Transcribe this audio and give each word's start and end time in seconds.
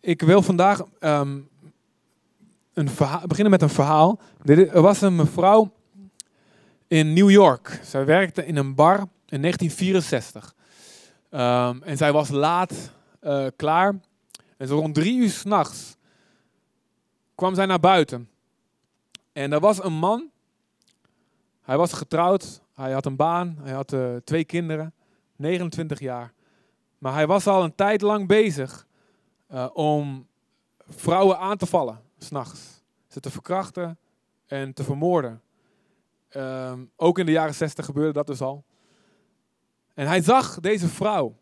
ik 0.00 0.22
wil 0.22 0.42
vandaag 0.42 0.82
ehm, 0.98 1.38
een 2.72 2.88
beginnen 3.26 3.50
met 3.50 3.62
een 3.62 3.68
verhaal. 3.68 4.20
Er 4.44 4.82
was 4.82 5.00
een 5.00 5.16
mevrouw 5.16 5.72
in 6.86 7.12
New 7.12 7.30
York. 7.30 7.80
Zij 7.82 8.04
werkte 8.04 8.46
in 8.46 8.56
een 8.56 8.74
bar 8.74 8.98
in 9.26 9.40
1964. 9.40 10.54
Ehm, 11.30 11.82
en 11.82 11.96
zij 11.96 12.12
was 12.12 12.28
laat 12.28 12.90
eh, 13.20 13.46
klaar. 13.56 14.00
En 14.56 14.68
zo 14.68 14.78
rond 14.78 14.94
drie 14.94 15.18
uur 15.18 15.30
s'nachts 15.30 15.96
kwam 17.34 17.54
zij 17.54 17.66
naar 17.66 17.80
buiten. 17.80 18.28
En 19.32 19.52
er 19.52 19.60
was 19.60 19.84
een 19.84 19.92
man. 19.92 20.30
Hij 21.62 21.76
was 21.76 21.92
getrouwd. 21.92 22.60
Hij 22.74 22.92
had 22.92 23.06
een 23.06 23.16
baan. 23.16 23.58
Hij 23.62 23.72
had 23.72 23.92
eh, 23.92 24.16
twee 24.24 24.44
kinderen. 24.44 24.92
29 25.36 26.00
jaar. 26.00 26.32
Maar 26.98 27.12
hij 27.12 27.26
was 27.26 27.46
al 27.46 27.64
een 27.64 27.74
tijd 27.74 28.00
lang 28.00 28.26
bezig 28.26 28.86
eh, 29.48 29.68
om 29.72 30.26
vrouwen 30.88 31.38
aan 31.38 31.56
te 31.56 31.66
vallen, 31.66 32.02
s'nachts. 32.18 32.82
Ze 33.06 33.20
te 33.20 33.30
verkrachten 33.30 33.98
en 34.46 34.72
te 34.72 34.84
vermoorden. 34.84 35.42
Ehm, 36.28 36.84
ook 36.96 37.18
in 37.18 37.26
de 37.26 37.32
jaren 37.32 37.54
60 37.54 37.84
gebeurde 37.84 38.12
dat 38.12 38.26
dus 38.26 38.40
al. 38.40 38.64
En 39.94 40.06
hij 40.06 40.22
zag 40.22 40.60
deze 40.60 40.88
vrouw. 40.88 41.36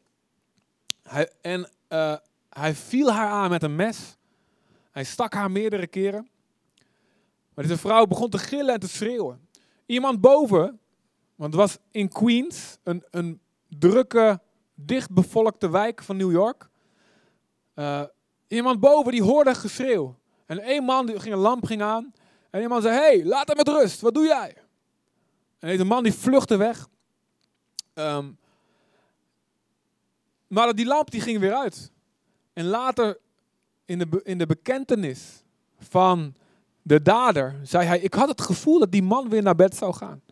Hij, 1.02 1.30
en 1.40 1.70
eh, 1.88 2.16
hij 2.50 2.74
viel 2.74 3.12
haar 3.12 3.30
aan 3.30 3.50
met 3.50 3.62
een 3.62 3.76
mes. 3.76 4.16
Hij 4.90 5.04
stak 5.04 5.32
haar 5.32 5.50
meerdere 5.50 5.86
keren. 5.86 6.28
Maar 7.54 7.64
deze 7.64 7.78
vrouw 7.78 8.06
begon 8.06 8.30
te 8.30 8.38
gillen 8.38 8.74
en 8.74 8.80
te 8.80 8.88
schreeuwen. 8.88 9.48
Iemand 9.86 10.20
boven, 10.20 10.80
want 11.34 11.52
het 11.52 11.62
was 11.62 11.78
in 11.90 12.08
Queens, 12.08 12.78
een, 12.82 13.04
een 13.10 13.40
drukke, 13.68 14.40
dichtbevolkte 14.74 15.70
wijk 15.70 16.02
van 16.02 16.16
New 16.16 16.30
York. 16.30 16.68
Eh, 17.76 18.02
iemand 18.48 18.80
boven 18.80 19.12
die 19.12 19.22
hoorde 19.22 19.54
geschreeuw. 19.54 20.14
En 20.46 20.58
één 20.58 20.84
man 20.84 21.06
die 21.06 21.20
ging 21.20 21.34
een 21.34 21.40
lamp 21.40 21.64
ging 21.64 21.82
aan. 21.82 22.12
En 22.50 22.60
iemand 22.60 22.82
zei: 22.82 22.94
hey, 22.94 23.24
laat 23.24 23.48
hem 23.48 23.56
met 23.56 23.68
rust. 23.68 24.00
Wat 24.00 24.14
doe 24.14 24.24
jij? 24.24 24.54
En 25.58 25.68
deze 25.68 25.84
man 25.84 26.02
die 26.02 26.12
vluchtte 26.12 26.56
weg. 26.56 26.88
Ehm, 27.94 28.26
maar 30.46 30.74
die 30.74 30.86
lamp 30.86 31.10
die 31.10 31.20
ging 31.20 31.38
weer 31.38 31.54
uit. 31.54 31.90
En 32.52 32.64
later 32.64 33.18
in 33.84 33.98
de, 33.98 34.20
in 34.22 34.38
de 34.38 34.46
bekentenis 34.46 35.42
van 35.78 36.34
de 36.82 37.02
dader 37.02 37.60
zei 37.62 37.86
hij: 37.86 37.98
Ik 37.98 38.14
had 38.14 38.28
het 38.28 38.40
gevoel 38.40 38.78
dat 38.78 38.92
die 38.92 39.02
man 39.02 39.28
weer 39.28 39.42
naar 39.42 39.56
bed 39.56 39.76
zou 39.76 39.94
gaan. 39.94 40.22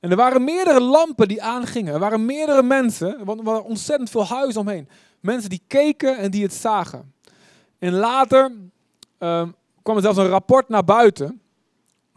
En 0.00 0.10
er 0.10 0.16
waren 0.16 0.44
meerdere 0.44 0.80
lampen 0.80 1.28
die 1.28 1.42
aangingen. 1.42 1.94
Er 1.94 2.00
waren 2.00 2.24
meerdere 2.24 2.62
mensen, 2.62 3.24
want 3.24 3.38
er 3.38 3.44
waren 3.44 3.64
ontzettend 3.64 4.10
veel 4.10 4.26
huizen 4.26 4.60
omheen. 4.60 4.88
Mensen 5.24 5.50
die 5.50 5.62
keken 5.66 6.18
en 6.18 6.30
die 6.30 6.42
het 6.42 6.54
zagen. 6.54 7.12
En 7.78 7.92
later 7.92 8.52
ehm, 9.18 9.50
kwam 9.82 9.96
er 9.96 10.02
zelfs 10.02 10.18
een 10.18 10.28
rapport 10.28 10.68
naar 10.68 10.84
buiten. 10.84 11.40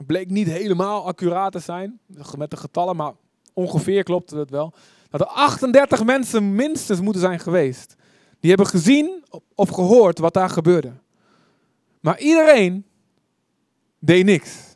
Bleek 0.05 0.29
niet 0.29 0.47
helemaal 0.47 1.05
accuraat 1.05 1.51
te 1.51 1.59
zijn 1.59 1.99
met 2.37 2.49
de 2.49 2.57
getallen, 2.57 2.95
maar 2.95 3.13
ongeveer 3.53 4.03
klopte 4.03 4.37
het 4.37 4.49
wel. 4.49 4.73
Dat 5.09 5.21
er 5.21 5.27
38 5.27 6.03
mensen 6.03 6.55
minstens 6.55 7.01
moeten 7.01 7.21
zijn 7.21 7.39
geweest. 7.39 7.95
Die 8.39 8.49
hebben 8.49 8.67
gezien 8.67 9.23
of 9.55 9.69
gehoord 9.69 10.19
wat 10.19 10.33
daar 10.33 10.49
gebeurde. 10.49 10.93
Maar 11.99 12.19
iedereen 12.19 12.85
deed 13.99 14.25
niks. 14.25 14.75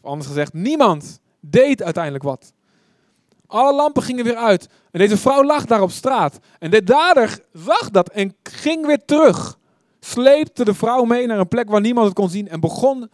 Of 0.00 0.10
anders 0.10 0.28
gezegd, 0.28 0.52
niemand 0.52 1.20
deed 1.40 1.82
uiteindelijk 1.82 2.24
wat. 2.24 2.52
Alle 3.56 3.74
lampen 3.74 4.02
gingen 4.02 4.24
weer 4.24 4.36
uit. 4.36 4.68
En 4.90 5.00
deze 5.00 5.16
vrouw 5.16 5.44
lag 5.44 5.64
daar 5.64 5.82
op 5.82 5.90
straat. 5.90 6.38
En 6.58 6.70
de 6.70 6.82
dader 6.82 7.40
zag 7.52 7.90
dat 7.90 8.08
en 8.08 8.36
ging 8.42 8.86
weer 8.86 9.04
terug. 9.04 9.58
Sleepte 10.00 10.64
de 10.64 10.74
vrouw 10.74 11.04
mee 11.04 11.26
naar 11.26 11.38
een 11.38 11.48
plek 11.48 11.68
waar 11.68 11.80
niemand 11.80 12.06
het 12.06 12.16
kon 12.16 12.28
zien. 12.28 12.48
En 12.48 12.60
begon 12.60 13.10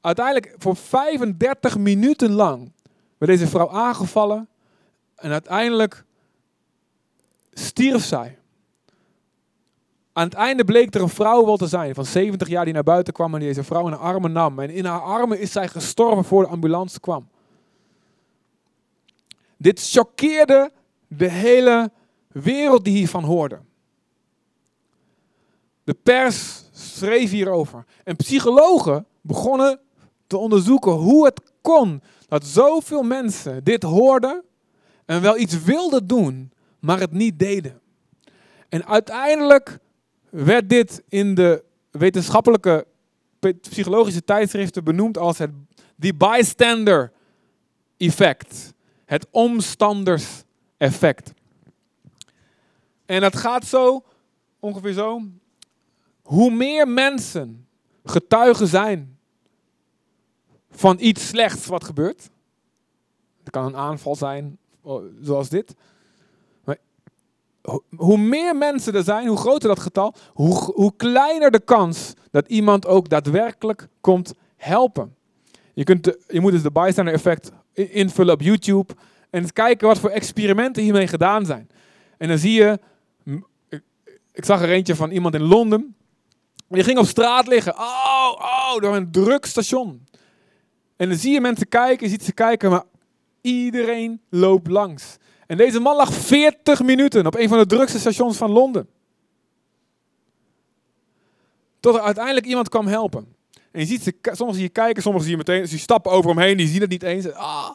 uiteindelijk 0.00 0.54
voor 0.58 0.76
35 0.76 1.78
minuten 1.78 2.32
lang 2.32 2.72
werd 3.18 3.32
deze 3.32 3.46
vrouw 3.46 3.70
aangevallen. 3.70 4.48
En 5.16 5.30
uiteindelijk 5.30 6.04
stierf 7.52 8.04
zij. 8.04 8.38
Aan 10.12 10.24
het 10.24 10.34
einde 10.34 10.64
bleek 10.64 10.94
er 10.94 11.00
een 11.00 11.08
vrouw 11.08 11.44
wel 11.44 11.56
te 11.56 11.66
zijn 11.66 11.94
van 11.94 12.04
70 12.04 12.48
jaar 12.48 12.64
die 12.64 12.74
naar 12.74 12.82
buiten 12.82 13.12
kwam 13.12 13.32
en 13.34 13.38
die 13.38 13.48
deze 13.48 13.64
vrouw 13.64 13.86
in 13.86 13.92
haar 13.92 14.00
armen 14.00 14.32
nam. 14.32 14.58
En 14.58 14.70
in 14.70 14.84
haar 14.84 15.00
armen 15.00 15.40
is 15.40 15.52
zij 15.52 15.68
gestorven 15.68 16.24
voor 16.24 16.42
de 16.42 16.48
ambulance 16.48 17.00
kwam. 17.00 17.28
Dit 19.56 19.90
choqueerde 19.90 20.72
de 21.08 21.30
hele 21.30 21.90
wereld 22.28 22.84
die 22.84 22.96
hiervan 22.96 23.24
hoorde. 23.24 23.58
De 25.84 25.94
pers 25.94 26.64
schreef 26.72 27.30
hierover. 27.30 27.84
En 28.04 28.16
psychologen 28.16 29.06
begonnen 29.20 29.80
te 30.26 30.36
onderzoeken 30.36 30.92
hoe 30.92 31.24
het 31.24 31.40
kon 31.60 32.02
dat 32.28 32.44
zoveel 32.44 33.02
mensen 33.02 33.64
dit 33.64 33.82
hoorden 33.82 34.42
en 35.04 35.20
wel 35.22 35.38
iets 35.38 35.62
wilden 35.62 36.06
doen, 36.06 36.52
maar 36.80 37.00
het 37.00 37.12
niet 37.12 37.38
deden. 37.38 37.80
En 38.68 38.86
uiteindelijk 38.86 39.78
werd 40.30 40.68
dit 40.68 41.02
in 41.08 41.34
de 41.34 41.64
wetenschappelijke 41.90 42.86
pe- 43.38 43.52
psychologische 43.54 44.24
tijdschriften 44.24 44.84
benoemd 44.84 45.18
als 45.18 45.38
het 45.38 45.50
the 45.98 46.14
bystander 46.14 47.12
effect. 47.96 48.74
Het 49.06 49.26
omstanders 49.30 50.42
effect. 50.76 51.32
En 53.06 53.20
dat 53.20 53.36
gaat 53.36 53.64
zo, 53.64 54.04
ongeveer 54.60 54.92
zo. 54.92 55.20
Hoe 56.22 56.50
meer 56.50 56.88
mensen 56.88 57.66
getuigen 58.04 58.66
zijn 58.66 59.18
van 60.70 60.96
iets 61.00 61.28
slechts 61.28 61.66
wat 61.66 61.84
gebeurt. 61.84 62.30
Het 63.38 63.50
kan 63.50 63.64
een 63.64 63.76
aanval 63.76 64.14
zijn, 64.14 64.58
zoals 65.20 65.48
dit. 65.48 65.74
Maar 66.64 66.78
ho- 67.62 67.82
hoe 67.96 68.18
meer 68.18 68.56
mensen 68.56 68.94
er 68.94 69.02
zijn, 69.02 69.26
hoe 69.26 69.36
groter 69.36 69.68
dat 69.68 69.80
getal, 69.80 70.14
hoe, 70.34 70.54
hoe 70.54 70.92
kleiner 70.96 71.50
de 71.50 71.60
kans 71.60 72.12
dat 72.30 72.48
iemand 72.48 72.86
ook 72.86 73.08
daadwerkelijk 73.08 73.88
komt 74.00 74.34
helpen. 74.56 75.16
Je, 75.74 75.84
kunt 75.84 76.16
je 76.28 76.40
moet 76.40 76.52
dus 76.52 76.62
de 76.62 76.70
bystander 76.70 77.14
effect 77.14 77.50
invullen 77.76 78.34
op 78.34 78.40
YouTube 78.40 78.94
en 79.30 79.52
kijken 79.52 79.86
wat 79.86 79.98
voor 79.98 80.10
experimenten 80.10 80.82
hiermee 80.82 81.06
gedaan 81.06 81.46
zijn. 81.46 81.68
En 82.18 82.28
dan 82.28 82.38
zie 82.38 82.52
je, 82.52 82.78
ik 84.32 84.44
zag 84.44 84.62
er 84.62 84.70
eentje 84.70 84.96
van 84.96 85.10
iemand 85.10 85.34
in 85.34 85.42
Londen, 85.42 85.96
die 86.68 86.84
ging 86.84 86.98
op 86.98 87.06
straat 87.06 87.46
liggen. 87.46 87.74
Oh, 87.74 88.32
oh, 88.38 88.76
door 88.80 88.96
een 88.96 89.10
druk 89.10 89.44
station. 89.44 90.06
En 90.96 91.08
dan 91.08 91.18
zie 91.18 91.32
je 91.32 91.40
mensen 91.40 91.68
kijken, 91.68 92.06
je 92.06 92.12
ziet 92.12 92.24
ze 92.24 92.32
kijken, 92.32 92.70
maar 92.70 92.84
iedereen 93.40 94.20
loopt 94.30 94.68
langs. 94.68 95.16
En 95.46 95.56
deze 95.56 95.80
man 95.80 95.96
lag 95.96 96.12
40 96.12 96.82
minuten 96.82 97.26
op 97.26 97.34
een 97.34 97.48
van 97.48 97.58
de 97.58 97.66
drukste 97.66 97.98
stations 97.98 98.36
van 98.36 98.50
Londen. 98.50 98.88
Tot 101.80 101.94
er 101.94 102.00
uiteindelijk 102.00 102.46
iemand 102.46 102.68
kwam 102.68 102.86
helpen. 102.86 103.35
En 103.76 103.82
je 103.82 103.88
ziet 103.88 104.02
ze, 104.02 104.14
sommigen 104.22 104.54
zie 104.54 104.62
je 104.62 104.68
kijken, 104.68 105.02
sommigen 105.02 105.28
zie 105.28 105.36
je 105.36 105.44
meteen, 105.46 105.68
ze 105.68 105.78
stappen 105.78 106.12
over 106.12 106.30
hem 106.30 106.38
heen, 106.38 106.56
die 106.56 106.66
zien 106.66 106.80
het 106.80 106.90
niet 106.90 107.02
eens. 107.02 107.32
Ah. 107.32 107.70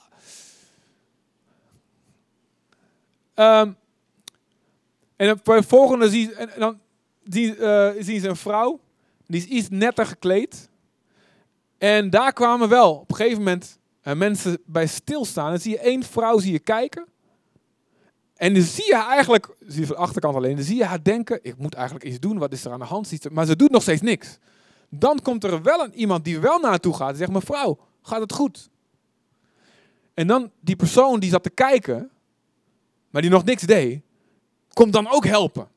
Ehm, 3.34 3.72
en 5.16 5.40
bij 5.44 5.58
de 5.58 5.68
volgende 5.68 6.06
en, 6.38 6.50
en 6.50 6.60
dan 6.60 6.80
eh, 7.24 7.90
zien 8.00 8.20
ze 8.20 8.28
een 8.28 8.36
vrouw, 8.36 8.80
die 9.28 9.42
is 9.42 9.48
iets 9.48 9.70
netter 9.70 10.06
gekleed. 10.06 10.70
En 11.78 12.10
daar 12.10 12.34
kwamen 12.34 12.70
wel 12.70 12.94
op 12.94 13.10
een 13.10 13.16
gegeven 13.16 13.38
moment 13.38 13.80
eh, 14.02 14.14
mensen 14.14 14.58
bij 14.66 14.88
stilstaan. 14.88 15.50
Dan 15.50 15.60
zie 15.60 15.72
je 15.72 15.80
één 15.80 16.04
vrouw 16.04 16.40
zie 16.40 16.52
je 16.52 16.60
kijken. 16.60 17.06
En 18.36 18.54
dan 18.54 18.64
zie 18.64 18.86
je 18.86 18.96
haar 18.96 19.10
eigenlijk, 19.10 19.56
zie 19.68 19.80
je 19.80 19.88
van 19.88 19.96
de 19.96 20.02
achterkant 20.02 20.36
alleen, 20.36 20.56
dan 20.56 20.66
zie 20.66 20.78
je 20.78 20.86
haar 20.86 21.04
denken, 21.04 21.40
ik 21.42 21.58
moet 21.58 21.74
eigenlijk 21.74 22.06
iets 22.06 22.20
doen, 22.20 22.38
wat 22.38 22.54
is 22.54 22.66
er 22.66 22.72
aan 22.72 22.80
de 22.80 22.86
hand? 22.86 23.32
Maar 23.32 23.46
ze 23.46 23.56
doet 23.56 23.72
nog 23.72 23.82
steeds 23.82 24.02
niks. 24.02 24.40
Dan 24.94 25.20
komt 25.22 25.44
er 25.44 25.62
wel 25.62 25.84
een, 25.84 25.94
iemand 25.94 26.24
die 26.24 26.40
wel 26.40 26.60
naartoe 26.60 26.94
gaat 26.94 27.10
en 27.10 27.18
zegt, 27.18 27.32
mevrouw, 27.32 27.80
gaat 28.02 28.20
het 28.20 28.34
goed? 28.34 28.70
En 30.14 30.28
dan 30.28 30.52
die 30.60 30.76
persoon 30.76 31.20
die 31.20 31.30
zat 31.30 31.44
te 31.44 31.50
kijken, 31.50 32.12
maar 33.10 33.22
die 33.22 33.32
nog 33.32 33.44
niks 33.44 33.64
deed, 33.64 34.02
komt 34.74 34.94
dan 34.94 35.12
ook 35.12 35.26
helpen. 35.26 35.68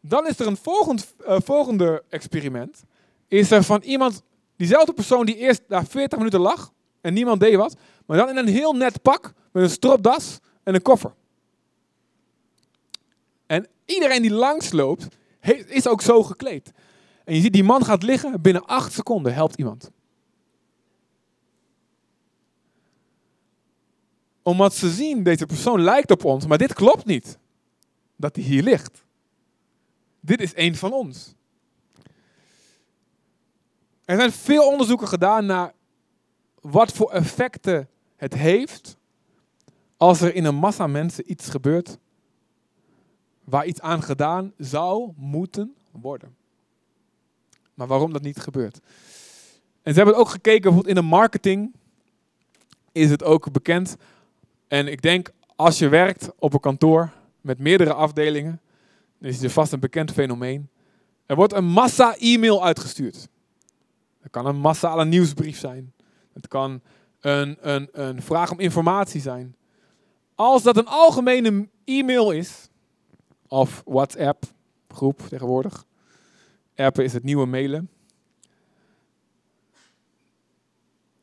Dan 0.00 0.26
is 0.26 0.38
er 0.38 0.46
een 0.46 0.56
volgend, 0.56 1.14
eh, 1.26 1.36
volgende 1.44 2.02
experiment. 2.08 2.82
Is 3.28 3.50
er 3.50 3.62
van 3.62 3.82
iemand, 3.82 4.22
diezelfde 4.56 4.92
persoon 4.92 5.26
die 5.26 5.36
eerst 5.36 5.62
daar 5.68 5.86
40 5.86 6.18
minuten 6.18 6.40
lag 6.40 6.72
en 7.00 7.14
niemand 7.14 7.40
deed 7.40 7.56
wat, 7.56 7.76
maar 8.06 8.16
dan 8.16 8.28
in 8.28 8.36
een 8.36 8.48
heel 8.48 8.72
net 8.72 9.02
pak 9.02 9.32
met 9.52 9.62
een 9.62 9.70
stropdas 9.70 10.38
en 10.62 10.74
een 10.74 10.82
koffer. 10.82 11.14
En 13.46 13.66
iedereen 13.84 14.22
die 14.22 14.32
langsloopt, 14.32 15.08
is 15.66 15.88
ook 15.88 16.02
zo 16.02 16.22
gekleed. 16.22 16.72
En 17.24 17.34
je 17.34 17.40
ziet 17.40 17.52
die 17.52 17.64
man 17.64 17.84
gaat 17.84 18.02
liggen, 18.02 18.40
binnen 18.40 18.66
acht 18.66 18.92
seconden 18.92 19.34
helpt 19.34 19.56
iemand. 19.56 19.90
Omdat 24.42 24.74
ze 24.74 24.90
zien, 24.90 25.22
deze 25.22 25.46
persoon 25.46 25.80
lijkt 25.80 26.10
op 26.10 26.24
ons, 26.24 26.46
maar 26.46 26.58
dit 26.58 26.72
klopt 26.72 27.04
niet. 27.04 27.38
Dat 28.16 28.36
hij 28.36 28.44
hier 28.44 28.62
ligt. 28.62 29.04
dit 30.20 30.40
is 30.40 30.52
een 30.54 30.76
van 30.76 30.92
ons. 30.92 31.34
Er 34.04 34.16
zijn 34.16 34.32
veel 34.32 34.66
onderzoeken 34.66 35.08
gedaan 35.08 35.46
naar 35.46 35.72
wat 36.60 36.92
voor 36.92 37.10
effecten 37.10 37.88
het 38.16 38.34
heeft 38.34 38.96
als 39.96 40.20
er 40.20 40.34
in 40.34 40.44
een 40.44 40.54
massa 40.54 40.86
mensen 40.86 41.30
iets 41.30 41.48
gebeurt 41.48 41.98
waar 43.44 43.66
iets 43.66 43.80
aan 43.80 44.02
gedaan 44.02 44.52
zou 44.56 45.12
moeten 45.16 45.74
worden. 45.90 46.36
Maar 47.74 47.86
waarom 47.86 48.12
dat 48.12 48.22
niet 48.22 48.40
gebeurt. 48.40 48.80
En 49.82 49.92
ze 49.92 49.98
hebben 49.98 50.16
ook 50.16 50.28
gekeken, 50.28 50.62
bijvoorbeeld 50.62 50.96
in 50.96 51.02
de 51.02 51.08
marketing 51.08 51.72
is 52.92 53.10
het 53.10 53.24
ook 53.24 53.52
bekend. 53.52 53.96
En 54.68 54.86
ik 54.88 55.02
denk, 55.02 55.30
als 55.56 55.78
je 55.78 55.88
werkt 55.88 56.30
op 56.38 56.52
een 56.52 56.60
kantoor 56.60 57.12
met 57.40 57.58
meerdere 57.58 57.92
afdelingen, 57.92 58.60
is 59.20 59.42
het 59.42 59.52
vast 59.52 59.72
een 59.72 59.80
bekend 59.80 60.12
fenomeen. 60.12 60.68
Er 61.26 61.36
wordt 61.36 61.52
een 61.52 61.64
massa 61.64 62.16
e-mail 62.16 62.64
uitgestuurd. 62.64 63.28
Het 64.20 64.30
kan 64.30 64.46
een 64.46 64.56
massale 64.56 65.04
nieuwsbrief 65.04 65.58
zijn. 65.58 65.92
Het 66.32 66.48
kan 66.48 66.80
een, 67.20 67.56
een, 67.60 67.88
een 67.92 68.22
vraag 68.22 68.50
om 68.50 68.60
informatie 68.60 69.20
zijn. 69.20 69.56
Als 70.34 70.62
dat 70.62 70.76
een 70.76 70.86
algemene 70.86 71.68
e-mail 71.84 72.30
is, 72.30 72.69
of 73.50 73.82
WhatsApp 73.84 74.44
groep 74.88 75.20
tegenwoordig. 75.28 75.86
Appen 76.76 77.04
is 77.04 77.12
het 77.12 77.22
nieuwe 77.22 77.46
mailen. 77.46 77.90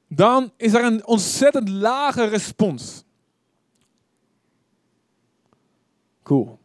Dan 0.08 0.52
is 0.58 0.74
er 0.74 0.84
een 0.84 1.08
ontzettend 1.08 1.70
lage 1.70 2.24
respons. 2.24 3.04
Cool. 6.24 6.60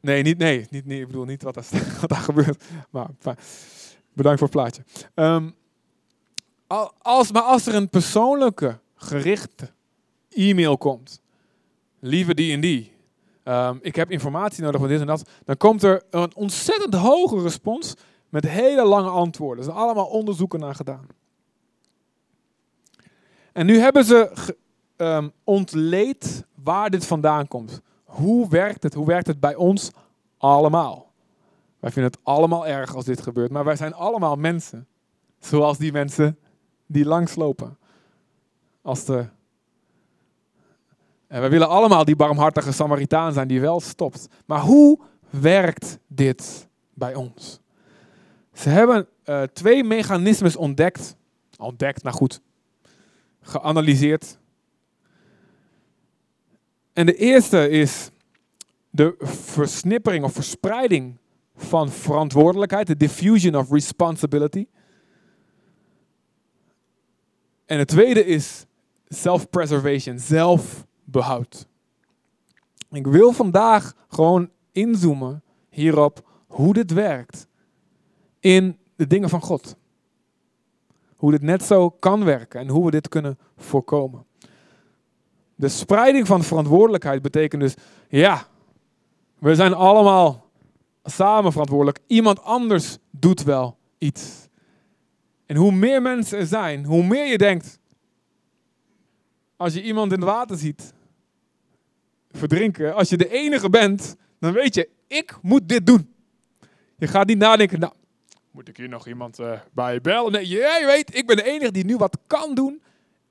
Nee, 0.00 0.22
niet, 0.22 0.38
nee, 0.38 0.66
niet, 0.70 0.86
nee, 0.86 1.00
ik 1.00 1.06
bedoel 1.06 1.24
niet 1.24 1.42
wat, 1.42 1.54
wat 2.00 2.08
daar 2.08 2.18
gebeurt. 2.18 2.64
Maar 2.90 3.10
bedankt 4.12 4.38
voor 4.38 4.48
het 4.48 4.50
plaatje. 4.50 4.82
Um, 5.14 5.54
als, 6.98 7.32
maar 7.32 7.42
als 7.42 7.66
er 7.66 7.74
een 7.74 7.88
persoonlijke, 7.88 8.78
gerichte 8.94 9.70
e-mail 10.30 10.78
komt, 10.78 11.22
lieve 12.00 12.34
die 12.34 12.52
en 12.52 12.60
die, 12.60 12.92
ehm, 13.42 13.76
ik 13.80 13.96
heb 13.96 14.10
informatie 14.10 14.62
nodig 14.62 14.80
van 14.80 14.88
dit 14.88 15.00
en 15.00 15.06
dat, 15.06 15.30
dan 15.44 15.56
komt 15.56 15.82
er 15.82 16.02
een 16.10 16.36
ontzettend 16.36 16.94
hoge 16.94 17.42
respons 17.42 17.94
met 18.28 18.48
hele 18.48 18.84
lange 18.84 19.08
antwoorden. 19.08 19.58
Er 19.58 19.70
zijn 19.70 19.84
allemaal 19.84 20.06
onderzoeken 20.06 20.60
naar 20.60 20.74
gedaan. 20.74 21.06
En 23.52 23.66
nu 23.66 23.78
hebben 23.78 24.04
ze 24.04 24.32
um, 24.96 25.32
ontleed 25.44 26.44
waar 26.62 26.90
dit 26.90 27.06
vandaan 27.06 27.48
komt. 27.48 27.80
Hoe 28.04 28.48
werkt 28.48 28.82
het? 28.82 28.94
Hoe 28.94 29.06
werkt 29.06 29.26
het 29.26 29.40
bij 29.40 29.54
ons 29.54 29.90
allemaal? 30.38 31.12
Wij 31.80 31.90
vinden 31.90 32.12
het 32.12 32.20
allemaal 32.22 32.66
erg 32.66 32.94
als 32.94 33.04
dit 33.04 33.22
gebeurt, 33.22 33.50
maar 33.50 33.64
wij 33.64 33.76
zijn 33.76 33.94
allemaal 33.94 34.36
mensen. 34.36 34.86
Zoals 35.38 35.78
die 35.78 35.92
mensen 35.92 36.38
die 36.86 37.04
langslopen. 37.04 37.78
Als 38.82 39.04
de 39.04 39.28
en 41.28 41.42
we 41.42 41.48
willen 41.48 41.68
allemaal 41.68 42.04
die 42.04 42.16
barmhartige 42.16 42.72
Samaritaan 42.72 43.32
zijn 43.32 43.48
die 43.48 43.60
wel 43.60 43.80
stopt. 43.80 44.28
Maar 44.46 44.60
hoe 44.60 45.00
werkt 45.30 45.98
dit 46.06 46.68
bij 46.94 47.14
ons? 47.14 47.60
Ze 48.52 48.68
hebben 48.68 49.08
uh, 49.24 49.42
twee 49.42 49.84
mechanismes 49.84 50.56
ontdekt. 50.56 51.16
Ontdekt, 51.56 52.02
nou 52.02 52.16
goed. 52.16 52.40
Geanalyseerd. 53.40 54.38
En 56.92 57.06
de 57.06 57.14
eerste 57.14 57.68
is 57.68 58.10
de 58.90 59.14
versnippering 59.18 60.24
of 60.24 60.32
verspreiding 60.32 61.18
van 61.56 61.90
verantwoordelijkheid, 61.90 62.86
de 62.86 62.96
diffusion 62.96 63.56
of 63.56 63.70
responsibility. 63.70 64.66
En 67.66 67.78
het 67.78 67.88
tweede 67.88 68.24
is 68.24 68.66
self-preservation, 69.08 70.18
zelfbehoud. 71.12 71.66
Ik 72.90 73.06
wil 73.06 73.32
vandaag 73.32 73.94
gewoon 74.08 74.50
inzoomen 74.72 75.42
hierop 75.70 76.28
hoe 76.46 76.72
dit 76.72 76.92
werkt 76.92 77.46
in 78.40 78.78
de 78.96 79.06
dingen 79.06 79.28
van 79.28 79.40
God. 79.40 79.76
Hoe 81.16 81.30
dit 81.30 81.42
net 81.42 81.62
zo 81.62 81.90
kan 81.90 82.24
werken 82.24 82.60
en 82.60 82.68
hoe 82.68 82.84
we 82.84 82.90
dit 82.90 83.08
kunnen 83.08 83.38
voorkomen. 83.56 84.26
De 85.54 85.68
spreiding 85.68 86.26
van 86.26 86.42
verantwoordelijkheid 86.42 87.22
betekent 87.22 87.62
dus, 87.62 87.74
ja, 88.08 88.46
we 89.38 89.54
zijn 89.54 89.74
allemaal 89.74 90.50
samen 91.04 91.52
verantwoordelijk. 91.52 91.98
Iemand 92.06 92.42
anders 92.42 92.98
doet 93.10 93.42
wel 93.42 93.76
iets. 93.98 94.48
En 95.46 95.56
hoe 95.56 95.72
meer 95.72 96.02
mensen 96.02 96.38
er 96.38 96.46
zijn, 96.46 96.84
hoe 96.84 97.06
meer 97.06 97.26
je 97.26 97.38
denkt, 97.38 97.78
als 99.56 99.74
je 99.74 99.82
iemand 99.82 100.12
in 100.12 100.18
het 100.18 100.28
water 100.28 100.56
ziet 100.56 100.92
verdrinken, 102.30 102.94
als 102.94 103.08
je 103.08 103.16
de 103.16 103.28
enige 103.30 103.70
bent, 103.70 104.16
dan 104.40 104.52
weet 104.52 104.74
je, 104.74 104.88
ik 105.06 105.36
moet 105.42 105.68
dit 105.68 105.86
doen. 105.86 106.14
Je 106.96 107.06
gaat 107.06 107.26
niet 107.26 107.38
nadenken, 107.38 107.80
nou, 107.80 107.92
moet 108.50 108.68
ik 108.68 108.76
hier 108.76 108.88
nog 108.88 109.06
iemand 109.06 109.40
uh, 109.40 109.60
bij 109.72 110.00
bellen? 110.00 110.32
Nee, 110.32 110.46
jij 110.46 110.86
weet, 110.86 111.16
ik 111.16 111.26
ben 111.26 111.36
de 111.36 111.44
enige 111.44 111.72
die 111.72 111.84
nu 111.84 111.96
wat 111.96 112.18
kan 112.26 112.54
doen, 112.54 112.82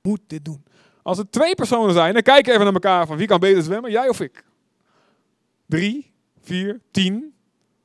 moet 0.02 0.22
dit 0.28 0.46
doen. 0.46 0.64
Als 1.02 1.18
er 1.18 1.30
twee 1.30 1.56
personen 1.56 1.94
zijn, 1.94 2.14
dan 2.14 2.22
kijken 2.22 2.52
even 2.54 2.66
naar 2.66 2.74
elkaar 2.74 3.08
van 3.08 3.18
wie 3.18 3.28
kan 3.28 3.40
beter 3.40 3.64
zwemmen, 3.64 3.92
jij 3.92 4.10
of 4.10 4.20
ik? 4.20 4.46
Drie, 5.66 6.14
vier, 6.42 6.80
tien. 6.92 7.34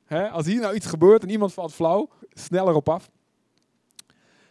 als 0.09 0.47
hier 0.47 0.61
nou 0.61 0.75
iets 0.75 0.87
gebeurt 0.87 1.23
en 1.23 1.31
iemand 1.31 1.53
valt 1.53 1.73
flauw, 1.73 2.09
sneller 2.33 2.75
op 2.75 2.89
af. 2.89 3.11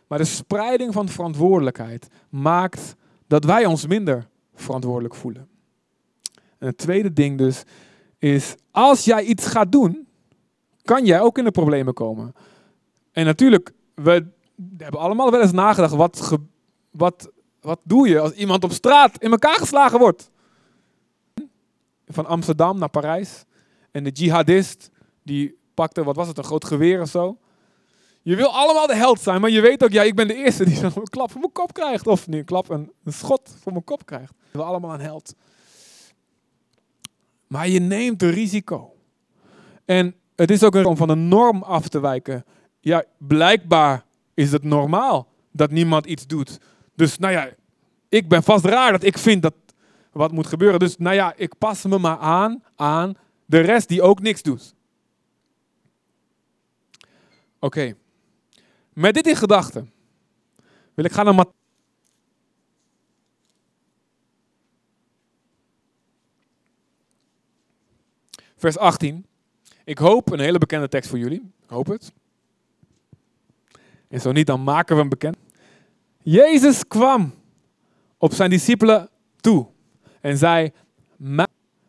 Maar 0.08 0.18
de 0.18 0.26
spreiding 0.26 0.94
van 0.94 1.10
verantwoordelijkheid 1.10 2.08
maakt 2.30 2.96
dat 3.28 3.44
wij 3.44 3.66
ons 3.66 3.88
minder 3.88 4.28
verantwoordelijk 4.54 5.16
voelen. 5.16 5.51
En 6.62 6.68
het 6.68 6.78
tweede 6.78 7.14
ding 7.14 7.38
dus 7.38 7.64
is, 8.18 8.56
als 8.72 9.06
jij 9.06 9.24
iets 9.24 9.48
gaat 9.48 9.72
doen, 9.72 10.08
kan 10.84 11.06
jij 11.06 11.22
ook 11.22 11.38
in 11.38 11.44
de 11.44 11.52
problemen 11.52 11.94
komen. 11.94 12.34
En 13.12 13.26
natuurlijk, 13.26 13.74
we 13.96 14.28
hebben 14.78 15.00
allemaal 15.00 15.32
wel 15.32 15.42
eens 15.42 15.52
nagedacht, 15.52 15.94
wat, 15.94 16.38
wat, 16.92 17.32
wat 17.62 17.80
doe 17.84 18.08
je 18.08 18.20
als 18.20 18.32
iemand 18.32 18.64
op 18.64 18.72
straat 18.72 19.18
in 19.18 19.32
elkaar 19.32 19.58
geslagen 19.58 20.00
wordt? 20.00 20.32
Van 22.08 22.26
Amsterdam 22.26 22.80
naar 22.80 22.90
Parijs. 22.90 23.44
En 23.92 24.04
de 24.04 24.10
jihadist, 24.10 24.90
die 25.24 25.58
pakte, 25.74 26.04
wat 26.04 26.16
was 26.16 26.28
het, 26.28 26.38
een 26.38 26.44
groot 26.44 26.66
geweer 26.66 27.02
of 27.02 27.10
zo. 27.10 27.38
Je 28.22 28.36
wil 28.36 28.50
allemaal 28.50 28.88
de 28.88 28.96
held 28.96 29.20
zijn, 29.20 29.42
maar 29.42 29.50
je 29.50 29.62
weet 29.62 29.84
ook, 29.84 29.92
ja, 29.92 30.04
ik 30.04 30.16
ben 30.16 30.28
de 30.28 30.36
eerste 30.36 30.66
die 30.66 30.76
zo'n 30.76 31.04
klap 31.04 31.32
voor 31.32 31.40
mijn 31.40 31.54
kop 31.54 31.74
krijgt. 31.74 32.08
Of 32.08 32.28
niet 32.28 32.40
een 32.40 32.46
klap, 32.46 32.70
een, 32.70 32.92
een 33.04 33.14
schot 33.14 33.56
voor 33.62 33.72
mijn 33.72 33.84
kop 33.84 34.06
krijgt. 34.06 34.34
We 34.38 34.48
willen 34.52 34.68
allemaal 34.68 34.94
een 34.94 35.00
held. 35.00 35.36
Maar 37.52 37.68
je 37.68 37.80
neemt 37.80 38.22
een 38.22 38.32
risico. 38.32 38.96
En 39.86 40.16
het 40.36 40.52
is 40.52 40.64
ook 40.64 40.76
een 40.76 40.86
om 40.86 40.98
van 40.98 41.08
de 41.08 41.16
norm 41.16 41.64
af 41.64 41.88
te 41.88 42.00
wijken. 42.00 42.46
Ja, 42.80 43.04
blijkbaar 43.18 44.06
is 44.34 44.52
het 44.52 44.64
normaal 44.64 45.28
dat 45.52 45.72
niemand 45.72 46.06
iets 46.06 46.28
doet. 46.28 46.60
Dus 46.96 47.18
nou 47.18 47.34
ja, 47.34 47.50
ik 48.10 48.28
ben 48.28 48.44
vast 48.44 48.66
raar 48.66 48.92
dat 48.92 49.04
ik 49.04 49.18
vind 49.18 49.42
dat 49.42 49.54
wat 50.12 50.32
moet 50.32 50.48
gebeuren. 50.48 50.80
Dus 50.80 50.98
nou 50.98 51.16
ja, 51.16 51.34
ik 51.36 51.58
pas 51.58 51.84
me 51.84 51.98
maar 51.98 52.18
aan 52.18 52.64
aan 52.76 53.14
de 53.46 53.60
rest 53.60 53.88
die 53.88 54.02
ook 54.02 54.22
niks 54.22 54.42
doet. 54.42 54.76
Oké. 57.60 57.94
Met 58.94 59.14
dit 59.14 59.28
in 59.28 59.36
gedachten 59.36 59.92
wil 60.94 61.06
ik 61.06 61.12
gaan 61.12 61.26
naar 61.26 61.46
Vers 68.62 68.78
18. 68.78 69.26
Ik 69.84 69.98
hoop 69.98 70.32
een 70.32 70.40
hele 70.40 70.58
bekende 70.58 70.88
tekst 70.88 71.10
voor 71.10 71.20
jullie. 71.20 71.52
Ik 71.64 71.70
hoop 71.70 71.88
het. 71.88 72.14
En 74.08 74.22
zo 74.22 74.32
niet, 74.32 74.48
dan 74.48 74.64
maken 74.64 74.96
we 74.96 75.02
hem 75.02 75.10
bekend. 75.10 75.38
Jezus 76.22 76.88
kwam 76.88 77.34
op 78.18 78.34
zijn 78.34 78.50
discipelen 78.50 79.10
toe 79.36 79.68
en 80.20 80.38
zei: 80.38 80.72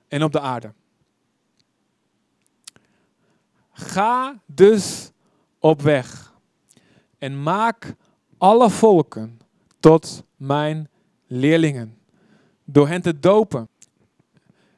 en 0.08 0.22
op 0.22 0.32
de 0.32 0.40
aarde. 0.40 0.72
Ga 3.72 4.40
dus 4.46 5.10
op 5.58 5.80
weg 5.80 6.34
en 7.18 7.42
maak 7.42 7.94
alle 8.38 8.70
volken 8.70 9.40
tot 9.80 10.24
mijn 10.36 10.88
leerlingen. 11.26 11.98
Door 12.64 12.88
hen 12.88 13.02
te 13.02 13.18
dopen 13.18 13.68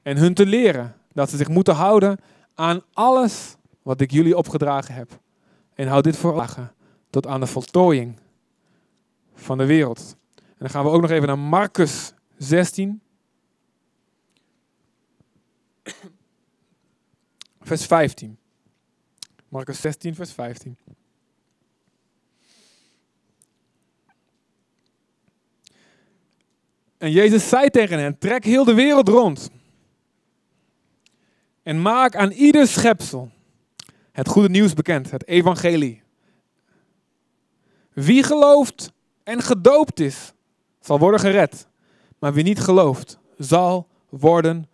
en 0.03 0.17
hun 0.17 0.35
te 0.35 0.47
leren 0.47 1.03
dat 1.15 1.31
ze 1.31 1.37
zich 1.37 1.49
moeten 1.49 1.75
houden 1.75 2.19
aan 2.55 2.83
alles 2.93 3.57
wat 3.83 4.01
ik 4.01 4.11
jullie 4.11 4.37
opgedragen 4.37 4.95
heb. 4.95 5.21
En 5.75 5.89
houd 5.89 6.05
dit 6.05 6.17
voor 6.17 6.43
ogen 6.43 6.73
tot 7.11 7.27
aan 7.27 7.41
de 7.41 7.47
voltooiing 7.47 8.19
van 9.35 9.59
de 9.59 9.67
wereld. 9.67 10.17
En 10.37 10.57
dan 10.59 10.71
gaan 10.71 10.85
we 10.85 10.91
ook 10.91 11.01
nog 11.01 11.11
even 11.11 11.27
naar 11.27 11.39
Marcus 11.39 12.13
16. 12.37 13.03
vers 17.61 17.87
15. 17.87 18.39
Marcus 19.49 19.81
16, 19.81 20.15
vers 20.15 20.33
15. 20.33 20.77
En 26.99 27.11
Jezus 27.11 27.49
zei 27.49 27.71
tegen 27.71 27.99
hen: 27.99 28.19
Trek 28.19 28.45
heel 28.45 28.65
de 28.65 28.75
wereld 28.75 29.09
rond. 29.09 29.51
En 31.65 31.83
maak 31.83 32.17
aan 32.17 32.31
ieder 32.31 32.67
schepsel 32.67 33.31
het 34.13 34.29
goede 34.29 34.49
nieuws 34.49 34.75
bekend, 34.75 35.11
het 35.11 35.27
evangelie. 35.27 36.03
Wie 37.93 38.23
gelooft 38.23 38.93
en 39.23 39.43
gedoopt 39.43 40.01
is, 40.01 40.33
zal 40.81 40.99
worden 40.99 41.21
gered. 41.21 41.67
Maar 42.19 42.33
wie 42.33 42.45
niet 42.45 42.61
gelooft, 42.61 43.19
zal 43.39 43.87
worden 44.09 44.69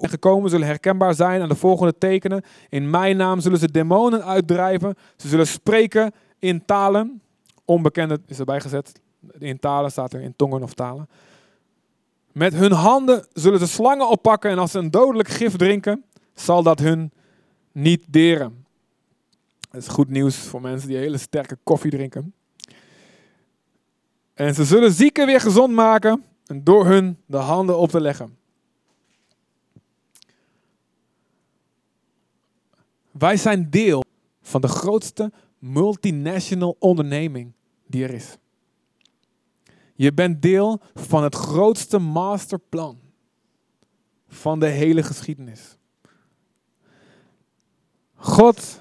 gekomen 0.00 0.50
zullen 0.50 0.66
herkenbaar 0.66 1.14
zijn 1.14 1.42
aan 1.42 1.48
de 1.48 1.54
volgende 1.54 1.98
tekenen. 1.98 2.42
In 2.68 2.90
mijn 2.90 3.16
naam 3.16 3.40
zullen 3.40 3.58
ze 3.58 3.70
demonen 3.70 4.24
uitdrijven. 4.24 4.94
Ze 5.16 5.28
zullen 5.28 5.46
spreken 5.46 6.12
in 6.38 6.64
talen. 6.64 7.22
Onbekende 7.64 8.20
is 8.26 8.38
erbij 8.38 8.60
gezet. 8.60 9.00
In 9.38 9.58
talen 9.58 9.90
staat 9.90 10.12
er 10.12 10.20
in 10.20 10.36
tongen 10.36 10.62
of 10.62 10.74
talen. 10.74 11.08
Met 12.32 12.54
hun 12.54 12.72
handen 12.72 13.26
zullen 13.32 13.58
ze 13.58 13.66
slangen 13.66 14.08
oppakken 14.08 14.50
en 14.50 14.58
als 14.58 14.70
ze 14.70 14.78
een 14.78 14.90
dodelijk 14.90 15.28
gif 15.28 15.56
drinken, 15.56 16.04
zal 16.34 16.62
dat 16.62 16.78
hun 16.78 17.12
niet 17.72 18.04
deren. 18.08 18.66
Dat 19.70 19.82
is 19.82 19.88
goed 19.88 20.08
nieuws 20.08 20.36
voor 20.36 20.60
mensen 20.60 20.88
die 20.88 20.96
hele 20.96 21.18
sterke 21.18 21.58
koffie 21.62 21.90
drinken. 21.90 22.34
En 24.34 24.54
ze 24.54 24.64
zullen 24.64 24.92
zieken 24.92 25.26
weer 25.26 25.40
gezond 25.40 25.74
maken 25.74 26.24
en 26.46 26.64
door 26.64 26.86
hun 26.86 27.18
de 27.26 27.36
handen 27.36 27.78
op 27.78 27.90
te 27.90 28.00
leggen. 28.00 28.36
Wij 33.10 33.36
zijn 33.36 33.70
deel 33.70 34.04
van 34.42 34.60
de 34.60 34.68
grootste 34.68 35.32
multinational 35.58 36.76
onderneming 36.78 37.52
die 37.86 38.04
er 38.04 38.14
is. 38.14 38.36
Je 39.94 40.12
bent 40.12 40.42
deel 40.42 40.80
van 40.94 41.22
het 41.22 41.34
grootste 41.34 41.98
masterplan 41.98 42.98
van 44.28 44.60
de 44.60 44.66
hele 44.66 45.02
geschiedenis. 45.02 45.76
God 48.22 48.80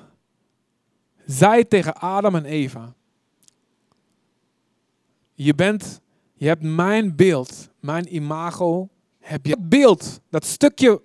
zei 1.25 1.67
tegen 1.67 1.93
Adam 1.95 2.35
en 2.35 2.45
Eva: 2.45 2.93
Je 5.33 5.55
bent, 5.55 6.01
je 6.33 6.47
hebt 6.47 6.63
mijn 6.63 7.15
beeld, 7.15 7.69
mijn 7.79 8.15
imago, 8.15 8.89
heb 9.19 9.45
je 9.45 9.55
dat 9.55 9.69
beeld, 9.69 10.21
dat 10.29 10.45
stukje 10.45 11.01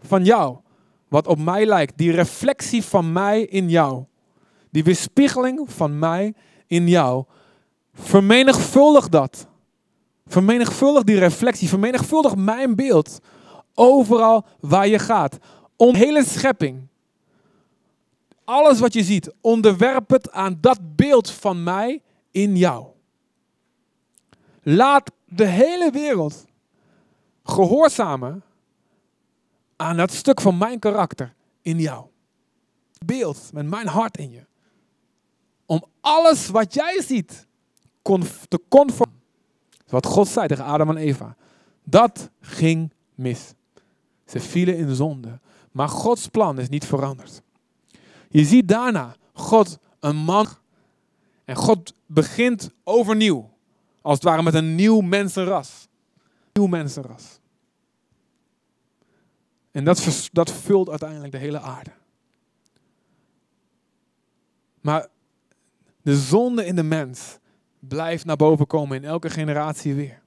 van 0.00 0.24
jou, 0.24 0.56
wat 1.08 1.26
op 1.26 1.38
mij 1.38 1.66
lijkt, 1.66 1.98
die 1.98 2.10
reflectie 2.10 2.82
van 2.82 3.12
mij 3.12 3.42
in 3.42 3.68
jou, 3.68 4.04
die 4.70 4.84
weerspiegeling 4.84 5.72
van 5.72 5.98
mij 5.98 6.34
in 6.66 6.88
jou, 6.88 7.24
vermenigvuldig 7.94 9.08
dat. 9.08 9.46
Vermenigvuldig 10.26 11.02
die 11.02 11.18
reflectie, 11.18 11.68
vermenigvuldig 11.68 12.36
mijn 12.36 12.74
beeld 12.74 13.18
overal 13.74 14.46
waar 14.60 14.88
je 14.88 14.98
gaat. 14.98 15.38
Om 15.76 15.94
hele 15.94 16.24
schepping, 16.24 16.90
alles 18.44 18.80
wat 18.80 18.92
je 18.92 19.02
ziet, 19.04 19.32
onderwerp 19.40 20.10
het 20.10 20.30
aan 20.30 20.58
dat 20.60 20.96
beeld 20.96 21.30
van 21.30 21.62
mij 21.62 22.02
in 22.30 22.56
jou. 22.56 22.86
Laat 24.62 25.10
de 25.24 25.46
hele 25.46 25.90
wereld 25.90 26.44
gehoorzamen 27.44 28.42
aan 29.76 29.96
dat 29.96 30.12
stuk 30.12 30.40
van 30.40 30.58
mijn 30.58 30.78
karakter 30.78 31.34
in 31.62 31.78
jou. 31.78 32.06
Beeld 33.06 33.50
met 33.52 33.66
mijn 33.66 33.86
hart 33.86 34.16
in 34.16 34.30
je. 34.30 34.44
Om 35.66 35.84
alles 36.00 36.48
wat 36.48 36.74
jij 36.74 37.02
ziet 37.02 37.46
te 38.48 38.60
conformeren. 38.68 39.20
Wat 39.86 40.06
God 40.06 40.28
zei 40.28 40.46
tegen 40.46 40.64
Adam 40.64 40.88
en 40.88 40.96
Eva. 40.96 41.36
Dat 41.84 42.30
ging 42.40 42.92
mis. 43.14 43.54
Ze 44.26 44.40
vielen 44.40 44.76
in 44.76 44.94
zonde. 44.94 45.40
Maar 45.72 45.88
Gods 45.88 46.28
plan 46.28 46.58
is 46.58 46.68
niet 46.68 46.86
veranderd. 46.86 47.42
Je 48.32 48.44
ziet 48.44 48.68
daarna 48.68 49.16
God 49.32 49.78
een 50.00 50.16
man. 50.16 50.46
En 51.44 51.56
God 51.56 51.94
begint 52.06 52.70
overnieuw. 52.84 53.50
Als 54.00 54.14
het 54.14 54.24
ware 54.24 54.42
met 54.42 54.54
een 54.54 54.74
nieuw 54.74 55.00
mensenras. 55.00 55.88
Nieuw 56.52 56.66
mensenras. 56.66 57.40
En 59.70 59.84
dat, 59.84 60.28
dat 60.32 60.50
vult 60.50 60.88
uiteindelijk 60.90 61.32
de 61.32 61.38
hele 61.38 61.60
aarde. 61.60 61.90
Maar 64.80 65.08
de 66.02 66.16
zonde 66.16 66.66
in 66.66 66.76
de 66.76 66.82
mens 66.82 67.38
blijft 67.78 68.24
naar 68.24 68.36
boven 68.36 68.66
komen 68.66 68.96
in 68.96 69.04
elke 69.04 69.30
generatie 69.30 69.94
weer. 69.94 70.22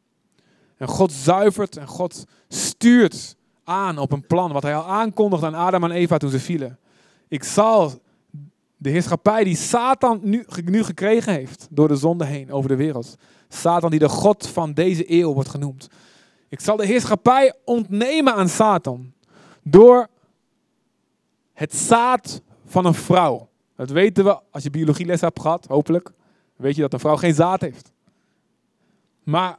En 0.77 0.87
God 0.87 1.11
zuivert 1.11 1.77
en 1.77 1.87
God 1.87 2.23
stuurt 2.47 3.35
aan 3.63 3.97
op 3.97 4.11
een 4.11 4.27
plan 4.27 4.51
wat 4.51 4.63
hij 4.63 4.75
al 4.75 4.87
aankondigde 4.87 5.45
aan 5.45 5.55
Adam 5.55 5.83
en 5.83 5.91
Eva 5.91 6.17
toen 6.17 6.29
ze 6.29 6.39
vielen. 6.39 6.79
Ik 7.27 7.43
zal 7.43 8.01
de 8.77 8.89
heerschappij 8.89 9.43
die 9.43 9.55
Satan 9.55 10.19
nu, 10.23 10.45
nu 10.65 10.83
gekregen 10.83 11.33
heeft 11.33 11.67
door 11.69 11.87
de 11.87 11.95
zonde 11.95 12.25
heen 12.25 12.51
over 12.51 12.69
de 12.69 12.75
wereld. 12.75 13.17
Satan 13.49 13.89
die 13.89 13.99
de 13.99 14.09
God 14.09 14.47
van 14.47 14.73
deze 14.73 15.11
eeuw 15.11 15.33
wordt 15.33 15.49
genoemd. 15.49 15.89
Ik 16.49 16.59
zal 16.59 16.77
de 16.77 16.85
heerschappij 16.85 17.53
ontnemen 17.65 18.33
aan 18.33 18.49
Satan 18.49 19.13
door 19.63 20.07
het 21.53 21.75
zaad 21.75 22.41
van 22.65 22.85
een 22.85 22.93
vrouw. 22.93 23.49
Dat 23.75 23.89
weten 23.89 24.23
we 24.23 24.39
als 24.51 24.63
je 24.63 24.69
biologieles 24.69 25.21
hebt 25.21 25.41
gehad, 25.41 25.65
hopelijk. 25.65 26.11
Weet 26.55 26.75
je 26.75 26.81
dat 26.81 26.93
een 26.93 26.99
vrouw 26.99 27.15
geen 27.15 27.33
zaad 27.33 27.61
heeft. 27.61 27.91
Maar 29.23 29.57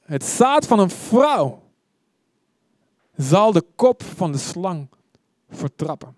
het 0.00 0.24
zaad 0.24 0.66
van 0.66 0.78
een 0.78 0.90
vrouw 0.90 1.62
zal 3.16 3.52
de 3.52 3.64
kop 3.74 4.02
van 4.02 4.32
de 4.32 4.38
slang 4.38 4.88
vertrappen. 5.50 6.16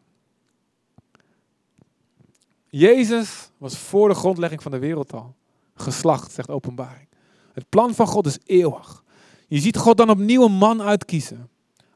Jezus 2.68 3.50
was 3.56 3.78
voor 3.78 4.08
de 4.08 4.14
grondlegging 4.14 4.62
van 4.62 4.72
de 4.72 4.78
wereld 4.78 5.12
al 5.12 5.34
geslacht, 5.74 6.32
zegt 6.32 6.50
openbaring. 6.50 7.08
Het 7.52 7.68
plan 7.68 7.94
van 7.94 8.06
God 8.06 8.26
is 8.26 8.38
eeuwig. 8.44 9.04
Je 9.48 9.58
ziet 9.60 9.76
God 9.76 9.96
dan 9.96 10.10
opnieuw 10.10 10.44
een 10.44 10.52
man 10.52 10.82
uitkiezen. 10.82 11.50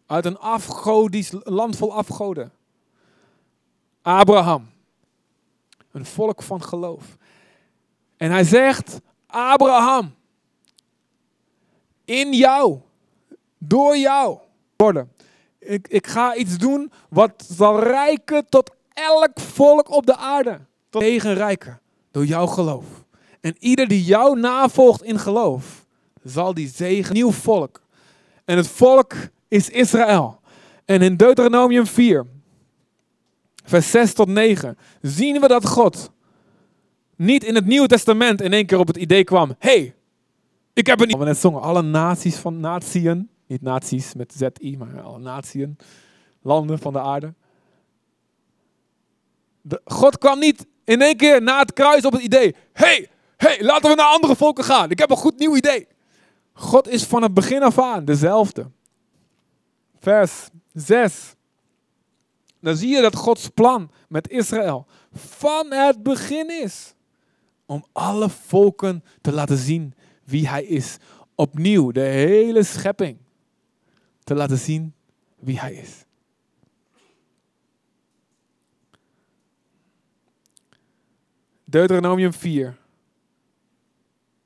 Uit 0.06 0.24
een 0.24 0.38
afgodisch 0.38 1.30
land 1.42 1.76
vol 1.76 1.94
afgoden. 1.94 2.52
Abraham. 4.02 4.70
Een 5.90 6.06
volk 6.06 6.42
van 6.42 6.62
geloof. 6.62 7.16
En 8.16 8.30
hij 8.30 8.44
zegt, 8.44 9.00
Abraham, 9.26 10.14
in 12.04 12.32
jou, 12.32 12.80
door 13.58 13.96
jou 13.96 14.38
worden. 14.76 15.12
Ik, 15.58 15.88
ik 15.88 16.06
ga 16.06 16.34
iets 16.34 16.58
doen 16.58 16.92
wat 17.08 17.44
zal 17.48 17.82
rijken 17.82 18.48
tot 18.48 18.70
elk 18.94 19.40
volk 19.40 19.90
op 19.90 20.06
de 20.06 20.16
aarde. 20.16 20.60
Tot 20.90 21.02
tegen 21.02 21.34
rijken, 21.34 21.80
door 22.10 22.24
jouw 22.24 22.46
geloof. 22.46 22.84
En 23.40 23.56
ieder 23.58 23.88
die 23.88 24.04
jou 24.04 24.40
navolgt 24.40 25.02
in 25.02 25.18
geloof, 25.18 25.86
zal 26.22 26.54
die 26.54 26.68
zegen 26.68 27.14
nieuw 27.14 27.30
volk. 27.30 27.82
En 28.44 28.56
het 28.56 28.68
volk 28.68 29.14
is 29.48 29.68
Israël. 29.70 30.40
En 30.84 31.02
in 31.02 31.16
Deuteronomium 31.16 31.86
4, 31.86 32.26
vers 33.64 33.90
6 33.90 34.12
tot 34.12 34.28
9, 34.28 34.78
zien 35.00 35.40
we 35.40 35.48
dat 35.48 35.66
God 35.66 36.10
niet 37.16 37.44
in 37.44 37.54
het 37.54 37.66
Nieuwe 37.66 37.86
Testament 37.86 38.40
in 38.40 38.52
één 38.52 38.66
keer 38.66 38.78
op 38.78 38.86
het 38.86 38.96
idee 38.96 39.24
kwam: 39.24 39.54
hey, 39.58 39.94
ik 40.72 40.86
heb 40.86 41.00
een. 41.00 41.18
We 41.18 41.24
net 41.24 41.38
zongen, 41.38 41.60
alle 41.60 41.82
naties 41.82 42.36
van 42.36 42.60
natieën, 42.60 43.28
niet 43.46 43.62
naties 43.62 44.14
met 44.14 44.32
Z-I, 44.32 44.76
maar 44.76 45.00
alle 45.00 45.18
natieën, 45.18 45.76
landen 46.42 46.78
van 46.78 46.92
de 46.92 47.00
aarde. 47.00 47.34
God 49.84 50.18
kwam 50.18 50.38
niet 50.38 50.66
in 50.84 51.02
één 51.02 51.16
keer 51.16 51.42
na 51.42 51.58
het 51.58 51.72
kruis 51.72 52.04
op 52.04 52.12
het 52.12 52.22
idee: 52.22 52.54
hey, 52.72 53.08
hey, 53.36 53.62
laten 53.62 53.90
we 53.90 53.96
naar 53.96 54.06
andere 54.06 54.36
volken 54.36 54.64
gaan. 54.64 54.90
Ik 54.90 54.98
heb 54.98 55.10
een 55.10 55.16
goed 55.16 55.38
nieuw 55.38 55.56
idee. 55.56 55.86
God 56.52 56.88
is 56.88 57.04
van 57.04 57.22
het 57.22 57.34
begin 57.34 57.62
af 57.62 57.78
aan 57.78 58.04
dezelfde. 58.04 58.70
Vers 59.98 60.48
6. 60.72 61.34
Dan 62.60 62.76
zie 62.76 62.88
je 62.88 63.00
dat 63.00 63.16
Gods 63.16 63.48
plan 63.48 63.90
met 64.08 64.28
Israël 64.28 64.86
van 65.12 65.72
het 65.72 66.02
begin 66.02 66.62
is 66.62 66.94
om 67.66 67.84
alle 67.92 68.28
volken 68.28 69.04
te 69.20 69.32
laten 69.32 69.56
zien 69.56 69.94
wie 70.24 70.48
Hij 70.48 70.64
is. 70.64 70.96
Opnieuw 71.34 71.90
de 71.90 72.00
hele 72.00 72.62
schepping 72.62 73.18
te 74.24 74.34
laten 74.34 74.58
zien 74.58 74.94
wie 75.38 75.60
Hij 75.60 75.74
is. 75.74 76.04
Deuteronomium 81.72 82.32
4, 82.32 82.76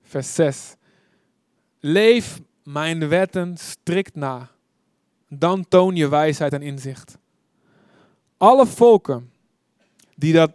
vers 0.03 0.35
6. 0.35 0.75
Leef 1.81 2.41
mijn 2.63 3.09
wetten 3.09 3.57
strikt 3.57 4.15
na, 4.15 4.51
dan 5.29 5.69
toon 5.69 5.97
je 5.97 6.09
wijsheid 6.09 6.53
en 6.53 6.63
inzicht. 6.63 7.19
Alle 8.37 8.67
volken 8.67 9.33
die 10.17 10.33
dat, 10.33 10.53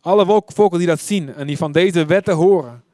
alle 0.00 0.42
volken 0.46 0.78
die 0.78 0.86
dat 0.86 1.00
zien 1.00 1.34
en 1.34 1.46
die 1.46 1.56
van 1.56 1.72
deze 1.72 2.04
wetten 2.04 2.34
horen, 2.34 2.84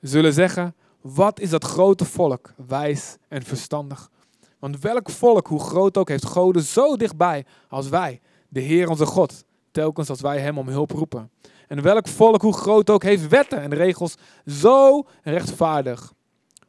zullen 0.00 0.32
zeggen, 0.32 0.74
wat 1.00 1.40
is 1.40 1.50
dat 1.50 1.64
grote 1.64 2.04
volk 2.04 2.54
wijs 2.66 3.16
en 3.28 3.42
verstandig. 3.42 4.10
Want 4.58 4.80
welk 4.80 5.10
volk, 5.10 5.46
hoe 5.46 5.60
groot 5.60 5.96
ook, 5.96 6.08
heeft 6.08 6.26
goden 6.26 6.62
zo 6.62 6.96
dichtbij 6.96 7.46
als 7.68 7.88
wij, 7.88 8.20
de 8.48 8.60
Heer 8.60 8.88
onze 8.88 9.06
God, 9.06 9.44
telkens 9.70 10.10
als 10.10 10.20
wij 10.20 10.38
Hem 10.38 10.58
om 10.58 10.68
hulp 10.68 10.90
roepen. 10.90 11.30
En 11.68 11.82
welk 11.82 12.08
volk, 12.08 12.42
hoe 12.42 12.52
groot 12.52 12.90
ook, 12.90 13.02
heeft 13.02 13.28
wetten 13.28 13.60
en 13.60 13.74
regels 13.74 14.14
zo 14.46 15.06
rechtvaardig 15.22 16.12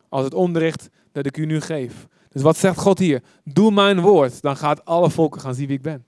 als 0.10 0.24
het 0.24 0.34
onderricht 0.34 0.90
dat 1.12 1.26
ik 1.26 1.38
u 1.38 1.46
nu 1.46 1.62
geef. 1.62 2.08
Dus 2.30 2.42
wat 2.42 2.58
zegt 2.58 2.78
God 2.78 3.00
hier? 3.00 3.24
Doe 3.44 3.72
mijn 3.72 4.02
woord, 4.02 4.42
dan 4.42 4.58
gaat 4.58 4.86
alle 4.86 5.10
volken 5.10 5.42
gaan 5.42 5.56
zien 5.56 5.68
wie 5.68 5.76
ik 5.76 5.82
ben. 5.82 6.06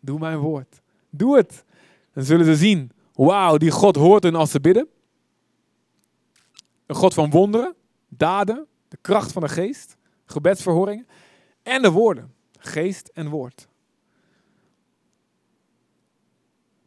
Doe 0.00 0.18
mijn 0.18 0.38
woord. 0.38 0.80
Doe 1.10 1.36
het. 1.36 1.64
Dan 2.12 2.24
zullen 2.24 2.46
ze 2.46 2.56
zien, 2.56 2.90
wauw, 3.14 3.56
die 3.56 3.70
God 3.70 3.96
hoort 3.96 4.22
hun 4.22 4.34
als 4.34 4.50
ze 4.50 4.60
bidden. 4.60 4.88
Een 6.86 6.94
God 6.94 7.14
van 7.14 7.30
wonderen, 7.30 7.74
daden, 8.08 8.66
de 8.88 8.98
kracht 9.00 9.32
van 9.32 9.42
de 9.42 9.48
geest, 9.48 9.96
gebedsverhoringen 10.24 11.06
en 11.62 11.82
de 11.82 11.90
woorden, 11.90 12.34
geest 12.58 13.10
en 13.14 13.28
woord. 13.28 13.68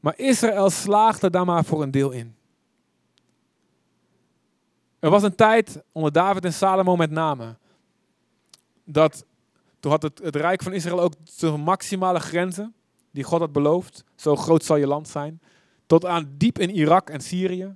Maar 0.06 0.18
Israël 0.18 0.70
slaagde 0.70 1.30
daar 1.30 1.46
maar 1.46 1.66
voor 1.66 1.82
een 1.82 1.92
deel 1.92 2.12
in. 2.12 2.36
Er 5.00 5.10
was 5.10 5.24
een 5.24 5.36
tijd 5.36 5.84
onder 5.92 6.12
David 6.12 6.46
en 6.46 6.54
Salomo 6.54 6.96
met 6.96 7.12
name. 7.12 7.58
Dat 8.84 9.26
toen 9.80 9.92
had 9.92 10.02
het, 10.02 10.20
het 10.24 10.36
Rijk 10.36 10.64
van 10.64 10.74
Israël 10.74 11.02
ook 11.02 11.14
zijn 11.24 11.60
maximale 11.60 12.20
grenzen 12.20 12.74
die 13.12 13.24
God 13.24 13.40
had 13.40 13.52
beloofd. 13.52 14.04
Zo 14.16 14.36
groot 14.36 14.64
zal 14.64 14.76
je 14.76 14.88
land 14.88 15.08
zijn. 15.08 15.42
Tot 15.86 16.06
aan 16.06 16.34
diep 16.38 16.60
in 16.60 16.70
Irak 16.70 17.10
en 17.10 17.22
Syrië 17.22 17.76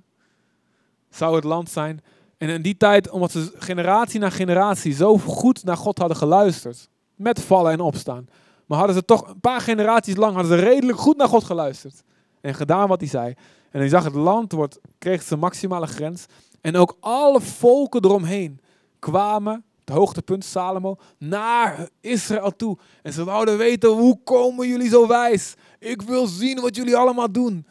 zou 1.08 1.34
het 1.34 1.44
land 1.44 1.70
zijn. 1.70 2.00
En 2.36 2.48
in 2.48 2.62
die 2.62 2.76
tijd, 2.76 3.10
omdat 3.10 3.30
ze 3.30 3.52
generatie 3.54 4.20
na 4.20 4.30
generatie 4.30 4.92
zo 4.92 5.18
goed 5.18 5.64
naar 5.64 5.76
God 5.76 5.98
hadden 5.98 6.16
geluisterd. 6.16 6.88
Met 7.14 7.40
vallen 7.40 7.72
en 7.72 7.80
opstaan. 7.80 8.28
Maar 8.66 8.78
hadden 8.78 8.96
ze 8.96 9.04
toch 9.04 9.28
een 9.28 9.40
paar 9.40 9.60
generaties 9.60 10.16
lang 10.16 10.34
hadden 10.34 10.58
ze 10.58 10.64
redelijk 10.64 10.98
goed 10.98 11.16
naar 11.16 11.28
God 11.28 11.44
geluisterd. 11.44 12.02
En 12.40 12.54
gedaan 12.54 12.88
wat 12.88 13.00
hij 13.00 13.08
zei. 13.08 13.34
En 13.70 13.80
hij 13.80 13.88
zag 13.88 14.04
het 14.04 14.14
land 14.14 14.52
wordt, 14.52 14.80
kreeg 14.98 15.22
zijn 15.22 15.40
maximale 15.40 15.86
grens. 15.86 16.26
En 16.60 16.76
ook 16.76 16.96
alle 17.00 17.40
volken 17.40 18.04
eromheen 18.04 18.60
kwamen, 18.98 19.64
het 19.84 19.94
hoogtepunt 19.94 20.44
Salomo, 20.44 20.96
naar 21.18 21.88
Israël 22.00 22.56
toe. 22.56 22.78
En 23.02 23.12
ze 23.12 23.24
wouden 23.24 23.58
weten, 23.58 23.90
hoe 23.90 24.18
komen 24.24 24.68
jullie 24.68 24.88
zo 24.88 25.06
wijs? 25.06 25.54
Ik 25.78 26.02
wil 26.02 26.26
zien 26.26 26.60
wat 26.60 26.76
jullie 26.76 26.96
allemaal 26.96 27.32
doen. 27.32 27.66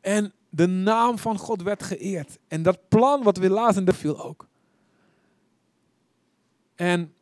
En 0.00 0.32
de 0.50 0.66
naam 0.66 1.18
van 1.18 1.38
God 1.38 1.62
werd 1.62 1.82
geëerd. 1.82 2.38
En 2.48 2.62
dat 2.62 2.78
plan 2.88 3.22
wat 3.22 3.36
we 3.36 3.50
lazen, 3.50 3.84
dat 3.84 3.96
viel 3.96 4.24
ook. 4.24 4.46
En 6.74 7.14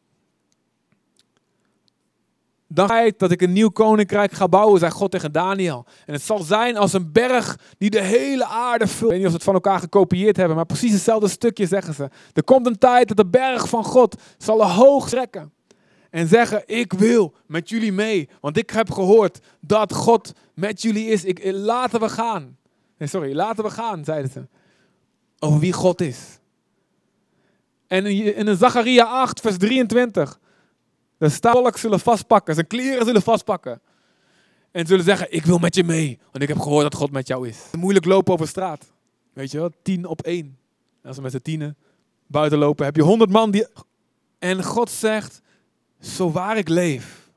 dan 2.73 2.89
ga 2.89 3.11
dat 3.17 3.31
ik 3.31 3.43
een 3.43 3.53
nieuw 3.53 3.69
koninkrijk 3.69 4.33
ga 4.33 4.49
bouwen, 4.49 4.79
zei 4.81 4.91
God 4.91 5.11
tegen 5.11 5.33
Daniel. 5.33 5.85
En 6.07 6.13
het 6.13 6.23
zal 6.23 6.39
zijn 6.39 6.77
als 6.77 6.93
een 6.93 7.13
berg 7.13 7.59
die 7.79 7.91
de 7.91 8.01
hele 8.01 8.45
aarde 8.45 8.87
vult. 8.87 9.03
Ik 9.03 9.09
weet 9.09 9.17
niet 9.17 9.27
of 9.27 9.31
ze 9.31 9.37
het 9.37 9.45
van 9.45 9.55
elkaar 9.55 9.81
gekopieerd 9.81 10.37
hebben, 10.37 10.57
maar 10.57 10.67
precies 10.67 10.93
hetzelfde 10.93 11.29
stukje 11.29 11.67
zeggen 11.67 11.95
ze. 11.95 12.09
Er 12.33 12.45
komt 12.45 12.67
een 12.67 12.79
tijd 12.79 13.09
dat 13.09 13.17
de 13.17 13.27
berg 13.27 13.69
van 13.69 13.85
God 13.85 14.17
zal 14.39 14.67
hoog 14.67 15.09
trekken. 15.09 15.53
En 16.11 16.29
zeggen, 16.29 16.63
ik 16.67 16.93
wil 16.93 17.35
met 17.47 17.69
jullie 17.69 17.93
mee. 17.93 18.29
Want 18.41 18.57
ik 18.57 18.71
heb 18.71 18.91
gehoord 18.91 19.41
dat 19.61 19.93
God 19.95 20.33
met 20.55 20.83
jullie 20.83 21.07
is. 21.07 21.25
Ik, 21.25 21.41
laten 21.53 22.01
we 22.01 22.09
gaan. 22.09 22.57
Nee, 22.99 23.09
sorry, 23.09 23.35
laten 23.35 23.65
we 23.65 23.71
gaan, 23.71 24.05
zeiden 24.05 24.31
ze. 24.31 24.47
Over 25.39 25.59
wie 25.59 25.73
God 25.73 26.01
is. 26.01 26.39
En 27.87 28.07
in, 28.07 28.35
in 28.35 28.57
Zacharia 28.57 29.05
8, 29.05 29.41
vers 29.41 29.57
23. 29.57 30.39
De 31.21 31.31
volk 31.31 31.77
zullen 31.77 32.01
vastpakken, 32.01 32.55
zijn 32.55 32.67
kleren 32.67 33.07
zullen 33.07 33.23
vastpakken. 33.23 33.81
En 34.71 34.87
zullen 34.87 35.05
zeggen, 35.05 35.33
ik 35.33 35.45
wil 35.45 35.59
met 35.59 35.75
je 35.75 35.85
mee, 35.85 36.19
want 36.31 36.43
ik 36.43 36.49
heb 36.49 36.59
gehoord 36.59 36.83
dat 36.83 36.95
God 36.95 37.11
met 37.11 37.27
jou 37.27 37.49
is. 37.49 37.59
Moeilijk 37.79 38.05
lopen 38.05 38.33
over 38.33 38.49
straat. 38.49 38.93
Weet 39.33 39.51
je 39.51 39.59
wel, 39.59 39.71
tien 39.83 40.07
op 40.07 40.21
één. 40.21 40.59
Als 41.05 41.17
we 41.17 41.23
met 41.23 41.33
z'n 41.33 41.39
tienen 41.43 41.77
buiten 42.27 42.59
lopen, 42.59 42.85
heb 42.85 42.97
je 42.97 43.03
honderd 43.03 43.31
man 43.31 43.51
die... 43.51 43.67
En 44.39 44.65
God 44.65 44.91
zegt, 44.91 45.43
zo 46.01 46.31
waar 46.31 46.57
ik 46.57 46.69
leef, 46.69 47.31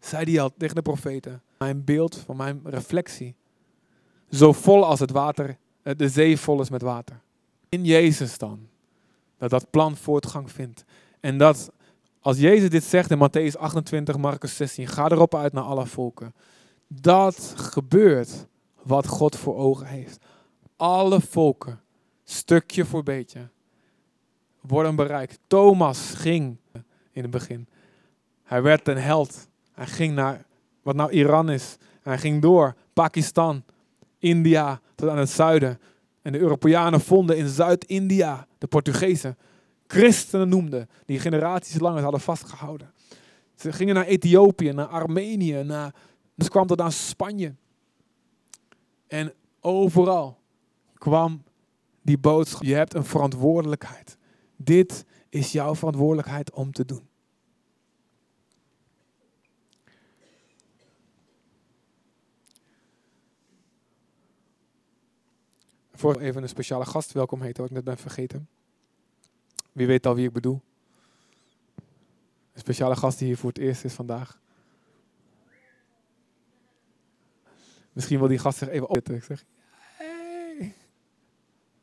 zei 0.00 0.32
hij 0.32 0.40
al 0.40 0.50
tegen 0.58 0.74
de 0.74 0.82
profeten. 0.82 1.42
Mijn 1.58 1.84
beeld 1.84 2.22
van 2.26 2.36
mijn 2.36 2.60
reflectie. 2.64 3.34
Zo 4.30 4.52
vol 4.52 4.84
als 4.84 5.00
het 5.00 5.10
water, 5.10 5.56
eh, 5.82 5.94
de 5.96 6.08
zee 6.08 6.38
vol 6.38 6.60
is 6.60 6.70
met 6.70 6.82
water. 6.82 7.20
In 7.68 7.84
Jezus 7.84 8.38
dan. 8.38 8.68
Dat 9.38 9.50
dat 9.50 9.70
plan 9.70 9.96
voortgang 9.96 10.52
vindt. 10.52 10.84
En 11.20 11.38
dat 11.38 11.70
als 12.20 12.38
Jezus 12.38 12.70
dit 12.70 12.84
zegt 12.84 13.10
in 13.10 13.18
Matthäus 13.18 13.58
28, 13.58 14.16
Marcus 14.16 14.56
16, 14.56 14.86
ga 14.86 15.10
erop 15.10 15.34
uit 15.34 15.52
naar 15.52 15.64
alle 15.64 15.86
volken. 15.86 16.34
Dat 16.88 17.54
gebeurt 17.56 18.46
wat 18.82 19.06
God 19.06 19.36
voor 19.36 19.56
ogen 19.56 19.86
heeft. 19.86 20.24
Alle 20.76 21.20
volken, 21.20 21.80
stukje 22.24 22.84
voor 22.84 23.02
beetje, 23.02 23.48
worden 24.60 24.96
bereikt. 24.96 25.38
Thomas 25.46 26.14
ging 26.14 26.56
in 27.12 27.22
het 27.22 27.30
begin. 27.30 27.68
Hij 28.42 28.62
werd 28.62 28.88
een 28.88 28.98
held. 28.98 29.48
Hij 29.72 29.86
ging 29.86 30.14
naar 30.14 30.44
wat 30.82 30.94
nou 30.94 31.10
Iran 31.10 31.50
is. 31.50 31.76
Hij 32.02 32.18
ging 32.18 32.42
door 32.42 32.74
Pakistan, 32.92 33.64
India 34.18 34.80
tot 34.94 35.08
aan 35.08 35.18
het 35.18 35.30
zuiden. 35.30 35.80
En 36.22 36.32
de 36.32 36.38
Europeanen 36.38 37.00
vonden 37.00 37.36
in 37.36 37.48
Zuid-India, 37.48 38.46
de 38.58 38.66
Portugezen, 38.66 39.36
christenen 39.90 40.48
noemden, 40.48 40.88
die 41.04 41.18
generaties 41.18 41.80
lang 41.80 41.94
het 41.94 42.02
hadden 42.02 42.20
vastgehouden. 42.20 42.92
Ze 43.54 43.72
gingen 43.72 43.94
naar 43.94 44.04
Ethiopië, 44.04 44.72
naar 44.72 44.86
Armenië, 44.86 45.62
naar, 45.62 45.94
dus 46.34 46.48
kwam 46.48 46.66
tot 46.66 46.80
aan 46.80 46.92
Spanje. 46.92 47.54
En 49.06 49.32
overal 49.60 50.38
kwam 50.94 51.42
die 52.02 52.18
boodschap. 52.18 52.62
Je 52.62 52.74
hebt 52.74 52.94
een 52.94 53.04
verantwoordelijkheid. 53.04 54.16
Dit 54.56 55.04
is 55.28 55.52
jouw 55.52 55.74
verantwoordelijkheid 55.74 56.50
om 56.52 56.72
te 56.72 56.84
doen. 56.84 57.08
Voor 65.92 66.20
even 66.20 66.42
een 66.42 66.48
speciale 66.48 66.84
gast 66.84 67.12
welkom 67.12 67.42
heten, 67.42 67.60
wat 67.60 67.70
ik 67.70 67.76
net 67.76 67.84
ben 67.84 67.98
vergeten. 67.98 68.48
Wie 69.72 69.86
weet 69.86 70.06
al 70.06 70.14
wie 70.14 70.26
ik 70.26 70.32
bedoel? 70.32 70.60
Een 72.52 72.60
speciale 72.60 72.96
gast 72.96 73.18
die 73.18 73.26
hier 73.26 73.36
voor 73.36 73.48
het 73.48 73.58
eerst 73.58 73.84
is 73.84 73.92
vandaag. 73.92 74.40
Misschien 77.92 78.18
wil 78.18 78.28
die 78.28 78.38
gast 78.38 78.58
zich 78.58 78.68
even 78.68 78.88
opzetten. 78.88 79.14
Ik 79.14 79.24
zeg, 79.24 79.44
hey. 79.76 80.74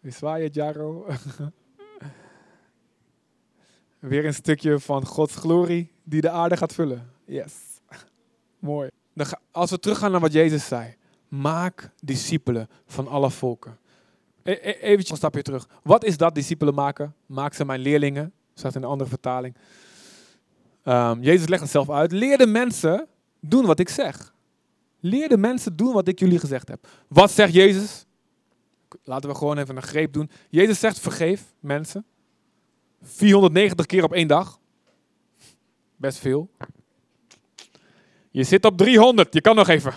Zwaaien, 0.02 0.52
Jaro. 0.52 1.06
Weer 4.00 4.26
een 4.26 4.34
stukje 4.34 4.80
van 4.80 5.06
Gods 5.06 5.36
glorie 5.36 5.92
die 6.04 6.22
de 6.22 6.30
aarde 6.30 6.58
gaat 6.58 6.74
vullen. 6.74 7.12
Yes. 7.26 7.54
Mooi. 8.60 8.90
Als 9.52 9.72
we 9.72 9.80
teruggaan 9.80 10.12
naar 10.12 10.20
wat 10.20 10.34
Jezus 10.34 10.68
zei. 10.68 10.96
Maak 11.28 11.90
discipelen 12.00 12.70
van 12.86 13.08
alle 13.08 13.32
volken. 13.32 13.78
E, 14.48 14.52
e, 14.52 14.72
Even 14.72 15.10
een 15.10 15.18
stapje 15.18 15.42
terug. 15.42 15.68
Wat 15.84 16.04
is 16.04 16.18
dat, 16.18 16.36
discipelen 16.36 16.74
maken? 16.74 17.16
Maak 17.26 17.54
ze 17.54 17.66
mijn 17.66 17.80
leerlingen. 17.80 18.34
Staat 18.54 18.76
in 18.76 18.84
een 18.84 18.90
andere 18.90 19.10
vertaling. 19.10 19.56
Um, 20.84 21.22
Jezus 21.22 21.48
legt 21.48 21.62
het 21.62 21.72
zelf 21.72 21.90
uit. 21.90 22.12
Leer 22.12 22.38
de 22.38 22.48
mensen 22.48 23.08
doen 23.40 23.66
wat 23.66 23.80
ik 23.80 23.90
zeg. 23.90 24.34
Leer 25.00 25.30
de 25.30 25.38
mensen 25.38 25.76
doen 25.76 25.94
wat 25.94 26.08
ik 26.08 26.20
jullie 26.20 26.40
gezegd 26.40 26.68
heb. 26.68 26.88
Wat 27.08 27.32
zegt 27.32 27.54
Jezus? 27.54 28.06
Laten 29.04 29.30
we 29.30 29.36
gewoon 29.36 29.58
even 29.58 29.76
een 29.76 29.82
greep 29.82 30.14
doen. 30.14 30.30
Jezus 30.50 30.80
zegt 30.80 31.00
vergeef 31.00 31.44
mensen. 31.60 32.06
490 33.02 33.86
keer 33.86 34.04
op 34.04 34.14
één 34.14 34.28
dag. 34.28 34.60
Best 35.96 36.18
veel. 36.18 36.50
Je 38.32 38.44
zit 38.44 38.66
op 38.66 38.78
300. 38.78 39.34
Je 39.34 39.42
kan 39.42 39.56
nog 39.56 39.68
even. 39.68 39.94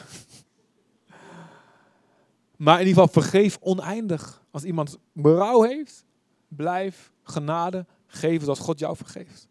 Maar 2.60 2.80
in 2.80 2.86
ieder 2.86 3.02
geval 3.02 3.22
vergeef 3.22 3.58
oneindig. 3.60 4.42
Als 4.50 4.64
iemand 4.64 4.98
berouw 5.12 5.62
heeft, 5.62 6.04
blijf 6.48 7.12
genade 7.22 7.86
geven 8.06 8.44
zoals 8.44 8.58
God 8.58 8.78
jou 8.78 8.96
vergeeft. 8.96 9.48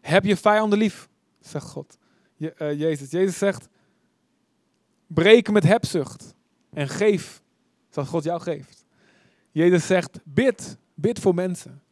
Heb 0.00 0.24
je 0.24 0.36
vijanden 0.36 0.78
lief, 0.78 1.08
zegt 1.40 1.66
God. 1.66 1.98
Je, 2.36 2.54
uh, 2.58 2.78
Jezus. 2.78 3.10
Jezus 3.10 3.38
zegt, 3.38 3.68
breek 5.06 5.50
met 5.50 5.64
hebzucht 5.64 6.34
en 6.70 6.88
geef 6.88 7.42
zoals 7.88 8.08
God 8.08 8.24
jou 8.24 8.40
geeft. 8.40 8.84
Jezus 9.50 9.86
zegt, 9.86 10.20
bid, 10.24 10.76
bid 10.94 11.18
voor 11.18 11.34
mensen. 11.34 11.82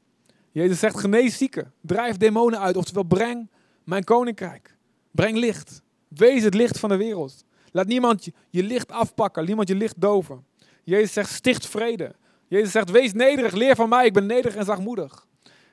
Jezus 0.50 0.78
zegt, 0.78 0.98
genees 0.98 1.36
zieken, 1.36 1.72
drijf 1.80 2.16
demonen 2.16 2.60
uit, 2.60 2.76
oftewel 2.76 3.02
breng 3.02 3.50
mijn 3.84 4.04
koninkrijk. 4.04 4.76
Breng 5.10 5.36
licht, 5.36 5.82
wees 6.08 6.42
het 6.42 6.54
licht 6.54 6.78
van 6.78 6.88
de 6.88 6.96
wereld. 6.96 7.44
Laat 7.72 7.86
niemand 7.86 8.28
je 8.50 8.62
licht 8.62 8.90
afpakken, 8.92 9.44
niemand 9.44 9.68
je 9.68 9.74
licht 9.74 10.00
doven. 10.00 10.44
Jezus 10.86 11.12
zegt, 11.12 11.32
sticht 11.32 11.66
vrede. 11.66 12.14
Jezus 12.48 12.70
zegt, 12.70 12.90
wees 12.90 13.12
nederig, 13.12 13.52
leer 13.52 13.74
van 13.74 13.88
mij, 13.88 14.06
ik 14.06 14.12
ben 14.12 14.26
nederig 14.26 14.56
en 14.56 14.64
zachtmoedig. 14.64 15.26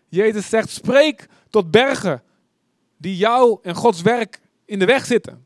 Jezus 0.10 0.50
zegt, 0.50 0.70
spreek 0.70 1.28
tot 1.50 1.72
bergen 1.72 2.24
die 2.98 3.18
jou 3.18 3.60
en 3.62 3.76
Gods 3.76 4.02
werk 4.02 4.40
in 4.66 4.80
de 4.80 4.86
weg 4.86 5.06
zitten. 5.06 5.46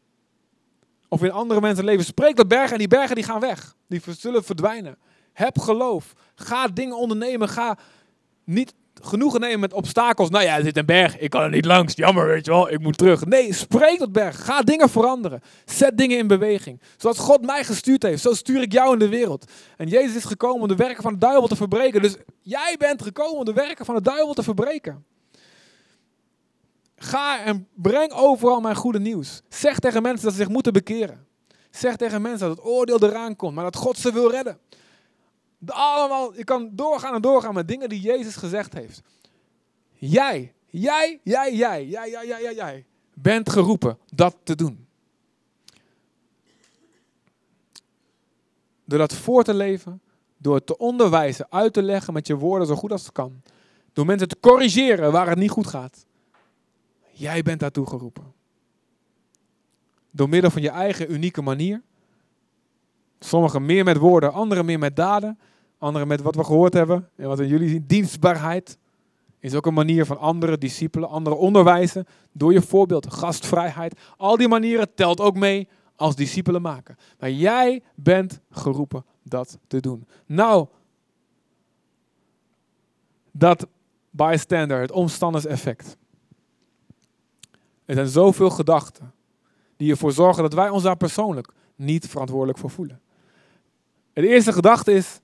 Of 1.08 1.24
in 1.24 1.32
andere 1.32 1.62
mensen 1.62 1.86
leven. 1.86 2.06
Spreek 2.06 2.36
tot 2.36 2.48
bergen 2.48 2.72
en 2.72 2.78
die 2.78 2.88
bergen 2.88 3.16
die 3.16 3.24
gaan 3.24 3.40
weg. 3.40 3.76
Die 3.88 4.02
zullen 4.18 4.44
verdwijnen. 4.44 4.98
Heb 5.34 5.60
geloof. 5.60 6.14
Ga 6.36 6.68
dingen 6.68 6.98
ondernemen. 6.98 7.50
Ga 7.50 7.78
niet 8.44 8.74
genoegen 9.02 9.40
nemen 9.40 9.60
met 9.60 9.74
obstakels. 9.74 10.30
Nou 10.30 10.44
ja, 10.44 10.58
er 10.58 10.64
zit 10.64 10.78
een 10.78 10.86
berg. 10.86 11.18
Ik 11.18 11.30
kan 11.30 11.42
er 11.42 11.50
niet 11.50 11.66
langs. 11.66 11.96
Jammer, 11.96 12.28
weet 12.28 12.46
je 12.46 12.52
wel. 12.52 12.72
Ik 12.72 12.80
moet 12.80 12.98
terug. 12.98 13.26
Nee, 13.26 13.54
spreek 13.54 13.98
tot 13.98 14.12
berg. 14.12 14.46
Ga 14.46 14.62
dingen 14.62 14.90
veranderen. 14.90 15.42
Zet 15.66 15.98
dingen 15.98 16.18
in 16.18 16.28
beweging. 16.28 16.82
Zoals 16.98 17.20
God 17.20 17.46
mij 17.46 17.64
gestuurd 17.64 18.04
heeft, 18.04 18.22
zo 18.22 18.34
stuur 18.34 18.62
ik 18.62 18.72
jou 18.72 18.94
in 18.94 19.00
de 19.00 19.10
wereld. 19.10 19.52
En 19.78 19.88
Jezus 19.88 20.16
is 20.16 20.24
gekomen 20.24 20.62
om 20.62 20.68
de 20.68 20.76
werken 20.76 21.04
van 21.04 21.14
de 21.14 21.20
duivel 21.20 21.48
te 21.48 21.56
verbreken. 21.56 22.02
Dus 22.02 22.16
jij 22.42 22.76
bent 22.78 23.02
gekomen 23.02 23.38
om 23.38 23.46
de 23.46 23.54
werken 23.54 23.86
van 23.86 23.96
de 23.96 24.02
duivel 24.02 24.34
te 24.34 24.44
verbreken. 24.44 25.06
Ga 26.96 27.44
en 27.44 27.68
breng 27.74 28.12
overal 28.12 28.60
mijn 28.60 28.76
goede 28.76 29.00
nieuws. 29.00 29.42
Zeg 29.50 29.80
tegen 29.80 30.02
mensen 30.02 30.24
dat 30.24 30.34
ze 30.34 30.40
zich 30.40 30.50
moeten 30.50 30.74
bekeren. 30.74 31.26
Zeg 31.72 31.96
tegen 31.96 32.22
mensen 32.22 32.48
dat 32.48 32.58
het 32.58 32.66
oordeel 32.66 33.04
eraan 33.04 33.36
komt, 33.36 33.56
maar 33.56 33.64
dat 33.64 33.76
God 33.76 33.98
ze 33.98 34.14
wil 34.14 34.32
redden. 34.32 34.60
Allemaal, 35.72 36.36
je 36.36 36.44
kan 36.44 36.70
doorgaan 36.74 37.14
en 37.14 37.22
doorgaan 37.22 37.54
met 37.54 37.68
dingen 37.68 37.90
die 37.90 38.02
Jezus 38.02 38.36
gezegd 38.36 38.74
heeft. 38.74 39.02
Jij, 39.94 40.54
jij, 40.70 41.20
jij, 41.24 41.56
jij, 41.56 41.86
jij, 41.86 42.10
jij, 42.10 42.28
jij, 42.28 42.42
jij, 42.42 42.56
jij 42.56 42.86
bent 43.22 43.50
geroepen 43.50 43.98
dat 44.14 44.36
te 44.44 44.56
doen. 44.56 44.88
Door 48.86 49.00
dat 49.00 49.14
voor 49.14 49.44
te 49.44 49.54
leven, 49.54 50.02
door 50.38 50.56
het 50.56 50.66
te 50.66 50.78
onderwijzen, 50.78 51.48
uit 51.50 51.74
te 51.74 51.82
leggen 51.82 52.14
met 52.14 52.28
je 52.28 52.36
woorden 52.36 52.68
zo 52.68 52.76
goed 52.76 52.92
als 52.92 53.04
het 53.04 53.12
kan. 53.12 53.42
Door 53.94 54.06
mensen 54.06 54.28
te 54.28 54.40
corrigeren 54.40 55.12
waar 55.12 55.30
het 55.30 55.38
niet 55.38 55.50
goed 55.50 55.68
gaat. 55.68 56.06
Jij 57.12 57.42
bent 57.42 57.60
daartoe 57.60 57.88
geroepen. 57.88 58.34
Door 60.12 60.30
middel 60.30 60.52
van 60.52 60.62
je 60.62 60.70
eigen 60.70 61.12
unieke 61.12 61.42
manier. 61.42 61.82
Sommigen 63.20 63.66
meer 63.66 63.84
met 63.84 63.98
woorden, 63.98 64.34
anderen 64.34 64.66
meer 64.66 64.80
met 64.80 64.96
daden. 64.96 65.40
Anderen 65.78 66.08
met 66.08 66.22
wat 66.22 66.36
we 66.36 66.44
gehoord 66.44 66.74
hebben 66.74 67.10
en 67.16 67.28
wat 67.28 67.38
we 67.38 67.48
jullie 67.48 67.70
zien. 67.70 67.84
Dienstbaarheid 67.88 68.78
is 69.40 69.54
ook 69.54 69.66
een 69.66 69.74
manier 69.74 70.06
van 70.06 70.20
andere 70.20 70.58
discipelen, 70.58 71.10
andere 71.10 71.36
onderwijzen. 71.36 72.06
Door 72.32 72.54
je 72.54 72.62
voorbeeld, 72.62 73.14
gastvrijheid. 73.14 74.00
Al 74.18 74.38
die 74.38 74.48
manieren 74.48 74.94
telt 74.96 75.20
ook 75.20 75.36
mee 75.36 75.68
als 75.96 76.16
discipelen 76.16 76.62
maken. 76.62 76.98
Maar 77.20 77.32
jij 77.32 77.82
bent 77.96 78.40
geroepen 78.52 79.06
dat 79.24 79.58
te 79.68 79.80
doen. 79.80 80.08
Nou, 80.26 80.68
dat 83.32 83.68
bystander, 84.10 84.82
het 84.82 84.92
omstanderseffect. 84.92 85.98
Er 87.86 87.96
zijn 87.96 88.08
zoveel 88.08 88.50
gedachten 88.50 89.14
die 89.76 89.92
ervoor 89.92 90.12
zorgen 90.12 90.44
dat 90.44 90.54
wij 90.54 90.70
ons 90.70 90.84
daar 90.84 90.98
persoonlijk 90.98 91.52
niet 91.76 92.08
verantwoordelijk 92.08 92.58
voor 92.58 92.70
voelen. 92.70 93.02
De 94.14 94.28
eerste 94.28 94.54
gedachte 94.54 94.94
is 94.94 95.20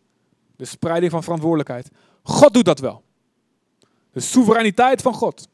de 0.55 0.65
spreiding 0.65 1.11
van 1.11 1.23
verantwoordelijkheid. 1.23 1.89
God 2.23 2.53
doet 2.53 2.65
dat 2.65 2.79
wel. 2.79 3.03
De 4.11 4.19
soevereiniteit 4.19 5.01
van 5.01 5.13
God. 5.13 5.47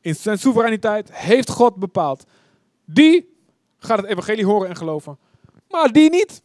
In 0.00 0.14
zijn 0.14 0.38
soevereiniteit 0.38 1.12
heeft 1.12 1.50
God 1.50 1.76
bepaald. 1.76 2.24
Die 2.84 3.36
gaat 3.78 3.98
het 3.98 4.06
evangelie 4.06 4.46
horen 4.46 4.68
en 4.68 4.76
geloven. 4.76 5.18
Maar 5.68 5.92
die 5.92 6.10
niet. 6.10 6.42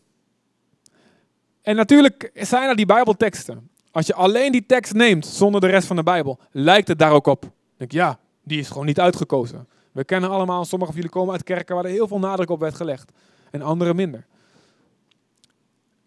En 1.62 1.76
natuurlijk 1.76 2.32
zijn 2.34 2.70
er 2.70 2.76
die 2.76 2.86
Bijbelteksten. 2.86 3.70
Als 3.92 4.08
je 4.08 4.14
alleen 4.14 4.52
die 4.52 4.66
tekst 4.66 4.94
neemt 4.94 5.26
zonder 5.26 5.62
de 5.62 5.68
rest 5.68 5.88
van 5.88 5.96
de 5.96 6.04
Bijbel, 6.04 6.40
lijkt 6.52 6.88
het 6.88 7.00
daar 7.00 7.12
ook 7.12 7.28
op. 7.28 7.52
denk 7.78 7.92
ja, 7.92 8.20
die 8.44 8.60
is 8.60 8.68
gewoon 8.68 8.86
niet 8.86 9.00
uitgekozen. 9.00 9.68
We 9.92 10.04
kennen 10.04 10.30
allemaal, 10.30 10.66
sommige 10.66 10.92
van 10.92 11.02
jullie 11.02 11.18
komen 11.18 11.34
uit 11.34 11.44
kerken 11.44 11.76
waar 11.76 11.86
er 11.86 11.92
heel 11.92 12.08
veel 12.08 12.20
nadruk 12.20 12.50
op 12.50 12.60
werd 12.60 12.76
gelegd. 12.76 13.12
En 13.52 13.62
andere 13.62 13.94
minder. 13.94 14.26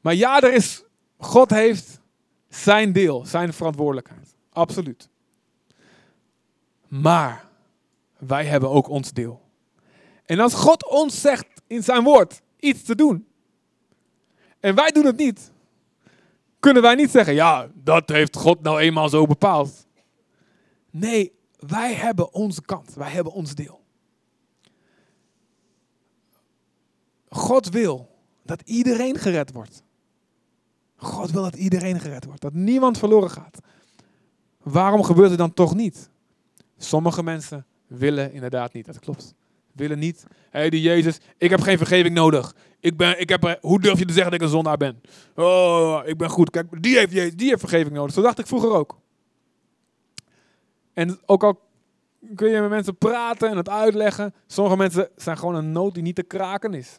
Maar 0.00 0.14
ja, 0.14 0.40
er 0.40 0.52
is, 0.52 0.84
God 1.20 1.50
heeft 1.50 2.00
zijn 2.48 2.92
deel, 2.92 3.26
zijn 3.26 3.52
verantwoordelijkheid. 3.52 4.37
Absoluut. 4.52 5.09
Maar 6.88 7.48
wij 8.18 8.44
hebben 8.44 8.70
ook 8.70 8.88
ons 8.88 9.12
deel. 9.12 9.48
En 10.24 10.40
als 10.40 10.54
God 10.54 10.88
ons 10.88 11.20
zegt 11.20 11.46
in 11.66 11.83
zijn 11.83 12.02
woord 12.02 12.40
iets 12.56 12.83
te 12.83 12.94
doen, 12.94 13.28
en 14.61 14.74
wij 14.74 14.90
doen 14.90 15.04
het 15.04 15.16
niet, 15.16 15.52
kunnen 16.61 16.83
wij 16.83 16.94
niet 16.94 17.11
zeggen, 17.11 17.35
ja, 17.35 17.70
dat 17.74 18.09
heeft 18.09 18.37
God 18.37 18.62
nou 18.62 18.80
eenmaal 18.80 19.09
zo 19.09 19.26
bepaald. 19.26 19.87
Nee, 20.90 21.33
wij 21.59 21.94
hebben 21.94 22.33
onze 22.33 22.62
kant, 22.62 22.94
wij 22.94 23.11
hebben 23.11 23.33
ons 23.33 23.54
deel. 23.54 23.80
God 27.28 27.68
wil 27.68 28.18
dat 28.42 28.62
iedereen 28.64 29.18
gered 29.18 29.52
wordt. 29.52 29.83
God 31.00 31.30
wil 31.30 31.42
dat 31.42 31.54
iedereen 31.54 32.00
gered 32.00 32.24
wordt, 32.24 32.40
dat 32.40 32.52
niemand 32.52 32.98
verloren 32.98 33.30
gaat. 33.30 33.58
Waarom 34.62 35.02
gebeurt 35.02 35.28
het 35.28 35.38
dan 35.38 35.54
toch 35.54 35.74
niet? 35.74 36.10
Sommige 36.78 37.22
mensen 37.22 37.66
willen 37.86 38.32
inderdaad 38.32 38.72
niet, 38.72 38.86
dat 38.86 38.98
klopt. 38.98 39.34
Willen 39.72 39.98
niet. 39.98 40.24
Hé, 40.28 40.58
hey, 40.58 40.70
die 40.70 40.80
Jezus, 40.80 41.20
ik 41.36 41.50
heb 41.50 41.60
geen 41.60 41.78
vergeving 41.78 42.14
nodig. 42.14 42.54
Ik 42.80 42.96
ben, 42.96 43.20
ik 43.20 43.28
heb, 43.28 43.58
hoe 43.60 43.80
durf 43.80 43.98
je 43.98 44.04
te 44.04 44.12
zeggen 44.12 44.30
dat 44.30 44.40
ik 44.40 44.46
een 44.46 44.52
zondaar 44.52 44.76
ben? 44.76 45.00
Oh, 45.34 46.00
ik 46.04 46.16
ben 46.16 46.30
goed. 46.30 46.50
Kijk, 46.50 46.82
die 46.82 46.98
heeft, 46.98 47.12
Jezus, 47.12 47.36
die 47.36 47.48
heeft 47.48 47.60
vergeving 47.60 47.94
nodig. 47.94 48.14
Zo 48.14 48.22
dacht 48.22 48.38
ik 48.38 48.46
vroeger 48.46 48.70
ook. 48.70 48.98
En 50.92 51.20
ook 51.26 51.44
al 51.44 51.60
kun 52.34 52.50
je 52.50 52.60
met 52.60 52.70
mensen 52.70 52.96
praten 52.96 53.48
en 53.48 53.56
het 53.56 53.68
uitleggen, 53.68 54.34
sommige 54.46 54.76
mensen 54.76 55.08
zijn 55.16 55.38
gewoon 55.38 55.54
een 55.54 55.72
nood 55.72 55.94
die 55.94 56.02
niet 56.02 56.14
te 56.14 56.22
kraken 56.22 56.74
is. 56.74 56.98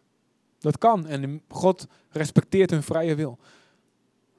Dat 0.60 0.78
kan 0.78 1.08
en 1.08 1.42
God 1.48 1.88
respecteert 2.10 2.70
hun 2.70 2.84
vrije 2.84 3.16
wil. 3.16 3.40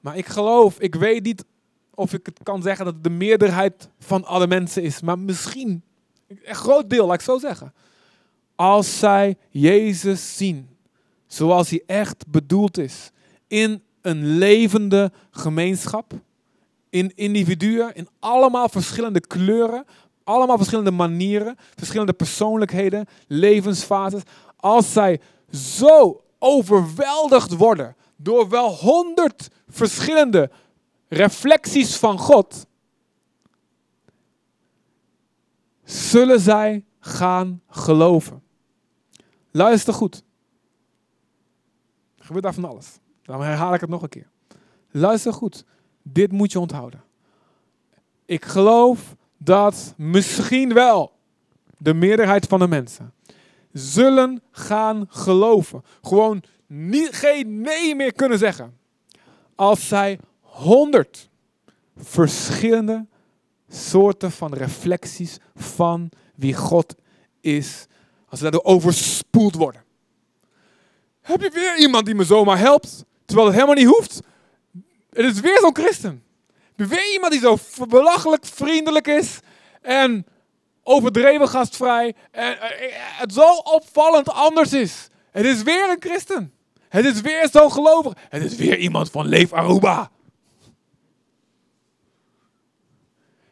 Maar 0.03 0.17
ik 0.17 0.27
geloof, 0.27 0.79
ik 0.79 0.95
weet 0.95 1.23
niet 1.23 1.45
of 1.93 2.13
ik 2.13 2.25
het 2.25 2.39
kan 2.43 2.61
zeggen 2.61 2.85
dat 2.85 2.93
het 2.93 3.03
de 3.03 3.09
meerderheid 3.09 3.89
van 3.99 4.25
alle 4.25 4.47
mensen 4.47 4.83
is, 4.83 5.01
maar 5.01 5.19
misschien 5.19 5.83
een 6.27 6.55
groot 6.55 6.89
deel, 6.89 7.05
laat 7.05 7.15
ik 7.15 7.21
zo 7.21 7.37
zeggen. 7.37 7.73
Als 8.55 8.99
zij 8.99 9.37
Jezus 9.49 10.37
zien 10.37 10.69
zoals 11.27 11.69
hij 11.69 11.83
echt 11.85 12.27
bedoeld 12.27 12.77
is, 12.77 13.11
in 13.47 13.83
een 14.01 14.25
levende 14.25 15.11
gemeenschap, 15.31 16.13
in 16.89 17.11
individuen, 17.15 17.95
in 17.95 18.07
allemaal 18.19 18.69
verschillende 18.69 19.19
kleuren, 19.19 19.85
allemaal 20.23 20.57
verschillende 20.57 20.91
manieren, 20.91 21.55
verschillende 21.75 22.13
persoonlijkheden, 22.13 23.05
levensfases. 23.27 24.21
Als 24.55 24.93
zij 24.93 25.19
zo 25.51 26.23
overweldigd 26.39 27.55
worden 27.55 27.95
door 28.15 28.49
wel 28.49 28.69
honderd 28.69 29.49
verschillende 29.73 30.49
reflecties 31.07 31.97
van 31.97 32.17
God, 32.17 32.65
zullen 35.83 36.39
zij 36.39 36.85
gaan 36.99 37.61
geloven. 37.67 38.43
Luister 39.51 39.93
goed. 39.93 40.23
Er 42.17 42.25
gebeurt 42.25 42.43
daar 42.43 42.53
van 42.53 42.65
alles. 42.65 42.99
Dan 43.21 43.41
herhaal 43.41 43.73
ik 43.73 43.81
het 43.81 43.89
nog 43.89 44.01
een 44.01 44.09
keer. 44.09 44.29
Luister 44.91 45.33
goed. 45.33 45.65
Dit 46.01 46.31
moet 46.31 46.51
je 46.51 46.59
onthouden. 46.59 47.03
Ik 48.25 48.45
geloof 48.45 49.15
dat 49.37 49.93
misschien 49.97 50.73
wel 50.73 51.11
de 51.77 51.93
meerderheid 51.93 52.45
van 52.45 52.59
de 52.59 52.67
mensen 52.67 53.13
zullen 53.71 54.43
gaan 54.51 55.05
geloven. 55.09 55.83
Gewoon 56.01 56.43
niet, 56.67 57.09
geen 57.11 57.61
nee 57.61 57.95
meer 57.95 58.13
kunnen 58.13 58.37
zeggen. 58.37 58.77
Als 59.55 59.87
zij 59.87 60.19
honderd 60.39 61.29
verschillende 61.97 63.05
soorten 63.69 64.31
van 64.31 64.53
reflecties 64.53 65.37
van 65.55 66.09
wie 66.35 66.53
God 66.53 66.95
is, 67.41 67.85
als 68.29 68.39
ze 68.39 68.43
daardoor 68.43 68.63
overspoeld 68.63 69.55
worden. 69.55 69.83
Heb 71.21 71.41
je 71.41 71.49
weer 71.49 71.77
iemand 71.77 72.05
die 72.05 72.15
me 72.15 72.23
zomaar 72.23 72.57
helpt, 72.57 73.03
terwijl 73.25 73.47
het 73.47 73.55
helemaal 73.55 73.75
niet 73.75 73.95
hoeft? 73.95 74.19
Het 75.09 75.25
is 75.35 75.39
weer 75.39 75.59
zo'n 75.59 75.75
christen. 75.75 76.23
Heb 76.75 76.89
je 76.89 76.95
weer 76.95 77.11
iemand 77.13 77.31
die 77.31 77.41
zo 77.41 77.57
belachelijk 77.87 78.45
vriendelijk 78.45 79.07
is 79.07 79.39
en 79.81 80.25
overdreven 80.83 81.47
gastvrij 81.47 82.15
en 82.31 82.59
eh, 82.59 82.85
eh, 82.85 82.91
het 82.95 83.33
zo 83.33 83.53
opvallend 83.53 84.29
anders 84.29 84.73
is. 84.73 85.07
Het 85.31 85.45
is 85.45 85.63
weer 85.63 85.89
een 85.89 86.01
christen. 86.01 86.53
Het 86.93 87.05
is 87.05 87.21
weer 87.21 87.49
zo 87.51 87.69
gelovig. 87.69 88.13
Het 88.29 88.43
is 88.43 88.55
weer 88.55 88.77
iemand 88.77 89.11
van 89.11 89.25
Leef 89.27 89.53
Aruba. 89.53 90.11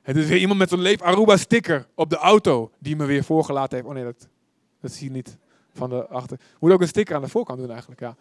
Het 0.02 0.16
is 0.18 0.28
weer 0.28 0.38
iemand 0.38 0.60
met 0.60 0.70
zo'n 0.70 0.82
Leef 0.82 1.02
Aruba 1.02 1.38
sticker 1.38 1.88
op 1.96 2.10
de 2.10 2.16
auto 2.16 2.72
die 2.80 2.96
me 2.96 3.06
weer 3.06 3.24
voorgelaten 3.24 3.76
heeft. 3.78 3.90
Oh 3.90 3.94
nee, 3.94 4.04
dat, 4.04 4.28
dat 4.82 4.92
zie 4.92 5.08
je 5.08 5.12
niet. 5.12 5.38
van 5.74 5.90
de 5.90 6.08
achter. 6.08 6.40
Moet 6.60 6.72
ook 6.72 6.82
een 6.82 6.88
sticker 6.88 7.16
aan 7.16 7.22
de 7.22 7.28
voorkant 7.28 7.60
doen 7.60 7.72
eigenlijk, 7.72 8.00
ja. 8.02 8.16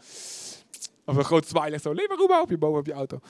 Of 1.04 1.16
een 1.16 1.24
grote 1.24 1.48
zwaai 1.48 1.70
ligt 1.70 1.82
zo, 1.82 1.92
leef 1.92 2.08
maar 2.28 2.40
op 2.40 2.50
je 2.50 2.58
boven 2.58 2.78
op 2.78 2.86
je 2.86 2.92
auto. 2.92 3.20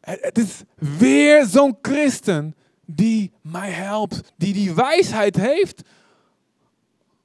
Het, 0.00 0.18
het 0.20 0.38
is 0.38 0.62
weer 0.98 1.46
zo'n 1.46 1.78
christen 1.82 2.56
die 2.84 3.32
mij 3.40 3.70
helpt, 3.70 4.32
die 4.36 4.52
die 4.52 4.74
wijsheid 4.74 5.36
heeft 5.36 5.82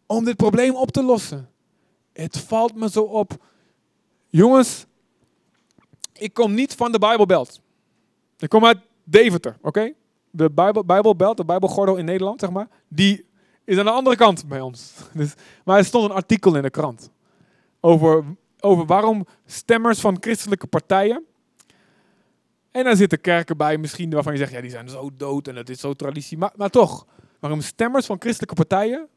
om 0.06 0.26
dit 0.26 0.36
probleem 0.36 0.76
op 0.76 0.92
te 0.92 1.04
lossen. 1.04 1.50
Het 2.14 2.38
valt 2.38 2.76
me 2.76 2.90
zo 2.90 3.02
op. 3.02 3.50
Jongens, 4.32 4.86
ik 6.14 6.34
kom 6.34 6.54
niet 6.54 6.76
van 6.76 6.92
de 6.92 7.00
Bijbelbelt. 7.00 7.62
Ik 8.38 8.50
kom 8.50 8.66
uit 8.66 8.78
Deventer, 9.04 9.58
oké? 9.62 9.94
De 10.30 10.50
Bijbel, 10.50 10.86
Bijbelbelt, 10.86 11.38
de 11.38 11.46
Bijbelgordel 11.46 11.96
in 11.96 12.06
Nederland, 12.06 12.40
zeg 12.40 12.50
maar, 12.52 12.68
die 12.88 13.26
is 13.64 13.78
aan 13.78 13.86
de 13.86 13.92
andere 13.92 14.16
kant 14.16 14.48
bij 14.48 14.62
ons. 14.62 14.94
Dus, 15.14 15.34
maar 15.66 15.78
er 15.78 15.86
stond 15.86 16.10
een 16.10 16.16
artikel 16.16 16.56
in 16.56 16.62
de 16.62 16.70
krant 16.70 17.12
over, 17.80 18.24
over 18.60 18.86
waarom 18.86 19.26
stemmers 19.46 20.00
van 20.00 20.18
christelijke 20.20 20.68
partijen. 20.68 21.26
En 22.72 22.84
daar 22.84 22.96
zitten 22.96 23.22
kerken 23.22 23.58
bij, 23.58 23.78
misschien 23.78 24.10
waarvan 24.10 24.34
je 24.34 24.40
zegt, 24.40 24.52
ja, 24.52 24.62
die 24.62 24.70
zijn 24.70 24.90
zo 24.90 25.10
dood 25.18 25.48
en 25.48 25.56
het 25.56 25.70
is 25.70 25.80
zo 25.80 25.94
traditie. 25.94 26.38
Maar, 26.38 26.54
maar 26.56 26.70
toch, 26.70 27.06
waarom 27.40 27.62
stemmers 27.62 28.06
van 28.06 28.20
christelijke 28.20 28.56
partijen 28.56 29.08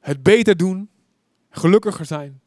het 0.00 0.22
beter 0.22 0.56
doen, 0.56 0.90
gelukkiger 1.50 2.04
zijn 2.04 2.40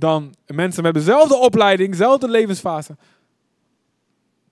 dan 0.00 0.34
mensen 0.46 0.82
met 0.82 0.94
dezelfde 0.94 1.36
opleiding, 1.36 1.90
dezelfde 1.90 2.28
levensfase, 2.28 2.96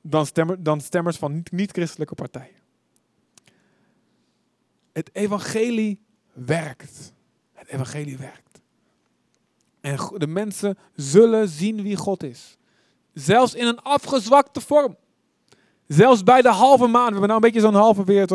dan, 0.00 0.26
stemmer, 0.26 0.62
dan 0.62 0.80
stemmers 0.80 1.16
van 1.16 1.42
niet-christelijke 1.50 2.14
partijen. 2.14 2.56
Het 4.92 5.10
evangelie 5.12 6.00
werkt. 6.32 7.12
Het 7.52 7.68
evangelie 7.68 8.18
werkt. 8.18 8.60
En 9.80 9.96
de 10.14 10.26
mensen 10.26 10.78
zullen 10.94 11.48
zien 11.48 11.82
wie 11.82 11.96
God 11.96 12.22
is. 12.22 12.56
Zelfs 13.12 13.54
in 13.54 13.66
een 13.66 13.80
afgezwakte 13.80 14.60
vorm. 14.60 14.96
Zelfs 15.86 16.22
bij 16.22 16.42
de 16.42 16.50
halve 16.50 16.86
maan. 16.86 17.06
We 17.06 17.10
hebben 17.10 17.28
nou 17.28 17.34
een 17.34 17.50
beetje 17.52 17.60
zo'n 17.60 17.74
halve 17.74 18.04
weer. 18.04 18.28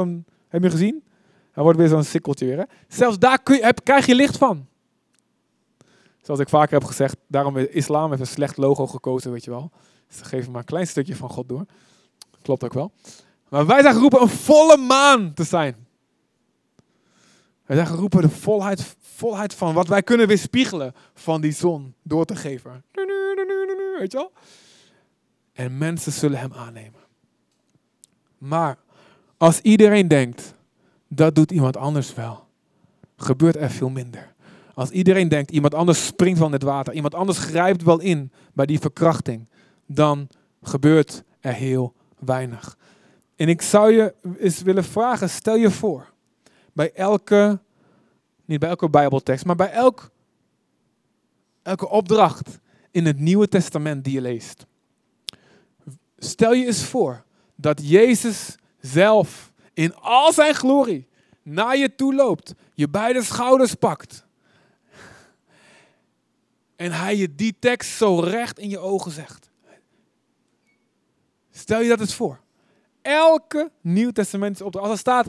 Heb 0.47 0.63
je 0.63 0.69
gezien? 0.69 1.03
Er 1.53 1.63
wordt 1.63 1.77
weer 1.77 1.87
zo'n 1.87 2.03
sikkeltje 2.03 2.45
weer. 2.45 2.67
Zelfs 2.87 3.19
daar 3.19 3.43
kun 3.43 3.55
je, 3.55 3.63
heb, 3.63 3.83
krijg 3.83 4.05
je 4.05 4.15
licht 4.15 4.37
van. 4.37 4.67
Zoals 6.23 6.39
ik 6.39 6.49
vaker 6.49 6.73
heb 6.73 6.83
gezegd, 6.83 7.15
daarom 7.27 7.57
heeft 7.57 7.73
islam 7.73 8.09
heeft 8.09 8.21
een 8.21 8.27
slecht 8.27 8.57
logo 8.57 8.87
gekozen, 8.87 9.31
weet 9.31 9.43
je 9.43 9.51
wel. 9.51 9.71
Dus 10.07 10.17
ze 10.17 10.25
geven 10.25 10.51
maar 10.51 10.59
een 10.59 10.67
klein 10.67 10.87
stukje 10.87 11.15
van 11.15 11.29
God 11.29 11.49
door. 11.49 11.65
Klopt 12.41 12.63
ook 12.63 12.73
wel. 12.73 12.91
Maar 13.49 13.65
wij 13.65 13.81
zijn 13.81 13.93
geroepen 13.93 14.21
een 14.21 14.29
volle 14.29 14.77
maan 14.77 15.33
te 15.33 15.43
zijn. 15.43 15.87
Wij 17.65 17.75
zijn 17.75 17.87
geroepen 17.87 18.21
de 18.21 18.29
volheid, 18.29 18.95
volheid 18.99 19.53
van 19.53 19.73
wat 19.73 19.87
wij 19.87 20.03
kunnen 20.03 20.27
weerspiegelen 20.27 20.93
van 21.13 21.41
die 21.41 21.51
zon 21.51 21.93
door 22.01 22.25
te 22.25 22.35
geven. 22.35 22.83
Weet 23.99 24.11
je 24.11 24.17
wel? 24.17 24.31
En 25.53 25.77
mensen 25.77 26.11
zullen 26.11 26.39
hem 26.39 26.53
aannemen. 26.53 26.99
Maar 28.37 28.77
als 29.37 29.59
iedereen 29.59 30.07
denkt, 30.07 30.53
dat 31.07 31.35
doet 31.35 31.51
iemand 31.51 31.77
anders 31.77 32.13
wel, 32.13 32.47
gebeurt 33.17 33.55
er 33.55 33.69
veel 33.69 33.89
minder. 33.89 34.32
Als 34.73 34.89
iedereen 34.89 35.27
denkt, 35.27 35.51
iemand 35.51 35.73
anders 35.73 36.05
springt 36.05 36.39
van 36.39 36.51
het 36.51 36.63
water, 36.63 36.93
iemand 36.93 37.15
anders 37.15 37.37
grijpt 37.37 37.83
wel 37.83 37.99
in 37.99 38.31
bij 38.53 38.65
die 38.65 38.79
verkrachting, 38.79 39.47
dan 39.85 40.27
gebeurt 40.61 41.23
er 41.39 41.53
heel 41.53 41.93
weinig. 42.19 42.77
En 43.35 43.49
ik 43.49 43.61
zou 43.61 43.91
je 43.91 44.13
eens 44.39 44.61
willen 44.61 44.83
vragen, 44.83 45.29
stel 45.29 45.55
je 45.55 45.71
voor, 45.71 46.13
bij 46.73 46.93
elke, 46.93 47.59
niet 48.45 48.59
bij 48.59 48.69
elke 48.69 48.89
Bijbeltekst, 48.89 49.45
maar 49.45 49.55
bij 49.55 49.71
elk, 49.71 50.11
elke 51.61 51.89
opdracht 51.89 52.59
in 52.91 53.05
het 53.05 53.19
Nieuwe 53.19 53.47
Testament 53.47 54.03
die 54.03 54.13
je 54.13 54.21
leest. 54.21 54.65
Stel 56.17 56.53
je 56.53 56.65
eens 56.65 56.83
voor 56.83 57.23
dat 57.55 57.89
Jezus 57.89 58.55
zelf 58.79 59.51
in 59.73 59.95
al 59.95 60.33
zijn 60.33 60.53
glorie 60.53 61.07
naar 61.41 61.77
je 61.77 61.95
toe 61.95 62.15
loopt, 62.15 62.53
je 62.73 62.89
beide 62.89 63.23
schouders 63.23 63.73
pakt. 63.73 64.25
En 66.83 66.91
hij 66.91 67.17
je 67.17 67.35
die 67.35 67.55
tekst 67.59 67.97
zo 67.97 68.19
recht 68.19 68.59
in 68.59 68.69
je 68.69 68.79
ogen 68.79 69.11
zegt. 69.11 69.51
Stel 71.51 71.81
je 71.81 71.89
dat 71.89 71.99
eens 71.99 72.15
voor. 72.15 72.39
Elke 73.01 73.71
Nieuw 73.81 74.11
Testament 74.11 74.61
opdracht. 74.61 74.85
Als 74.85 74.93
er 74.93 74.99
staat, 74.99 75.27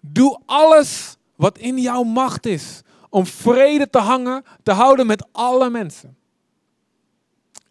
doe 0.00 0.40
alles 0.46 1.16
wat 1.34 1.58
in 1.58 1.78
jouw 1.78 2.02
macht 2.02 2.46
is 2.46 2.82
om 3.08 3.26
vrede 3.26 3.90
te 3.90 3.98
hangen, 3.98 4.44
te 4.62 4.72
houden 4.72 5.06
met 5.06 5.26
alle 5.32 5.70
mensen. 5.70 6.16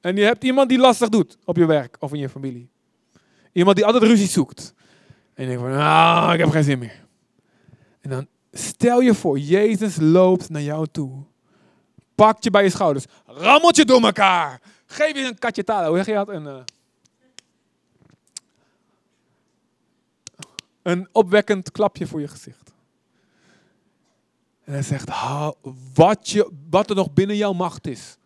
En 0.02 0.16
je 0.16 0.24
hebt 0.24 0.44
iemand 0.44 0.70
die 0.70 0.78
lastig 0.80 1.10
doet 1.10 1.38
op 1.46 1.58
je 1.58 1.66
werk 1.66 1.96
of 2.00 2.14
in 2.14 2.20
je 2.20 2.30
familie. 2.30 2.70
Iemand 3.52 3.76
die 3.76 3.86
altijd 3.86 4.04
ruzie 4.04 4.28
zoekt. 4.28 4.74
En 5.34 5.44
je 5.44 5.50
denkt 5.50 5.62
van, 5.62 5.72
nou, 5.72 6.34
ik 6.34 6.40
heb 6.40 6.50
geen 6.50 6.64
zin 6.64 6.80
meer. 6.80 7.06
En 8.02 8.10
dan 8.10 8.28
stel 8.52 9.02
je 9.02 9.14
voor, 9.14 9.40
Jezus 9.40 9.98
loopt 10.00 10.50
naar 10.50 10.62
jou 10.62 10.88
toe. 10.92 11.32
Pakt 12.24 12.44
je 12.44 12.50
bij 12.50 12.64
je 12.64 12.70
schouders. 12.70 13.06
Rammelt 13.26 13.76
je 13.76 13.86
door 13.86 14.02
elkaar. 14.02 14.62
Geef 14.86 15.16
je 15.16 15.26
een 15.26 15.40
katje 15.40 15.64
talen. 15.64 15.88
Hoe 15.88 15.98
zeg 15.98 16.06
je 16.06 16.14
dat? 16.14 16.30
Een, 16.30 16.46
uh, 16.46 16.60
een 20.82 21.08
opwekkend 21.12 21.72
klapje 21.72 22.08
voor 22.08 22.20
je 22.20 22.28
gezicht. 22.28 22.74
En 24.64 24.74
hij 24.74 24.82
zegt, 24.82 25.10
wat, 25.94 26.30
je, 26.30 26.52
wat 26.70 26.90
er 26.90 26.96
nog 26.96 27.14
binnen 27.14 27.36
jouw 27.36 27.54
macht 27.54 27.88
is, 27.88 28.18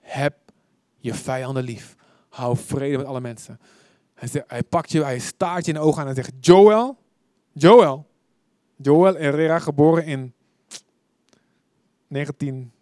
heb 0.00 0.36
je 0.98 1.14
vijanden 1.14 1.62
lief. 1.64 1.96
Hou 2.28 2.56
vrede 2.56 2.96
met 2.96 3.06
alle 3.06 3.20
mensen. 3.20 3.60
Hij, 4.14 4.44
hij 4.46 4.62
pakt 4.62 4.92
je, 4.92 5.02
hij 5.02 5.18
staart 5.18 5.64
je 5.64 5.72
in 5.72 5.78
de 5.78 5.84
ogen 5.84 6.02
aan 6.02 6.08
en 6.08 6.14
zegt, 6.14 6.32
Joel, 6.40 6.98
Joel, 7.52 8.06
Joel 8.76 9.14
Herrera, 9.14 9.58
geboren 9.58 10.04
in 10.04 10.34
19, 12.06 12.54
nou, 12.56 12.77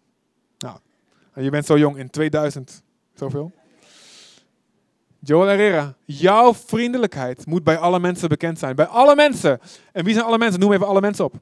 je 1.43 1.49
bent 1.49 1.65
zo 1.65 1.77
jong, 1.77 1.97
in 1.97 2.09
2000, 2.09 2.83
zoveel. 3.13 3.51
Joel 5.19 5.47
Herrera, 5.47 5.95
jouw 6.05 6.53
vriendelijkheid 6.53 7.45
moet 7.45 7.63
bij 7.63 7.77
alle 7.77 7.99
mensen 7.99 8.29
bekend 8.29 8.59
zijn. 8.59 8.75
Bij 8.75 8.85
alle 8.85 9.15
mensen. 9.15 9.59
En 9.91 10.03
wie 10.03 10.13
zijn 10.13 10.25
alle 10.25 10.37
mensen? 10.37 10.59
Noem 10.59 10.73
even 10.73 10.87
alle 10.87 11.01
mensen 11.01 11.25
op. 11.25 11.33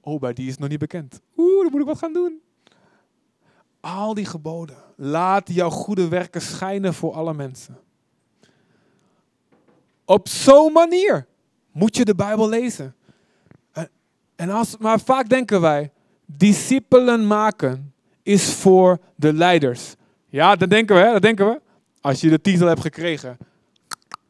Oh, 0.00 0.20
bij 0.20 0.32
die 0.32 0.48
is 0.48 0.58
nog 0.58 0.68
niet 0.68 0.78
bekend. 0.78 1.20
Oeh, 1.36 1.62
dan 1.62 1.70
moet 1.70 1.80
ik 1.80 1.86
wat 1.86 1.98
gaan 1.98 2.12
doen. 2.12 2.40
Al 3.80 4.14
die 4.14 4.24
geboden. 4.24 4.76
Laat 4.96 5.48
jouw 5.52 5.70
goede 5.70 6.08
werken 6.08 6.40
schijnen 6.40 6.94
voor 6.94 7.12
alle 7.12 7.34
mensen. 7.34 7.78
Op 10.04 10.28
zo'n 10.28 10.72
manier 10.72 11.26
moet 11.72 11.96
je 11.96 12.04
de 12.04 12.14
Bijbel 12.14 12.48
lezen. 12.48 12.94
En 14.36 14.50
als, 14.50 14.76
maar 14.76 15.00
vaak 15.00 15.28
denken 15.28 15.60
wij, 15.60 15.92
discipelen 16.36 17.26
maken 17.26 17.92
is 18.22 18.54
voor 18.54 18.98
de 19.16 19.32
leiders. 19.32 19.94
Ja, 20.28 20.56
dat 20.56 20.70
denken 20.70 20.96
we, 20.96 21.02
hè? 21.02 21.12
dat 21.12 21.22
denken 21.22 21.46
we. 21.46 21.60
Als 22.00 22.20
je 22.20 22.28
de 22.28 22.40
titel 22.40 22.66
hebt 22.66 22.80
gekregen, 22.80 23.36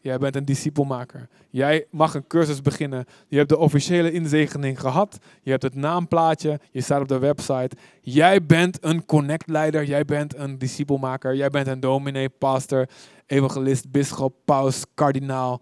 jij 0.00 0.18
bent 0.18 0.36
een 0.36 0.44
discipelmaker. 0.44 1.28
Jij 1.50 1.86
mag 1.90 2.14
een 2.14 2.26
cursus 2.26 2.62
beginnen. 2.62 3.04
Je 3.28 3.36
hebt 3.36 3.48
de 3.48 3.58
officiële 3.58 4.12
inzegening 4.12 4.80
gehad. 4.80 5.18
Je 5.42 5.50
hebt 5.50 5.62
het 5.62 5.74
naamplaatje. 5.74 6.60
Je 6.70 6.80
staat 6.80 7.00
op 7.00 7.08
de 7.08 7.18
website. 7.18 7.76
Jij 8.00 8.46
bent 8.46 8.78
een 8.84 9.04
connectleider. 9.04 9.84
Jij 9.84 10.04
bent 10.04 10.36
een 10.36 10.58
discipelmaker. 10.58 11.34
Jij 11.34 11.50
bent 11.50 11.66
een 11.66 11.80
dominee, 11.80 12.28
pastor, 12.28 12.88
evangelist, 13.26 13.90
bischop, 13.90 14.34
paus, 14.44 14.84
kardinaal, 14.94 15.60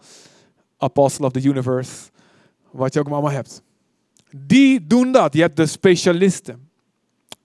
apostle 0.77 1.27
of 1.27 1.33
the 1.33 1.43
universe. 1.43 2.11
Wat 2.71 2.95
je 2.95 3.01
ook 3.01 3.09
allemaal 3.09 3.31
hebt. 3.31 3.63
Die 4.37 4.87
doen 4.87 5.13
dat. 5.13 5.35
Je 5.35 5.41
hebt 5.41 5.57
de 5.57 5.67
specialisten. 5.67 6.69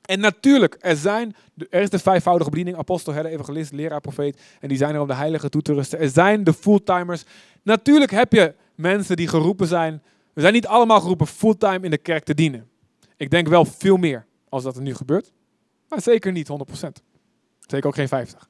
En 0.01 0.19
natuurlijk, 0.19 0.77
er, 0.79 0.95
zijn, 0.95 1.35
er 1.69 1.81
is 1.81 1.89
de 1.89 1.99
vijfvoudige 1.99 2.49
bediening, 2.49 2.77
apostel, 2.77 3.13
herder, 3.13 3.31
evangelist, 3.31 3.71
leraar, 3.71 4.01
profeet. 4.01 4.41
En 4.59 4.67
die 4.67 4.77
zijn 4.77 4.95
er 4.95 5.01
om 5.01 5.07
de 5.07 5.13
heilige 5.13 5.49
toe 5.49 5.61
te 5.61 5.73
rusten. 5.73 5.99
Er 5.99 6.09
zijn 6.09 6.43
de 6.43 6.53
fulltimers. 6.53 7.23
Natuurlijk 7.61 8.11
heb 8.11 8.31
je 8.33 8.55
mensen 8.75 9.15
die 9.15 9.27
geroepen 9.27 9.67
zijn. 9.67 10.01
We 10.33 10.41
zijn 10.41 10.53
niet 10.53 10.67
allemaal 10.67 11.01
geroepen 11.01 11.27
fulltime 11.27 11.79
in 11.79 11.91
de 11.91 11.97
kerk 11.97 12.23
te 12.23 12.33
dienen. 12.33 12.69
Ik 13.17 13.29
denk 13.29 13.47
wel 13.47 13.65
veel 13.65 13.97
meer 13.97 14.25
als 14.49 14.63
dat 14.63 14.75
er 14.75 14.81
nu 14.81 14.95
gebeurt. 14.95 15.31
Maar 15.89 16.01
zeker 16.01 16.31
niet 16.31 16.49
100%. 16.49 16.51
Zeker 17.59 17.87
ook 17.87 17.95
geen 17.95 18.07
50. 18.07 18.49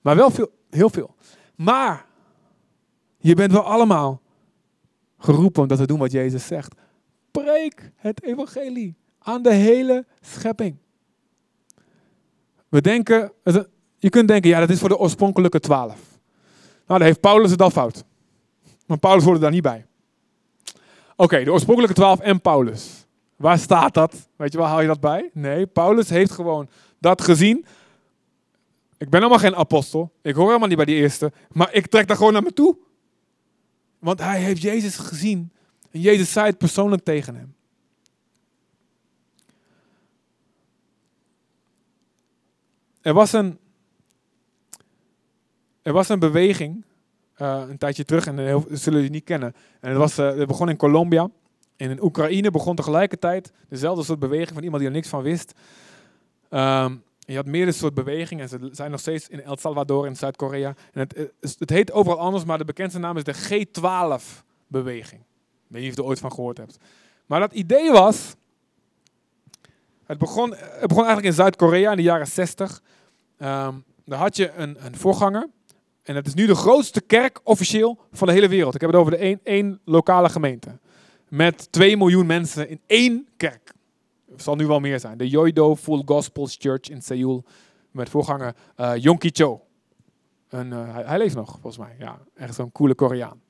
Maar 0.00 0.16
wel 0.16 0.30
veel, 0.30 0.50
heel 0.70 0.90
veel. 0.90 1.14
Maar 1.54 2.06
je 3.18 3.34
bent 3.34 3.52
wel 3.52 3.64
allemaal 3.64 4.20
geroepen 5.18 5.62
om 5.62 5.68
dat 5.68 5.78
te 5.78 5.86
doen 5.86 5.98
wat 5.98 6.12
Jezus 6.12 6.46
zegt. 6.46 6.74
Preek 7.42 7.90
het 7.96 8.22
evangelie 8.22 8.94
aan 9.18 9.42
de 9.42 9.52
hele 9.52 10.06
schepping. 10.20 10.76
We 12.68 12.80
denken, 12.80 13.32
je 13.98 14.08
kunt 14.08 14.28
denken, 14.28 14.50
ja, 14.50 14.60
dat 14.60 14.70
is 14.70 14.78
voor 14.78 14.88
de 14.88 14.98
oorspronkelijke 14.98 15.60
twaalf. 15.60 16.18
Nou, 16.86 16.98
dan 16.98 17.02
heeft 17.02 17.20
Paulus 17.20 17.50
het 17.50 17.62
al 17.62 17.70
fout. 17.70 18.04
Maar 18.86 18.98
Paulus 18.98 19.24
hoorde 19.24 19.40
daar 19.40 19.50
niet 19.50 19.62
bij. 19.62 19.86
Oké, 21.16 21.44
de 21.44 21.52
oorspronkelijke 21.52 21.96
twaalf 21.96 22.20
en 22.20 22.40
Paulus. 22.40 23.06
Waar 23.36 23.58
staat 23.58 23.94
dat? 23.94 24.28
Weet 24.36 24.52
je, 24.52 24.58
waar 24.58 24.68
haal 24.68 24.80
je 24.80 24.86
dat 24.86 25.00
bij? 25.00 25.30
Nee, 25.32 25.66
Paulus 25.66 26.08
heeft 26.08 26.30
gewoon 26.30 26.68
dat 26.98 27.22
gezien. 27.22 27.66
Ik 28.98 29.10
ben 29.10 29.20
helemaal 29.20 29.38
geen 29.38 29.56
apostel. 29.56 30.12
Ik 30.22 30.34
hoor 30.34 30.46
helemaal 30.46 30.68
niet 30.68 30.76
bij 30.76 30.86
die 30.86 30.96
eerste. 30.96 31.32
Maar 31.52 31.72
ik 31.72 31.86
trek 31.86 32.06
daar 32.06 32.16
gewoon 32.16 32.32
naar 32.32 32.42
me 32.42 32.52
toe. 32.52 32.76
Want 33.98 34.20
hij 34.20 34.40
heeft 34.40 34.62
Jezus 34.62 34.96
gezien. 34.96 35.52
En 35.94 36.00
Jezus 36.00 36.32
zei 36.32 36.46
het 36.46 36.58
persoonlijk 36.58 37.04
tegen 37.04 37.34
hem. 37.34 37.54
Er 43.00 43.14
was 43.14 43.32
een, 43.32 43.58
er 45.82 45.92
was 45.92 46.08
een 46.08 46.18
beweging 46.18 46.84
uh, 47.38 47.62
een 47.68 47.78
tijdje 47.78 48.04
terug, 48.04 48.26
en 48.26 48.36
dat 48.36 48.66
zullen 48.70 48.98
jullie 48.98 49.14
niet 49.14 49.24
kennen. 49.24 49.54
En 49.80 49.88
het, 49.88 49.98
was, 49.98 50.18
uh, 50.18 50.36
het 50.36 50.46
begon 50.46 50.68
in 50.68 50.76
Colombia. 50.76 51.30
En 51.76 51.90
in 51.90 52.02
Oekraïne 52.02 52.50
begon 52.50 52.76
tegelijkertijd 52.76 53.52
dezelfde 53.68 54.04
soort 54.04 54.18
beweging 54.18 54.54
van 54.54 54.62
iemand 54.62 54.78
die 54.78 54.90
er 54.90 54.96
niks 54.96 55.08
van 55.08 55.22
wist. 55.22 55.52
Um, 56.50 57.02
je 57.18 57.36
had 57.36 57.46
meerdere 57.46 57.76
soort 57.76 57.94
bewegingen. 57.94 58.42
En 58.42 58.48
ze 58.48 58.68
zijn 58.72 58.90
nog 58.90 59.00
steeds 59.00 59.28
in 59.28 59.42
El 59.42 59.56
Salvador 59.56 60.06
in 60.06 60.16
Zuid-Korea. 60.16 60.74
En 60.92 61.00
het, 61.00 61.32
het, 61.58 61.70
heet 61.70 61.92
overal 61.92 62.18
anders, 62.18 62.44
maar 62.44 62.58
de 62.58 62.64
bekendste 62.64 63.00
naam 63.00 63.16
is 63.16 63.24
de 63.24 63.66
G12-beweging. 63.66 65.20
Weet 65.74 65.82
niet 65.82 65.90
of 65.90 65.96
je 65.96 66.02
er 66.02 66.08
ooit 66.08 66.20
van 66.20 66.32
gehoord 66.32 66.56
hebt. 66.56 66.78
Maar 67.26 67.40
dat 67.40 67.52
idee 67.52 67.90
was. 67.90 68.34
Het 70.04 70.18
begon, 70.18 70.50
het 70.54 70.88
begon 70.88 71.04
eigenlijk 71.04 71.26
in 71.26 71.32
Zuid-Korea 71.32 71.90
in 71.90 71.96
de 71.96 72.02
jaren 72.02 72.26
60. 72.26 72.82
Um, 73.38 73.46
ehm, 73.46 73.74
daar 74.04 74.18
had 74.18 74.36
je 74.36 74.52
een, 74.52 74.76
een 74.84 74.96
voorganger. 74.96 75.48
En 76.02 76.14
het 76.14 76.26
is 76.26 76.34
nu 76.34 76.46
de 76.46 76.54
grootste 76.54 77.00
kerk 77.00 77.40
officieel 77.42 77.98
van 78.12 78.26
de 78.26 78.32
hele 78.32 78.48
wereld. 78.48 78.74
Ik 78.74 78.80
heb 78.80 78.90
het 78.90 78.98
over 78.98 79.12
de 79.12 79.18
één, 79.18 79.40
één 79.42 79.80
lokale 79.84 80.28
gemeente. 80.28 80.78
Met 81.28 81.72
2 81.72 81.96
miljoen 81.96 82.26
mensen 82.26 82.68
in 82.68 82.80
één 82.86 83.28
kerk. 83.36 83.72
Het 84.30 84.42
zal 84.42 84.56
nu 84.56 84.66
wel 84.66 84.80
meer 84.80 85.00
zijn. 85.00 85.18
De 85.18 85.28
Yoido 85.28 85.76
Full 85.76 86.02
Gospels 86.04 86.56
Church 86.60 86.88
in 86.88 87.02
Seoul. 87.02 87.44
Met 87.90 88.08
voorganger 88.08 88.54
uh, 88.76 88.92
Yongki 88.96 89.30
Cho. 89.32 89.62
En, 90.48 90.66
uh, 90.66 90.94
hij, 90.94 91.04
hij, 91.04 91.18
leeft 91.18 91.34
nog, 91.34 91.50
volgens 91.50 91.78
mij. 91.78 91.94
Ja, 91.98 92.18
echt 92.34 92.54
zo'n 92.54 92.72
coole 92.72 92.94
Koreaan. 92.94 93.40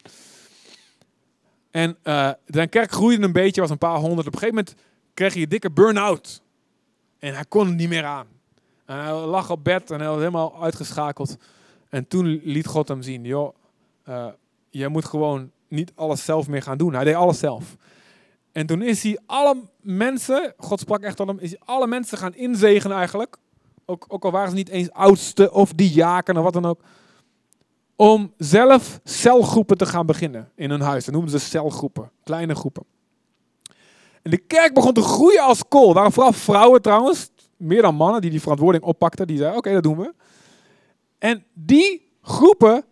En 1.75 1.97
uh, 2.05 2.31
zijn 2.47 2.69
kerk 2.69 2.93
groeide 2.93 3.25
een 3.25 3.33
beetje, 3.33 3.61
was 3.61 3.71
een 3.71 3.79
paar 3.79 3.99
honderd. 3.99 4.27
Op 4.27 4.33
een 4.33 4.39
gegeven 4.39 4.55
moment 4.55 4.75
kreeg 5.15 5.33
hij 5.33 5.43
een 5.43 5.49
dikke 5.49 5.71
burn-out. 5.71 6.43
En 7.19 7.35
hij 7.35 7.45
kon 7.49 7.67
het 7.67 7.77
niet 7.77 7.89
meer 7.89 8.05
aan. 8.05 8.27
En 8.85 9.03
hij 9.03 9.13
lag 9.13 9.51
op 9.51 9.65
bed 9.65 9.91
en 9.91 9.99
hij 9.99 10.09
was 10.09 10.19
helemaal 10.19 10.63
uitgeschakeld. 10.63 11.37
En 11.89 12.09
toen 12.09 12.41
liet 12.45 12.67
God 12.67 12.89
hem 12.89 13.03
zien, 13.03 13.25
joh, 13.25 13.55
uh, 14.09 14.27
jij 14.71 14.89
moet 14.89 15.05
gewoon 15.05 15.51
niet 15.69 15.93
alles 15.95 16.25
zelf 16.25 16.49
meer 16.49 16.63
gaan 16.63 16.79
doen. 16.79 16.95
Hij 16.95 17.05
deed 17.05 17.15
alles 17.15 17.39
zelf. 17.39 17.77
En 18.53 18.67
toen 18.67 18.83
is 18.83 19.03
hij 19.03 19.19
alle 19.27 19.57
mensen, 19.81 20.55
God 20.57 20.81
sprak 20.81 21.03
echt 21.03 21.17
tot 21.17 21.27
hem, 21.27 21.39
is 21.39 21.51
hij 21.51 21.61
alle 21.65 21.87
mensen 21.87 22.19
gaan 22.19 22.35
inzegenen 22.35 22.97
eigenlijk. 22.97 23.37
Ook, 23.85 24.05
ook 24.09 24.25
al 24.25 24.31
waren 24.31 24.51
ze 24.51 24.57
niet 24.57 24.69
eens 24.69 24.91
oudste 24.91 25.53
of 25.53 25.73
diaken 25.73 26.37
of 26.37 26.43
wat 26.43 26.53
dan 26.53 26.65
ook. 26.67 26.81
Om 27.97 28.33
zelf 28.37 29.01
celgroepen 29.05 29.77
te 29.77 29.87
gaan 29.87 30.07
beginnen 30.07 30.51
in 30.55 30.71
hun 30.71 30.81
huis. 30.81 31.05
Dat 31.05 31.15
noemden 31.15 31.41
ze 31.41 31.47
celgroepen, 31.47 32.11
kleine 32.25 32.55
groepen. 32.55 32.85
En 34.23 34.31
de 34.31 34.37
kerk 34.37 34.75
begon 34.75 34.93
te 34.93 35.03
groeien 35.03 35.43
als 35.43 35.69
kool. 35.69 35.89
Er 35.89 35.95
waren 35.95 36.13
vooral 36.13 36.33
vrouwen 36.33 36.83
trouwens, 36.83 37.31
meer 37.57 37.83
dan 37.83 37.95
mannen, 37.95 38.21
die 38.21 38.31
die 38.31 38.41
verantwoording 38.41 38.85
oppakten. 38.85 39.27
Die 39.27 39.37
zeiden, 39.37 39.59
oké, 39.59 39.73
dat 39.73 39.83
doen 39.83 39.99
we. 39.99 40.15
En 41.19 41.45
die 41.53 42.11
groepen, 42.23 42.85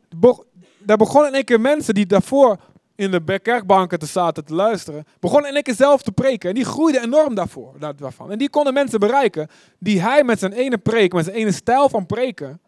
daar 0.78 0.96
begonnen 0.96 1.28
in 1.28 1.34
één 1.34 1.44
keer 1.44 1.60
mensen 1.60 1.94
die 1.94 2.06
daarvoor 2.06 2.56
in 2.94 3.10
de 3.10 3.38
kerkbanken 3.38 3.98
te 3.98 4.06
zaten 4.06 4.44
te 4.44 4.54
luisteren, 4.54 5.04
begonnen 5.20 5.48
in 5.48 5.54
één 5.54 5.64
keer 5.64 5.74
zelf 5.74 6.02
te 6.02 6.12
preken. 6.12 6.48
En 6.48 6.54
die 6.54 6.64
groeiden 6.64 7.02
enorm 7.02 7.34
daarvoor, 7.34 7.74
daarvan. 7.96 8.30
En 8.30 8.38
die 8.38 8.50
konden 8.50 8.74
mensen 8.74 9.00
bereiken 9.00 9.48
die 9.78 10.00
hij 10.00 10.24
met 10.24 10.38
zijn 10.38 10.52
ene 10.52 10.78
preek, 10.78 11.12
met 11.12 11.24
zijn 11.24 11.36
ene 11.36 11.52
stijl 11.52 11.88
van 11.88 12.06
preken, 12.06 12.60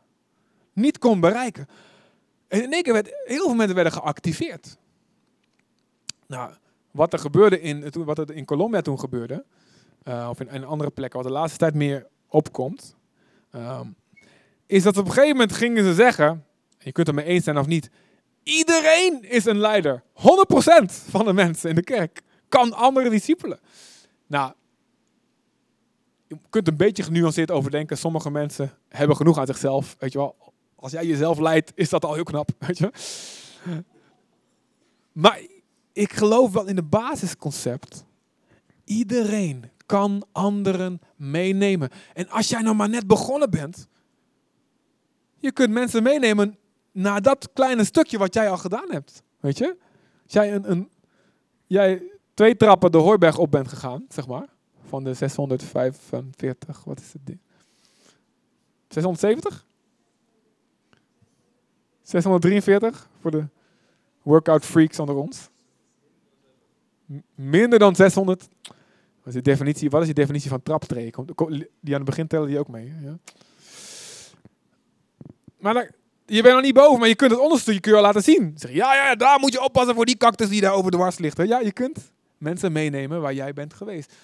niet 0.72 0.98
kon 0.98 1.20
bereiken. 1.20 1.68
En 2.48 2.62
in 2.62 2.72
één 2.72 2.82
keer 2.82 2.92
werd 2.92 3.14
heel 3.24 3.44
veel 3.44 3.54
mensen 3.54 3.74
werden 3.74 3.92
geactiveerd. 3.92 4.76
Nou, 6.26 6.52
wat 6.90 7.12
er 7.12 7.18
gebeurde 7.18 7.60
in, 7.60 7.92
wat 8.04 8.18
er 8.18 8.30
in 8.30 8.44
Colombia 8.44 8.80
toen 8.80 8.98
gebeurde, 8.98 9.44
uh, 10.04 10.26
of 10.30 10.40
in, 10.40 10.48
in, 10.48 10.64
andere 10.64 10.90
plekken, 10.90 11.18
wat 11.18 11.28
de 11.28 11.34
laatste 11.34 11.58
tijd 11.58 11.74
meer 11.74 12.06
opkomt, 12.28 12.96
um, 13.54 13.94
is 14.66 14.82
dat 14.82 14.96
op 14.96 15.04
een 15.04 15.12
gegeven 15.12 15.36
moment 15.36 15.52
gingen 15.52 15.84
ze 15.84 15.94
zeggen, 15.94 16.44
je 16.78 16.92
kunt 16.92 17.06
het 17.06 17.16
mee 17.16 17.24
eens 17.24 17.44
zijn 17.44 17.58
of 17.58 17.66
niet, 17.66 17.90
iedereen 18.42 19.22
is 19.22 19.44
een 19.44 19.58
leider. 19.58 20.02
100% 20.02 20.22
van 20.86 21.24
de 21.24 21.32
mensen 21.32 21.68
in 21.68 21.74
de 21.74 21.82
kerk 21.82 22.22
kan 22.48 22.72
andere 22.72 23.10
discipelen. 23.10 23.58
Nou, 24.26 24.52
je 26.26 26.36
kunt 26.50 26.68
een 26.68 26.76
beetje 26.76 27.02
genuanceerd 27.02 27.50
overdenken. 27.50 27.98
Sommige 27.98 28.30
mensen 28.30 28.72
hebben 28.88 29.16
genoeg 29.16 29.38
aan 29.38 29.46
zichzelf. 29.46 29.96
Weet 29.98 30.12
je 30.12 30.18
wel, 30.18 30.36
als 30.84 30.92
jij 30.92 31.06
jezelf 31.06 31.38
leidt, 31.38 31.72
is 31.74 31.88
dat 31.88 32.04
al 32.04 32.14
heel 32.14 32.22
knap. 32.22 32.50
Weet 32.66 32.78
je? 32.78 32.92
Maar 35.12 35.40
ik 35.92 36.12
geloof 36.12 36.52
wel 36.52 36.66
in 36.66 36.76
het 36.76 36.90
basisconcept. 36.90 38.04
Iedereen 38.84 39.70
kan 39.86 40.26
anderen 40.32 41.00
meenemen. 41.16 41.90
En 42.14 42.28
als 42.28 42.48
jij 42.48 42.60
nou 42.60 42.76
maar 42.76 42.88
net 42.88 43.06
begonnen 43.06 43.50
bent, 43.50 43.88
je 45.38 45.52
kunt 45.52 45.70
mensen 45.70 46.02
meenemen 46.02 46.58
naar 46.92 47.22
dat 47.22 47.52
kleine 47.52 47.84
stukje 47.84 48.18
wat 48.18 48.34
jij 48.34 48.50
al 48.50 48.58
gedaan 48.58 48.90
hebt. 48.90 49.22
Weet 49.40 49.58
je? 49.58 49.76
Als 50.24 50.32
jij, 50.32 50.54
een, 50.54 50.70
een, 50.70 50.90
jij 51.66 52.02
twee 52.34 52.56
trappen 52.56 52.92
de 52.92 52.98
hooiberg 52.98 53.38
op 53.38 53.50
bent 53.50 53.68
gegaan, 53.68 54.04
zeg 54.08 54.26
maar. 54.26 54.48
Van 54.88 55.04
de 55.04 55.14
645, 55.14 56.84
wat 56.84 57.00
is 57.00 57.12
het 57.12 57.26
ding? 57.26 57.40
670? 58.88 59.66
643 62.04 63.08
voor 63.20 63.30
de 63.30 63.44
workout 64.22 64.64
freaks 64.64 64.98
onder 64.98 65.14
ons. 65.16 65.48
minder 67.34 67.78
dan 67.78 67.94
600. 67.94 68.48
Wat 69.22 69.34
is, 69.34 69.34
de 69.34 69.50
definitie, 69.50 69.90
wat 69.90 70.02
is 70.02 70.08
de 70.08 70.14
definitie 70.14 70.50
van 70.50 70.62
traptreden? 70.62 71.26
Die 71.80 71.94
aan 71.94 72.00
het 72.00 72.04
begin 72.04 72.26
tellen 72.26 72.48
die 72.48 72.58
ook 72.58 72.68
mee. 72.68 72.92
Ja? 73.02 73.18
Maar 75.58 75.90
je 76.26 76.42
bent 76.42 76.54
nog 76.54 76.62
niet 76.62 76.74
boven, 76.74 76.98
maar 76.98 77.08
je 77.08 77.14
kunt 77.14 77.30
het 77.30 77.40
onderstukje 77.40 77.80
kun 77.80 77.94
je 77.94 78.00
laten 78.00 78.22
zien. 78.22 78.52
Zeg, 78.56 78.72
ja, 78.72 78.94
ja, 78.94 79.14
daar 79.14 79.38
moet 79.40 79.52
je 79.52 79.62
oppassen 79.62 79.94
voor 79.94 80.04
die 80.04 80.16
cactus 80.16 80.48
die 80.48 80.60
daar 80.60 80.72
over 80.72 80.90
de 80.90 80.96
wars 80.96 81.18
ligt. 81.18 81.46
Ja, 81.46 81.60
je 81.60 81.72
kunt 81.72 82.12
mensen 82.38 82.72
meenemen 82.72 83.20
waar 83.20 83.34
jij 83.34 83.52
bent 83.52 83.74
geweest. 83.74 84.14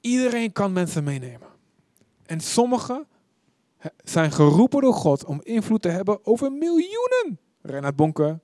Iedereen 0.00 0.52
kan 0.52 0.72
mensen 0.72 1.04
meenemen. 1.04 1.48
En 2.26 2.40
sommigen 2.40 3.06
zijn 4.04 4.32
geroepen 4.32 4.80
door 4.80 4.94
God 4.94 5.24
om 5.24 5.40
invloed 5.42 5.82
te 5.82 5.88
hebben 5.88 6.26
over 6.26 6.52
miljoenen. 6.52 7.38
Renat 7.62 7.96
Bonke, 7.96 8.40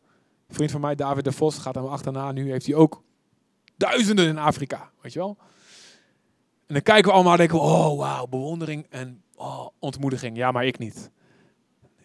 vriend 0.49 0.71
van 0.71 0.81
mij, 0.81 0.95
David 0.95 1.25
de 1.25 1.33
Vos, 1.33 1.59
gaat 1.59 1.75
hem 1.75 1.87
achterna. 1.87 2.33
Nu 2.33 2.51
heeft 2.51 2.67
hij 2.67 2.75
ook 2.75 3.03
duizenden 3.77 4.29
in 4.29 4.39
Afrika, 4.39 4.91
weet 5.01 5.13
je 5.13 5.19
wel. 5.19 5.37
En 6.67 6.75
dan 6.75 6.83
kijken 6.83 7.05
we 7.05 7.15
allemaal 7.15 7.33
en 7.33 7.39
denken 7.39 7.57
we, 7.57 7.63
oh 7.63 7.99
wauw, 7.99 8.27
bewondering 8.27 8.87
en 8.91 9.23
oh, 9.37 9.67
ontmoediging. 9.79 10.37
Ja, 10.37 10.51
maar 10.51 10.67
ik 10.67 10.79
niet. 10.79 11.11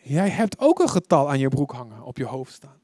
Jij 0.02 0.30
hebt 0.30 0.60
ook 0.60 0.80
een 0.80 0.90
getal 0.90 1.30
aan 1.30 1.40
je 1.40 1.48
broek 1.48 1.72
hangen, 1.72 2.04
op 2.04 2.18
je 2.18 2.26
hoofd 2.26 2.54
staan. 2.54 2.80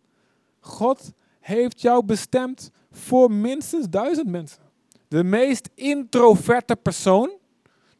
God 0.59 1.11
heeft 1.39 1.81
jou 1.81 2.05
bestemd 2.05 2.71
voor 2.91 3.31
minstens 3.31 3.89
duizend 3.89 4.27
mensen. 4.27 4.63
De 5.07 5.23
meest 5.23 5.69
introverte 5.75 6.75
persoon, 6.75 7.31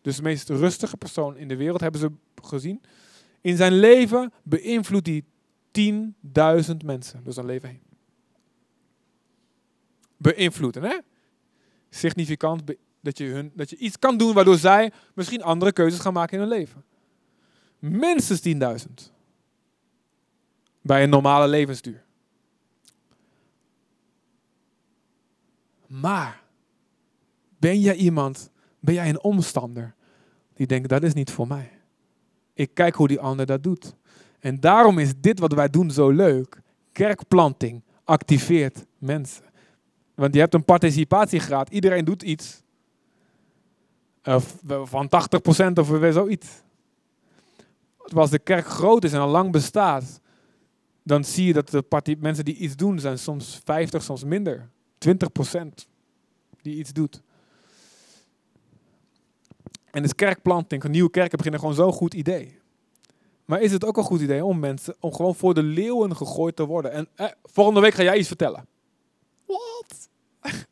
dus 0.02 0.16
de 0.16 0.22
meest 0.22 0.50
rustige 0.50 0.98
persoon 0.98 1.38
in 1.38 1.48
de 1.48 1.56
wereld, 1.56 1.82
hebben 1.82 2.02
ze 2.02 2.12
gezien. 2.44 2.82
In 3.42 3.56
zijn 3.56 3.74
leven 3.74 4.34
beïnvloedt 4.44 5.08
hij 5.08 5.24
10.000 5.72 6.78
mensen 6.86 7.24
door 7.24 7.34
zijn 7.34 7.46
leven 7.46 7.70
heen. 7.70 7.82
Beïnvloeden, 10.18 10.84
hè? 10.84 10.98
Significant 11.90 12.62
dat 13.02 13.18
je, 13.18 13.26
hun, 13.26 13.52
dat 13.56 13.70
je 13.70 13.78
iets 13.78 14.00
kan 14.00 14.18
doen 14.18 14.34
waardoor 14.34 14.58
zij 14.58 14.92
misschien 15.14 15.44
andere 15.44 15.72
keuzes 15.72 16.00
gaan 16.00 16.14
maken 16.14 16.34
in 16.34 16.40
hun 16.40 16.58
leven. 16.58 16.84
Minstens 17.80 18.42
10.000. 18.88 19.12
Bij 20.82 21.04
een 21.04 21.10
normale 21.10 21.48
levensduur. 21.48 22.04
Maar 25.88 26.44
ben 27.58 27.80
jij 27.80 27.96
iemand, 27.96 28.52
ben 28.82 28.94
jij 28.94 29.10
een 29.10 29.24
omstander 29.24 29.96
die 30.54 30.68
denkt 30.68 30.90
dat 30.90 31.04
is 31.04 31.14
niet 31.14 31.32
voor 31.32 31.48
mij. 31.48 31.72
Ik 32.54 32.74
kijk 32.74 32.96
hoe 32.96 33.08
die 33.08 33.20
ander 33.20 33.46
dat 33.46 33.64
doet. 33.64 33.96
En 34.40 34.60
daarom 34.60 35.00
is 35.00 35.14
dit 35.18 35.40
wat 35.40 35.54
wij 35.54 35.70
doen 35.70 35.92
zo 35.92 36.10
leuk. 36.10 36.62
Kerkplanting 36.92 37.84
activeert 38.04 38.86
mensen. 38.98 39.44
Want 40.16 40.34
je 40.34 40.40
hebt 40.40 40.54
een 40.54 40.66
participatiegraad. 40.66 41.70
Iedereen 41.70 42.06
doet 42.06 42.24
iets. 42.24 42.62
van 44.84 45.10
80% 45.10 45.74
of 45.74 45.90
weer 45.90 46.14
zoiets 46.14 46.62
als 48.18 48.30
de 48.30 48.40
kerk 48.40 48.66
groot 48.66 49.04
is 49.04 49.14
en 49.14 49.20
al 49.20 49.30
lang 49.30 49.52
bestaat, 49.52 50.22
dan 51.04 51.24
zie 51.24 51.46
je 51.46 51.54
dat 51.54 51.70
de 51.70 52.16
mensen 52.20 52.46
die 52.46 52.56
iets 52.56 52.76
doen 52.76 53.00
zijn 53.00 53.20
soms 53.20 53.62
50, 53.64 54.04
soms 54.04 54.24
minder. 54.24 54.70
20% 54.98 55.08
die 56.62 56.76
iets 56.76 56.94
doet. 56.94 57.22
En 59.92 60.04
is 60.04 60.16
kerkplanting, 60.16 60.84
een 60.84 60.92
nieuwe 60.92 61.10
kerken 61.10 61.38
beginnen 61.38 61.60
gewoon 61.60 61.76
zo'n 61.76 61.94
goed 61.94 62.14
idee. 62.14 62.60
Maar 63.46 63.62
is 63.62 63.72
het 63.72 63.86
ook 63.86 63.98
een 63.98 64.04
goed 64.04 64.22
idee 64.22 64.46
om 64.46 64.60
mensen, 64.60 64.96
om 65.00 65.14
gewoon 65.14 65.36
voor 65.36 65.54
de 65.54 65.64
leeuwen 65.64 66.16
gegooid 66.16 66.56
te 66.56 66.66
worden? 66.66 66.92
En 66.92 67.08
eh, 67.16 67.28
volgende 67.44 67.80
week 67.80 67.94
ga 67.94 68.04
jij 68.04 68.18
iets 68.18 68.28
vertellen. 68.28 68.68
Wat? 69.46 70.10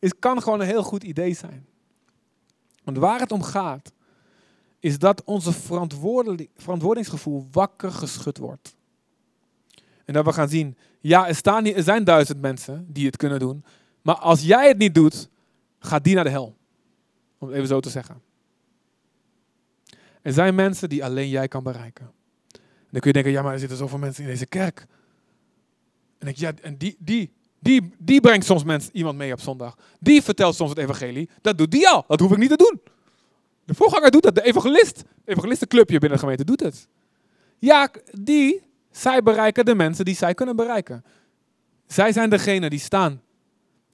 Het 0.00 0.18
kan 0.18 0.42
gewoon 0.42 0.60
een 0.60 0.66
heel 0.66 0.82
goed 0.82 1.02
idee 1.02 1.34
zijn. 1.34 1.66
Want 2.82 2.98
waar 2.98 3.20
het 3.20 3.32
om 3.32 3.42
gaat, 3.42 3.92
is 4.80 4.98
dat 4.98 5.24
onze 5.24 5.52
verantwoordingsgevoel 6.56 7.48
wakker 7.50 7.92
geschud 7.92 8.38
wordt. 8.38 8.76
En 10.04 10.14
dat 10.14 10.24
we 10.24 10.32
gaan 10.32 10.48
zien, 10.48 10.76
ja, 11.00 11.28
er, 11.28 11.34
staan 11.34 11.62
niet, 11.62 11.76
er 11.76 11.82
zijn 11.82 12.04
duizend 12.04 12.40
mensen 12.40 12.86
die 12.88 13.06
het 13.06 13.16
kunnen 13.16 13.38
doen. 13.38 13.64
Maar 14.02 14.16
als 14.16 14.42
jij 14.42 14.68
het 14.68 14.78
niet 14.78 14.94
doet, 14.94 15.28
gaat 15.78 16.04
die 16.04 16.14
naar 16.14 16.24
de 16.24 16.30
hel. 16.30 16.56
Om 17.38 17.46
het 17.48 17.56
even 17.56 17.68
zo 17.68 17.80
te 17.80 17.90
zeggen. 17.90 18.22
Er 20.24 20.32
zijn 20.32 20.54
mensen 20.54 20.88
die 20.88 21.04
alleen 21.04 21.28
jij 21.28 21.48
kan 21.48 21.62
bereiken. 21.62 22.04
En 22.52 22.90
dan 22.90 23.00
kun 23.00 23.06
je 23.06 23.12
denken, 23.12 23.32
ja, 23.32 23.42
maar 23.42 23.52
er 23.52 23.58
zitten 23.58 23.76
zoveel 23.76 23.98
mensen 23.98 24.24
in 24.24 24.30
deze 24.30 24.46
kerk. 24.46 24.86
En 26.18 26.34
en 26.62 26.76
die, 26.76 26.96
die, 26.98 27.32
die, 27.58 27.94
die 27.98 28.20
brengt 28.20 28.46
soms 28.46 28.64
mensen, 28.64 28.96
iemand 28.96 29.18
mee 29.18 29.32
op 29.32 29.40
zondag. 29.40 29.76
Die 30.00 30.22
vertelt 30.22 30.54
soms 30.54 30.70
het 30.70 30.78
evangelie. 30.78 31.28
Dat 31.40 31.58
doet 31.58 31.70
die 31.70 31.88
al. 31.88 32.04
Dat 32.06 32.20
hoef 32.20 32.32
ik 32.32 32.38
niet 32.38 32.48
te 32.48 32.56
doen. 32.56 32.80
De 33.64 33.74
voorganger 33.74 34.10
doet 34.10 34.22
dat. 34.22 34.34
De 34.34 34.42
evangelist, 34.42 35.04
evangelistenclubje 35.24 35.98
binnen 35.98 36.18
de 36.18 36.24
gemeente 36.24 36.44
doet 36.44 36.60
het. 36.60 36.88
Ja, 37.58 37.90
die, 38.20 38.62
zij 38.90 39.22
bereiken 39.22 39.64
de 39.64 39.74
mensen 39.74 40.04
die 40.04 40.16
zij 40.16 40.34
kunnen 40.34 40.56
bereiken. 40.56 41.04
Zij 41.86 42.12
zijn 42.12 42.30
degene 42.30 42.70
die 42.70 42.78
staan 42.78 43.22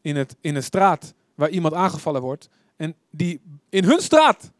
in, 0.01 0.17
het, 0.17 0.37
in 0.41 0.57
een 0.57 0.63
straat 0.63 1.15
waar 1.35 1.51
iemand 1.51 1.75
aangevallen 1.75 2.21
wordt. 2.21 2.49
En 2.77 2.95
die 3.11 3.41
in 3.69 3.85
hun 3.85 4.01
straat 4.01 4.53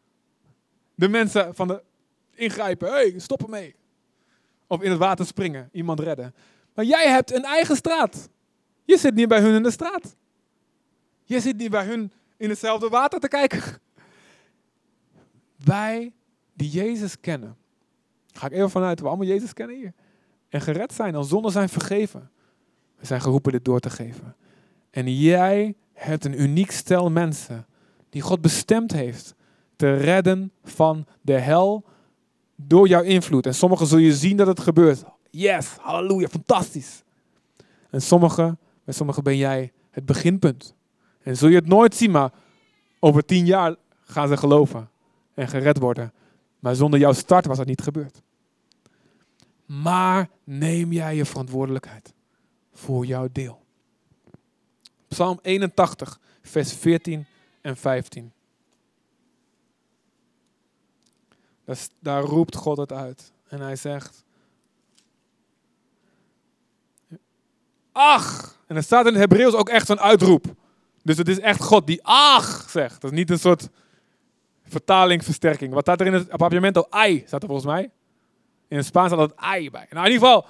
de 1.01 1.09
mensen 1.09 1.55
van 1.55 1.69
de 1.69 1.83
ingrijpen. 2.35 2.89
Hé, 2.89 2.95
hey, 2.95 3.15
stop 3.17 3.43
ermee. 3.43 3.75
Of 4.67 4.83
in 4.83 4.91
het 4.91 4.99
water 4.99 5.27
springen, 5.27 5.69
iemand 5.73 6.01
redden. 6.01 6.35
Maar 6.75 6.85
jij 6.85 7.09
hebt 7.09 7.33
een 7.33 7.45
eigen 7.45 7.77
straat. 7.77 8.29
Je 8.85 8.99
zit 8.99 9.15
niet 9.15 9.29
bij 9.29 9.41
hun 9.41 9.55
in 9.55 9.63
de 9.63 9.71
straat. 9.71 10.17
Je 11.25 11.41
zit 11.41 11.57
niet 11.57 11.71
bij 11.71 11.85
hun 11.85 12.13
in 12.37 12.49
hetzelfde 12.49 12.89
water 12.89 13.21
te 13.21 13.29
kijken. 13.29 13.63
Wij 15.65 16.13
die 16.53 16.71
Jezus 16.71 17.21
kennen. 17.21 17.57
Ga 18.33 18.47
ik 18.47 18.53
even 18.53 18.71
vanuit, 18.71 19.01
we 19.01 19.07
allemaal 19.07 19.27
Jezus 19.27 19.53
kennen 19.53 19.77
hier. 19.77 19.93
En 20.49 20.61
gered 20.61 20.93
zijn, 20.93 21.15
al 21.15 21.25
zonder 21.25 21.53
zijn 21.53 21.69
vergeven. 21.69 22.31
We 22.97 23.07
zijn 23.07 23.21
geroepen 23.21 23.53
dit 23.53 23.65
door 23.65 23.81
te 23.81 23.91
geven. 23.91 24.37
En 24.91 25.15
jij 25.19 25.75
hebt 25.93 26.25
een 26.25 26.41
uniek 26.41 26.71
stel 26.71 27.11
mensen 27.11 27.67
die 28.09 28.23
God 28.23 28.41
bestemd 28.41 28.93
heeft 28.93 29.35
te 29.81 29.95
redden 29.95 30.53
van 30.65 31.07
de 31.21 31.33
hel 31.33 31.85
door 32.57 32.89
jouw 32.89 33.03
invloed. 33.03 33.47
En 33.47 33.55
sommigen 33.55 33.87
zul 33.87 33.99
je 33.99 34.15
zien 34.15 34.37
dat 34.37 34.47
het 34.47 34.61
gebeurt. 34.61 35.05
Yes, 35.31 35.77
halleluja, 35.81 36.29
fantastisch. 36.29 37.03
En 37.91 38.03
sommigen, 38.03 38.59
bij 38.85 38.95
sommigen 38.95 39.23
ben 39.23 39.37
jij 39.37 39.73
het 39.91 40.07
beginpunt. 40.07 40.75
En 41.23 41.37
zul 41.37 41.49
je 41.49 41.55
het 41.55 41.67
nooit 41.67 41.95
zien, 41.95 42.11
maar 42.11 42.33
over 42.99 43.25
tien 43.25 43.47
jaar 43.47 43.77
gaan 44.01 44.29
ze 44.29 44.37
geloven 44.37 44.91
en 45.35 45.49
gered 45.49 45.79
worden. 45.79 46.13
Maar 46.59 46.75
zonder 46.75 47.01
jouw 47.01 47.13
start 47.13 47.47
was 47.47 47.57
dat 47.57 47.67
niet 47.67 47.83
gebeurd. 47.83 48.23
Maar 49.67 50.29
neem 50.45 50.93
jij 50.93 51.17
je 51.17 51.25
verantwoordelijkheid 51.25 52.15
voor 52.73 53.07
jouw 53.07 53.29
deel. 53.33 53.63
Psalm 55.09 55.39
81, 55.43 56.21
vers 56.43 56.73
14 56.73 57.27
en 57.61 57.77
15. 57.77 58.33
Daar, 62.01 62.23
roept 62.23 62.57
God 62.57 62.77
het 62.77 62.93
uit. 62.93 63.33
En 63.49 63.61
hij 63.61 63.77
zegt, 63.77 64.25
ach! 67.93 68.59
En 68.67 68.77
er 68.77 68.83
staat 68.83 69.07
in 69.07 69.13
het 69.13 69.21
Hebreeuws 69.21 69.55
ook 69.55 69.69
echt 69.69 69.87
zo'n 69.87 70.01
uitroep. 70.01 70.45
Dus 71.03 71.17
het 71.17 71.29
is 71.29 71.39
echt 71.39 71.63
God 71.63 71.87
die 71.87 72.01
ach 72.03 72.71
zegt. 72.71 73.01
Dat 73.01 73.11
is 73.11 73.17
niet 73.17 73.31
een 73.31 73.39
soort 73.39 73.69
vertalingversterking. 74.65 75.73
Wat 75.73 75.83
staat 75.83 76.01
er 76.01 76.07
in 76.07 76.13
het 76.13 76.31
appartement? 76.31 76.91
Ai, 76.91 77.23
staat 77.27 77.43
er 77.43 77.49
volgens 77.49 77.69
mij. 77.69 77.91
In 78.69 78.77
het 78.77 78.87
Spaans 78.87 79.13
staat 79.13 79.31
het 79.31 79.37
ai 79.37 79.71
bij. 79.71 79.87
Nou, 79.91 80.07
in 80.07 80.13
ieder 80.13 80.29
geval, 80.29 80.47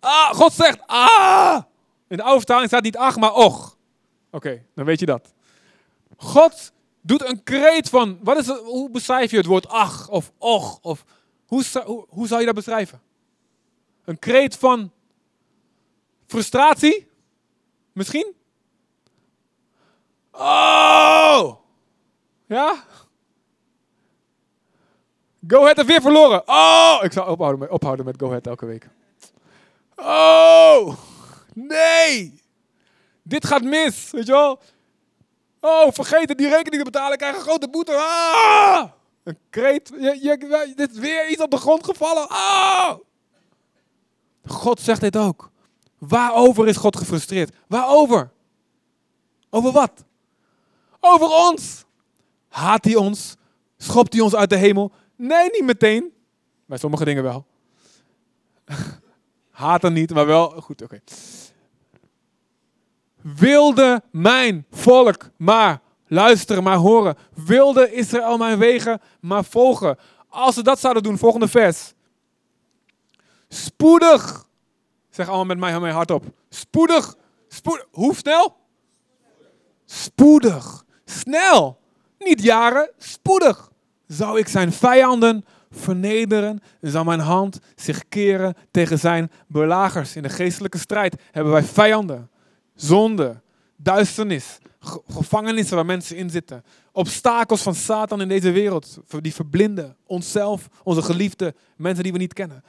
ah, 0.00 0.30
God 0.30 0.52
zegt 0.52 0.78
ah! 0.86 1.62
In 2.08 2.16
de 2.16 2.22
oude 2.22 2.38
vertaling 2.38 2.68
staat 2.68 2.82
niet 2.82 2.96
ach, 2.96 3.16
maar 3.16 3.32
och. 3.32 3.76
Oké, 4.30 4.62
dan 4.74 4.84
weet 4.84 5.00
je 5.00 5.06
dat. 5.06 5.34
God 6.16 6.72
doet 7.00 7.28
een 7.28 7.42
kreet 7.42 7.88
van, 7.88 8.18
wat 8.22 8.36
is 8.36 8.48
hoe 8.48 8.90
beschrijf 8.90 9.30
je 9.30 9.36
het 9.36 9.46
woord 9.46 9.68
ach 9.68 10.08
of 10.08 10.32
och? 10.38 10.78
Of, 10.82 11.04
hoe, 11.46 11.64
hoe, 11.84 12.06
hoe 12.08 12.26
zou 12.26 12.40
je 12.40 12.46
dat 12.46 12.54
beschrijven? 12.54 13.00
Een 14.04 14.18
kreet 14.18 14.56
van 14.56 14.92
frustratie? 16.26 17.06
Misschien? 17.92 18.34
Oh! 20.32 21.54
Ja? 22.46 22.84
Go 25.46 25.60
Ahead 25.60 25.76
heeft 25.76 25.88
weer 25.88 26.00
verloren. 26.00 26.42
Oh! 26.46 26.98
Ik 27.02 27.12
zou 27.12 27.30
ophouden 27.30 27.60
met, 27.60 27.70
ophouden 27.70 28.04
met 28.04 28.14
Go 28.18 28.26
Ahead 28.26 28.46
elke 28.46 28.66
week. 28.66 28.88
Oh! 29.96 30.96
Nee! 31.54 32.42
Dit 33.22 33.46
gaat 33.46 33.62
mis, 33.62 34.10
weet 34.10 34.26
je 34.26 34.32
wel? 34.32 34.60
Oh, 35.60 35.92
vergeten 35.92 36.36
die 36.36 36.48
rekening 36.48 36.84
te 36.84 36.90
betalen, 36.90 37.12
ik 37.12 37.18
krijg 37.18 37.36
een 37.36 37.42
grote 37.42 37.68
boete. 37.68 37.92
Ah! 37.92 38.84
Een 39.22 39.38
kreet. 39.50 39.92
Dit 40.76 40.90
is 40.90 40.98
weer 40.98 41.28
iets 41.28 41.42
op 41.42 41.50
de 41.50 41.56
grond 41.56 41.84
gevallen. 41.84 42.28
Ah! 42.28 42.94
God 44.46 44.80
zegt 44.80 45.00
dit 45.00 45.16
ook. 45.16 45.50
Waarover 45.98 46.68
is 46.68 46.76
God 46.76 46.96
gefrustreerd? 46.96 47.54
Waarover? 47.66 48.30
Over 49.50 49.72
wat? 49.72 50.04
Over 51.00 51.28
ons. 51.28 51.84
Haat 52.48 52.84
hij 52.84 52.94
ons? 52.94 53.36
Schopt 53.76 54.12
hij 54.12 54.22
ons 54.22 54.34
uit 54.34 54.50
de 54.50 54.56
hemel? 54.56 54.92
Nee, 55.16 55.50
niet 55.50 55.64
meteen. 55.64 56.12
Bij 56.66 56.78
sommige 56.78 57.04
dingen 57.04 57.22
wel. 57.22 57.46
Haat 59.50 59.82
hem 59.82 59.92
niet, 59.92 60.14
maar 60.14 60.26
wel. 60.26 60.48
Goed, 60.50 60.82
oké 60.82 61.00
wilde 63.22 64.02
mijn 64.10 64.66
volk 64.70 65.30
maar 65.36 65.80
luisteren, 66.06 66.62
maar 66.62 66.76
horen. 66.76 67.16
Wilde 67.34 67.92
Israël 67.92 68.36
mijn 68.36 68.58
wegen 68.58 69.00
maar 69.20 69.44
volgen. 69.44 69.98
Als 70.28 70.54
ze 70.54 70.62
dat 70.62 70.78
zouden 70.78 71.02
doen, 71.02 71.18
volgende 71.18 71.48
vers. 71.48 71.92
Spoedig. 73.48 74.46
Zeg 75.10 75.26
allemaal 75.26 75.56
met 75.56 75.58
mij, 75.58 75.90
hart 75.90 76.10
op. 76.10 76.24
Spoedig. 76.48 77.14
Spoedig. 77.48 77.86
Hoe 77.90 78.14
snel? 78.14 78.56
Spoedig. 79.84 80.84
Snel. 81.04 81.78
Niet 82.18 82.42
jaren, 82.42 82.90
spoedig. 82.98 83.70
Zou 84.06 84.38
ik 84.38 84.48
zijn 84.48 84.72
vijanden 84.72 85.44
vernederen 85.70 86.60
en 86.80 87.04
mijn 87.04 87.20
hand 87.20 87.58
zich 87.74 88.08
keren 88.08 88.54
tegen 88.70 88.98
zijn 88.98 89.30
belagers. 89.46 90.16
In 90.16 90.22
de 90.22 90.28
geestelijke 90.28 90.78
strijd 90.78 91.16
hebben 91.30 91.52
wij 91.52 91.62
vijanden 91.62 92.30
zonde, 92.80 93.40
duisternis, 93.76 94.58
gevangenissen 95.08 95.76
waar 95.76 95.86
mensen 95.86 96.16
in 96.16 96.30
zitten. 96.30 96.64
Obstakels 96.92 97.62
van 97.62 97.74
Satan 97.74 98.20
in 98.20 98.28
deze 98.28 98.50
wereld, 98.50 98.98
die 99.20 99.34
verblinden 99.34 99.96
onszelf, 100.06 100.68
onze 100.82 101.02
geliefde, 101.02 101.54
mensen 101.76 102.02
die 102.02 102.12
we 102.12 102.18
niet 102.18 102.32
kennen. 102.32 102.64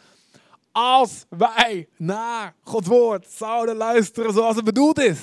Als 0.72 1.26
wij 1.30 1.88
naar 1.98 2.56
Gods 2.64 2.88
woord 2.88 3.28
zouden 3.30 3.76
luisteren 3.76 4.34
zoals 4.34 4.56
het 4.56 4.66
bedoeld 4.66 5.00
is. 5.00 5.20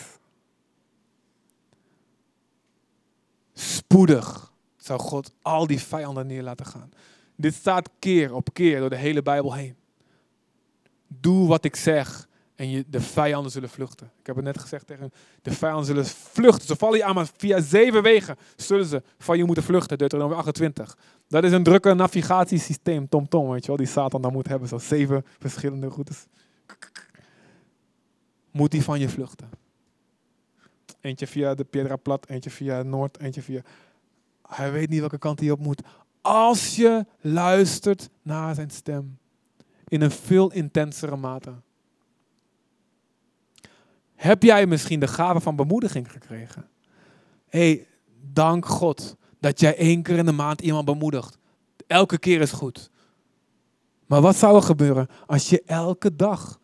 Spoedig 3.53 4.53
zou 4.77 5.01
God 5.01 5.33
al 5.43 5.67
die 5.67 5.81
vijanden 5.81 6.27
neer 6.27 6.43
laten 6.43 6.67
gaan. 6.67 6.91
Dit 7.37 7.55
staat 7.55 7.91
keer 7.99 8.35
op 8.35 8.49
keer 8.53 8.81
door 8.81 8.91
de 8.91 8.97
hele 8.97 9.23
Bijbel 9.23 9.55
heen. 9.55 9.77
Doe 11.09 11.49
wat 11.49 11.65
ik 11.65 11.77
zeg 11.77 12.29
en 12.57 12.71
je, 12.71 12.85
de 12.89 13.01
vijanden 13.01 13.53
zullen 13.53 13.69
vluchten. 13.69 14.11
Ik 14.19 14.27
heb 14.27 14.37
het 14.37 14.45
net 14.45 14.59
gezegd 14.59 14.87
tegen 14.87 15.13
de 15.43 15.53
vijanden 15.53 15.87
zullen 15.87 16.07
vluchten. 16.07 16.67
Ze 16.67 16.77
vallen 16.77 16.99
je 16.99 17.05
aan, 17.05 17.15
maar 17.15 17.29
via 17.37 17.61
zeven 17.61 18.03
wegen 18.03 18.37
zullen 18.57 18.87
ze 18.87 19.03
van 19.19 19.39
je 19.39 19.45
moeten 19.45 19.65
vluchten. 19.65 19.99
Deuteronomie 19.99 20.37
28. 20.37 20.97
Dat 21.29 21.45
is 21.45 21.53
een 21.53 21.63
drukke 21.63 21.95
navigatiesysteem, 21.95 23.09
TomTom, 23.09 23.29
-tom, 23.29 23.51
weet 23.51 23.61
je 23.61 23.67
wel, 23.67 23.77
die 23.77 23.87
Satan 23.87 24.23
dan 24.23 24.33
moet 24.33 24.49
hebben. 24.49 24.69
Zo 24.69 24.79
zeven 24.79 25.25
verschillende 25.39 25.89
routes. 25.89 26.27
Moet 28.51 28.71
die 28.71 28.83
van 28.83 29.01
je 29.01 29.09
vluchten. 29.09 29.51
Eentje 31.01 31.27
via 31.27 31.55
de 31.55 31.65
Piedra 31.65 31.97
Plat, 31.97 32.29
eentje 32.29 32.51
via 32.51 32.83
Noord, 32.83 33.21
eentje 33.21 33.43
via... 33.43 33.61
Hij 34.49 34.73
weet 34.73 34.89
niet 34.89 35.01
welke 35.01 35.19
kant 35.19 35.41
hij 35.41 35.51
op 35.51 35.61
moet. 35.61 35.83
Als 36.21 36.77
je 36.77 37.07
luistert 37.21 38.11
naar 38.23 38.55
zijn 38.55 38.71
stem. 38.71 39.19
In 39.89 40.01
een 40.03 40.11
veel 40.11 40.53
intensere 40.53 41.17
mate. 41.17 41.53
Heb 44.17 44.43
jij 44.43 44.67
misschien 44.67 45.01
de 45.01 45.07
gave 45.07 45.41
van 45.41 45.57
bemoediging 45.57 46.13
gekregen? 46.13 46.69
Hé, 47.49 47.59
hey, 47.59 47.87
dank 48.33 48.67
God 48.67 49.17
dat 49.41 49.61
jij 49.61 49.77
één 49.77 50.03
keer 50.03 50.17
in 50.17 50.27
de 50.27 50.33
maand 50.33 50.61
iemand 50.61 50.85
bemoedigt. 50.85 51.39
Elke 51.87 52.19
keer 52.19 52.41
is 52.41 52.53
goed. 52.53 52.91
Maar 54.07 54.21
wat 54.21 54.37
zou 54.37 54.57
er 54.57 54.63
gebeuren 54.63 55.09
als 55.27 55.49
je 55.49 55.63
elke 55.67 56.17
dag 56.17 56.61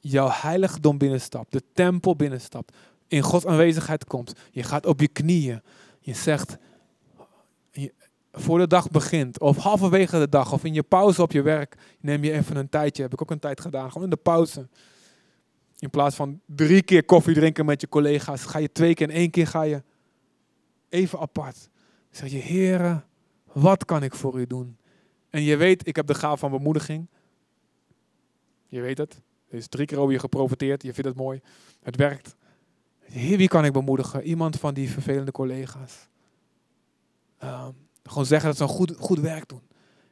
jouw 0.00 0.28
heiligdom 0.30 0.98
binnenstapt, 0.98 1.52
de 1.52 1.62
tempel 1.72 2.16
binnenstapt, 2.16 2.76
in 3.08 3.22
Gods 3.22 3.46
aanwezigheid 3.46 4.04
komt. 4.04 4.32
Je 4.50 4.62
gaat 4.62 4.86
op 4.86 5.00
je 5.00 5.08
knieën. 5.08 5.62
Je 6.00 6.14
zegt, 6.14 6.56
voor 8.32 8.58
de 8.58 8.66
dag 8.66 8.90
begint, 8.90 9.40
of 9.40 9.56
halverwege 9.56 10.18
de 10.18 10.28
dag, 10.28 10.52
of 10.52 10.64
in 10.64 10.74
je 10.74 10.82
pauze 10.82 11.22
op 11.22 11.32
je 11.32 11.42
werk, 11.42 11.76
neem 12.00 12.24
je 12.24 12.32
even 12.32 12.56
een 12.56 12.68
tijdje. 12.68 13.02
Heb 13.02 13.12
ik 13.12 13.22
ook 13.22 13.30
een 13.30 13.38
tijd 13.38 13.60
gedaan, 13.60 13.88
gewoon 13.88 14.04
in 14.04 14.10
de 14.10 14.16
pauze. 14.16 14.68
In 15.82 15.90
plaats 15.90 16.16
van 16.16 16.40
drie 16.46 16.82
keer 16.82 17.04
koffie 17.04 17.34
drinken 17.34 17.64
met 17.64 17.80
je 17.80 17.88
collega's, 17.88 18.44
ga 18.44 18.58
je 18.58 18.72
twee 18.72 18.94
keer 18.94 19.08
en 19.08 19.14
één 19.14 19.30
keer 19.30 19.46
ga 19.46 19.62
je 19.62 19.82
even 20.88 21.18
apart. 21.18 21.68
zeg 22.10 22.30
je, 22.30 22.36
heren, 22.36 23.04
wat 23.52 23.84
kan 23.84 24.02
ik 24.02 24.14
voor 24.14 24.40
u 24.40 24.46
doen? 24.46 24.76
En 25.30 25.42
je 25.42 25.56
weet, 25.56 25.86
ik 25.86 25.96
heb 25.96 26.06
de 26.06 26.14
gaaf 26.14 26.40
van 26.40 26.50
bemoediging. 26.50 27.08
Je 28.66 28.80
weet 28.80 28.98
het. 28.98 29.20
Er 29.48 29.56
is 29.56 29.66
drie 29.66 29.86
keer 29.86 29.98
over 29.98 30.12
je 30.12 30.18
geprofiteerd. 30.18 30.82
Je 30.82 30.94
vindt 30.94 31.08
het 31.08 31.18
mooi. 31.18 31.40
Het 31.82 31.96
werkt. 31.96 32.36
Heer, 32.98 33.36
wie 33.36 33.48
kan 33.48 33.64
ik 33.64 33.72
bemoedigen? 33.72 34.22
Iemand 34.22 34.58
van 34.58 34.74
die 34.74 34.90
vervelende 34.90 35.32
collega's. 35.32 36.08
Um, 37.44 37.74
gewoon 38.02 38.26
zeggen 38.26 38.48
dat 38.48 38.56
ze 38.56 38.62
een 38.62 38.68
goed, 38.68 38.96
goed 38.98 39.20
werk 39.20 39.48
doen. 39.48 39.62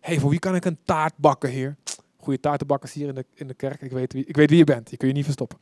Hey, 0.01 0.19
voor 0.19 0.31
wie 0.31 0.39
kan 0.39 0.55
ik 0.55 0.65
een 0.65 0.79
taart 0.85 1.17
bakken, 1.17 1.51
heer? 1.51 1.77
Goede 2.21 2.41
taartenbakkers 2.41 2.93
hier 2.93 3.09
in 3.09 3.15
de, 3.15 3.25
in 3.35 3.47
de 3.47 3.55
kerk. 3.55 3.81
Ik 3.81 3.91
weet, 3.91 4.13
wie, 4.13 4.25
ik 4.25 4.37
weet 4.37 4.49
wie 4.49 4.59
je 4.59 4.65
bent. 4.65 4.91
Je 4.91 4.97
kun 4.97 5.09
je 5.09 5.15
niet 5.15 5.25
verstoppen. 5.25 5.59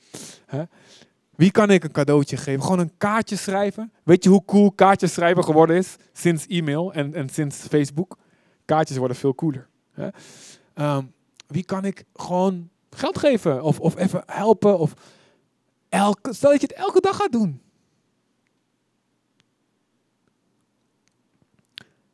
Wie 1.37 1.51
kan 1.51 1.71
ik 1.71 1.85
een 1.85 1.93
cadeautje 1.93 2.37
geven? 2.37 2.63
Gewoon 2.63 2.79
een 2.79 2.93
kaartje 2.99 3.37
schrijven. 3.37 3.93
Weet 4.03 4.25
je 4.25 4.31
hoe 4.31 4.45
cool 4.45 4.73
kaartjes 4.73 5.13
schrijven 5.13 5.45
geworden 5.45 5.77
is? 5.77 5.97
Sinds 6.13 6.47
e-mail 6.47 6.93
en, 6.93 7.15
en 7.15 7.29
sinds 7.29 7.57
Facebook. 7.57 8.19
Kaartjes 8.65 8.97
worden 8.97 9.17
veel 9.17 9.35
cooler. 9.35 9.69
Um, 10.75 11.13
wie 11.47 11.65
kan 11.65 11.85
ik 11.85 12.05
gewoon 12.15 12.71
geld 12.91 13.19
geven? 13.19 13.63
Of, 13.63 13.81
of 13.81 13.97
even 13.97 14.23
helpen? 14.27 14.79
Of 14.79 14.95
elke, 15.89 16.33
stel 16.33 16.51
dat 16.51 16.61
je 16.61 16.67
het 16.67 16.77
elke 16.77 17.01
dag 17.01 17.17
gaat 17.17 17.33
doen. 17.33 17.63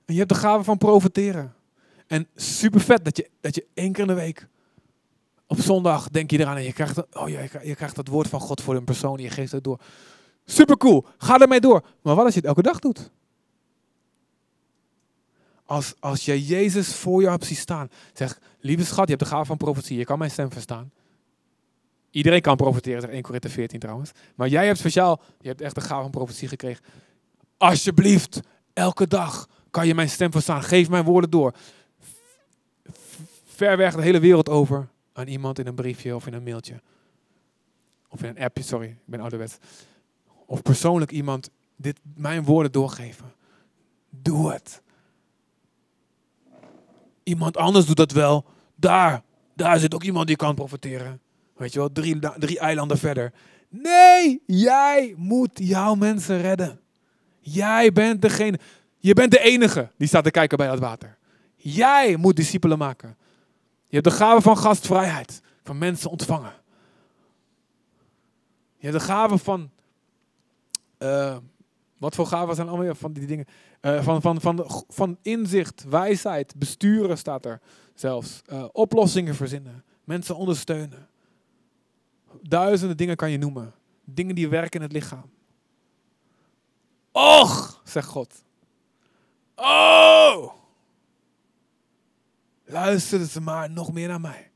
En 0.04 0.14
je 0.14 0.18
hebt 0.18 0.28
de 0.28 0.38
gave 0.38 0.64
van 0.64 0.78
profiteren. 0.78 1.54
En 2.14 2.28
super 2.34 2.80
vet 2.80 3.04
dat 3.04 3.16
je, 3.16 3.30
dat 3.40 3.54
je 3.54 3.66
één 3.74 3.92
keer 3.92 4.00
in 4.00 4.08
de 4.08 4.14
week 4.14 4.48
op 5.46 5.58
zondag 5.60 6.08
denk 6.08 6.30
je 6.30 6.38
eraan 6.38 6.56
en 6.56 6.62
je 6.62 6.72
krijgt, 6.72 7.16
oh, 7.16 7.28
je, 7.28 7.48
je 7.62 7.74
krijgt 7.74 7.96
dat 7.96 8.08
woord 8.08 8.28
van 8.28 8.40
God 8.40 8.60
voor 8.60 8.74
een 8.74 8.84
persoon 8.84 9.16
en 9.16 9.22
je 9.22 9.30
geeft 9.30 9.52
het 9.52 9.64
door. 9.64 9.80
Super 10.44 10.76
cool, 10.76 11.06
ga 11.18 11.38
ermee 11.38 11.60
door. 11.60 11.84
Maar 12.02 12.14
wat 12.14 12.24
als 12.24 12.34
je 12.34 12.40
het 12.40 12.48
elke 12.48 12.62
dag 12.62 12.78
doet? 12.78 13.10
Als, 15.64 15.94
als 16.00 16.24
je 16.24 16.44
Jezus 16.44 16.94
voor 16.94 17.22
je 17.22 17.30
hebt 17.30 17.44
zien 17.44 17.56
staan, 17.56 17.90
zeg, 18.12 18.38
lieve 18.60 18.84
schat, 18.84 19.08
je 19.08 19.14
hebt 19.14 19.24
de 19.24 19.30
gave 19.30 19.44
van 19.44 19.56
profetie, 19.56 19.98
je 19.98 20.04
kan 20.04 20.18
mijn 20.18 20.30
stem 20.30 20.52
verstaan. 20.52 20.92
Iedereen 22.10 22.40
kan 22.40 22.56
profiteren, 22.56 23.00
zegt 23.00 23.12
1 23.12 23.22
Korinthe 23.22 23.48
14 23.48 23.80
trouwens. 23.80 24.10
Maar 24.34 24.48
jij 24.48 24.66
hebt 24.66 24.78
speciaal, 24.78 25.20
je 25.40 25.48
hebt 25.48 25.60
echt 25.60 25.74
de 25.74 25.80
gave 25.80 26.02
van 26.02 26.10
profetie 26.10 26.48
gekregen. 26.48 26.84
Alsjeblieft, 27.56 28.40
elke 28.72 29.06
dag 29.06 29.48
kan 29.70 29.86
je 29.86 29.94
mijn 29.94 30.10
stem 30.10 30.32
verstaan. 30.32 30.62
Geef 30.62 30.88
mijn 30.88 31.04
woorden 31.04 31.30
door. 31.30 31.54
Ver 33.54 33.76
weg 33.76 33.94
de 33.94 34.02
hele 34.02 34.20
wereld 34.20 34.48
over 34.48 34.88
aan 35.12 35.26
iemand 35.26 35.58
in 35.58 35.66
een 35.66 35.74
briefje 35.74 36.14
of 36.14 36.26
in 36.26 36.32
een 36.32 36.42
mailtje. 36.42 36.80
Of 38.08 38.22
in 38.22 38.28
een 38.28 38.38
appje, 38.38 38.62
sorry, 38.62 38.88
ik 38.88 38.96
ben 39.04 39.20
ouderwets. 39.20 39.56
Of 40.46 40.62
persoonlijk 40.62 41.10
iemand 41.10 41.50
dit, 41.76 42.00
mijn 42.14 42.44
woorden 42.44 42.72
doorgeven. 42.72 43.32
Doe 44.10 44.52
het. 44.52 44.82
Iemand 47.22 47.56
anders 47.56 47.86
doet 47.86 47.96
dat 47.96 48.12
wel. 48.12 48.44
Daar, 48.74 49.22
daar 49.54 49.78
zit 49.78 49.94
ook 49.94 50.02
iemand 50.02 50.26
die 50.26 50.36
kan 50.36 50.54
profiteren. 50.54 51.20
Weet 51.56 51.72
je 51.72 51.78
wel, 51.78 51.92
drie, 51.92 52.18
drie 52.38 52.58
eilanden 52.58 52.98
verder. 52.98 53.32
Nee, 53.68 54.42
jij 54.46 55.14
moet 55.16 55.50
jouw 55.54 55.94
mensen 55.94 56.40
redden. 56.40 56.80
Jij 57.40 57.92
bent 57.92 58.22
degene. 58.22 58.58
Je 58.98 59.14
bent 59.14 59.30
de 59.30 59.40
enige 59.40 59.90
die 59.96 60.08
staat 60.08 60.24
te 60.24 60.30
kijken 60.30 60.58
bij 60.58 60.66
dat 60.66 60.78
water. 60.78 61.18
Jij 61.56 62.16
moet 62.16 62.36
discipelen 62.36 62.78
maken. 62.78 63.16
Je 63.94 64.00
hebt 64.00 64.12
de 64.12 64.24
gave 64.24 64.40
van 64.40 64.58
gastvrijheid, 64.58 65.42
van 65.62 65.78
mensen 65.78 66.10
ontvangen. 66.10 66.52
Je 68.76 68.86
hebt 68.86 68.98
de 68.98 69.04
gave 69.04 69.38
van. 69.38 69.70
Uh, 70.98 71.36
wat 71.98 72.14
voor 72.14 72.26
gaven 72.26 72.54
zijn 72.54 72.68
allemaal 72.68 72.94
van 72.94 73.12
die 73.12 73.26
dingen? 73.26 73.46
Uh, 73.80 74.02
van, 74.02 74.20
van, 74.22 74.40
van, 74.40 74.64
van 74.88 75.18
inzicht, 75.22 75.84
wijsheid, 75.88 76.54
besturen 76.56 77.18
staat 77.18 77.44
er 77.44 77.60
zelfs. 77.94 78.42
Uh, 78.52 78.64
oplossingen 78.72 79.34
verzinnen, 79.34 79.84
mensen 80.04 80.36
ondersteunen. 80.36 81.08
Duizenden 82.42 82.96
dingen 82.96 83.16
kan 83.16 83.30
je 83.30 83.38
noemen. 83.38 83.74
Dingen 84.04 84.34
die 84.34 84.48
werken 84.48 84.80
in 84.80 84.86
het 84.86 84.92
lichaam. 84.92 85.30
Och, 87.12 87.80
zegt 87.84 88.08
God. 88.08 88.44
Oh! 89.54 90.63
Luisteren 92.64 93.26
ze 93.26 93.40
maar 93.40 93.70
nog 93.70 93.92
meer 93.92 94.08
naar 94.08 94.20
mij. 94.20 94.50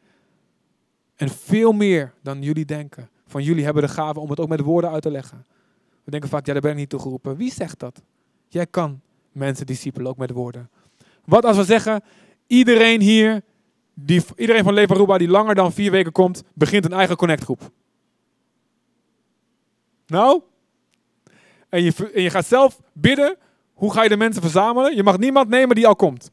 En 1.17 1.29
veel 1.29 1.73
meer 1.73 2.13
dan 2.23 2.43
jullie 2.43 2.65
denken. 2.65 3.09
Van 3.27 3.43
jullie 3.43 3.65
hebben 3.65 3.83
de 3.83 3.89
gave 3.89 4.21
om 4.21 4.31
het 4.31 4.41
ook 4.41 4.49
met 4.49 4.61
woorden 4.61 4.91
uit 4.91 5.03
te 5.03 5.11
leggen. 5.11 5.47
We 6.05 6.11
denken 6.11 6.29
vaak, 6.29 6.47
ja, 6.47 6.53
daar 6.53 6.63
ben 6.63 6.71
ik 6.71 6.77
niet 6.77 6.89
toe 6.89 7.01
geroepen. 7.01 7.37
Wie 7.37 7.53
zegt 7.53 7.79
dat? 7.79 8.03
Jij 8.49 8.67
kan 8.67 9.01
mensen 9.33 9.67
discipelen 9.67 10.11
ook 10.11 10.17
met 10.17 10.31
woorden. 10.31 10.71
Wat 11.25 11.45
als 11.45 11.57
we 11.57 11.65
zeggen, 11.65 12.03
iedereen 12.47 13.01
hier, 13.01 13.43
die, 13.95 14.23
iedereen 14.37 14.65
van 14.65 14.75
Levaruba 14.75 15.19
die 15.19 15.29
langer 15.29 15.55
dan 15.55 15.73
vier 15.73 15.91
weken 15.91 16.13
komt, 16.13 16.43
begint 16.55 16.85
een 16.85 16.93
eigen 16.93 17.17
connectgroep. 17.17 17.71
Nou? 20.07 20.43
En 21.69 21.83
je, 21.83 22.11
en 22.15 22.23
je 22.23 22.31
gaat 22.31 22.47
zelf 22.47 22.81
bidden 22.93 23.37
hoe 23.79 23.93
ga 23.93 24.03
je 24.03 24.09
de 24.09 24.17
mensen 24.17 24.43
verzamelen? 24.43 24.97
Je 24.97 25.03
mag 25.03 25.19
niemand 25.19 25.49
nemen 25.49 25.75
die 25.75 25.87
al 25.87 25.97
komt. 25.97 26.31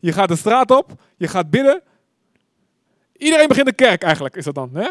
Je 0.00 0.12
gaat 0.12 0.28
de 0.28 0.36
straat 0.36 0.70
op, 0.70 1.02
je 1.16 1.28
gaat 1.28 1.50
bidden. 1.50 1.82
Iedereen 3.16 3.48
begint 3.48 3.66
de 3.66 3.72
kerk 3.72 4.02
eigenlijk, 4.02 4.36
is 4.36 4.44
dat 4.44 4.54
dan. 4.54 4.70
Hè? 4.74 4.88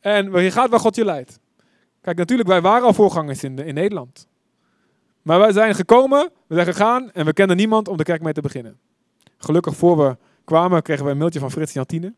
En 0.00 0.42
je 0.42 0.50
gaat 0.50 0.70
waar 0.70 0.80
God 0.80 0.96
je 0.96 1.04
leidt. 1.04 1.38
Kijk, 2.00 2.16
natuurlijk, 2.16 2.48
wij 2.48 2.60
waren 2.60 2.86
al 2.86 2.92
voorgangers 2.92 3.44
in, 3.44 3.58
in 3.58 3.74
Nederland. 3.74 4.28
Maar 5.22 5.38
wij 5.38 5.52
zijn 5.52 5.74
gekomen, 5.74 6.30
we 6.46 6.54
zijn 6.54 6.66
gegaan 6.66 7.10
en 7.12 7.24
we 7.24 7.32
kenden 7.32 7.56
niemand 7.56 7.88
om 7.88 7.96
de 7.96 8.02
kerk 8.02 8.22
mee 8.22 8.32
te 8.32 8.40
beginnen. 8.40 8.78
Gelukkig 9.38 9.76
voor 9.76 9.96
we 9.96 10.16
kwamen 10.44 10.82
kregen 10.82 11.04
we 11.04 11.10
een 11.10 11.18
mailtje 11.18 11.40
van 11.40 11.50
Frits 11.50 11.72
Jantine. 11.72 12.14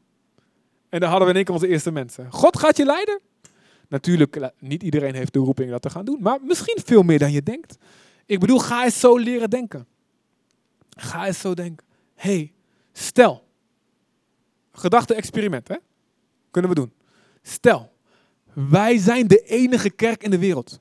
En 0.88 1.00
daar 1.00 1.08
hadden 1.08 1.26
we 1.26 1.30
in 1.30 1.36
één 1.36 1.44
keer 1.44 1.54
onze 1.54 1.68
eerste 1.68 1.90
mensen. 1.90 2.32
God 2.32 2.58
gaat 2.58 2.76
je 2.76 2.84
leiden. 2.84 3.20
Natuurlijk, 3.88 4.50
niet 4.58 4.82
iedereen 4.82 5.14
heeft 5.14 5.32
de 5.32 5.38
roeping 5.38 5.70
dat 5.70 5.82
te 5.82 5.90
gaan 5.90 6.04
doen, 6.04 6.18
maar 6.20 6.38
misschien 6.42 6.78
veel 6.84 7.02
meer 7.02 7.18
dan 7.18 7.32
je 7.32 7.42
denkt. 7.42 7.78
Ik 8.26 8.40
bedoel, 8.40 8.58
ga 8.58 8.84
eens 8.84 9.00
zo 9.00 9.16
leren 9.16 9.50
denken. 9.50 9.86
Ga 10.96 11.26
eens 11.26 11.40
zo 11.40 11.54
denken. 11.54 11.86
hey, 12.14 12.52
stel. 12.92 13.44
Gedachte-experiment, 14.72 15.68
hè? 15.68 15.76
Kunnen 16.50 16.70
we 16.70 16.76
doen. 16.76 16.92
Stel, 17.42 17.92
wij 18.52 18.98
zijn 18.98 19.26
de 19.26 19.42
enige 19.42 19.90
kerk 19.90 20.22
in 20.22 20.30
de 20.30 20.38
wereld. 20.38 20.80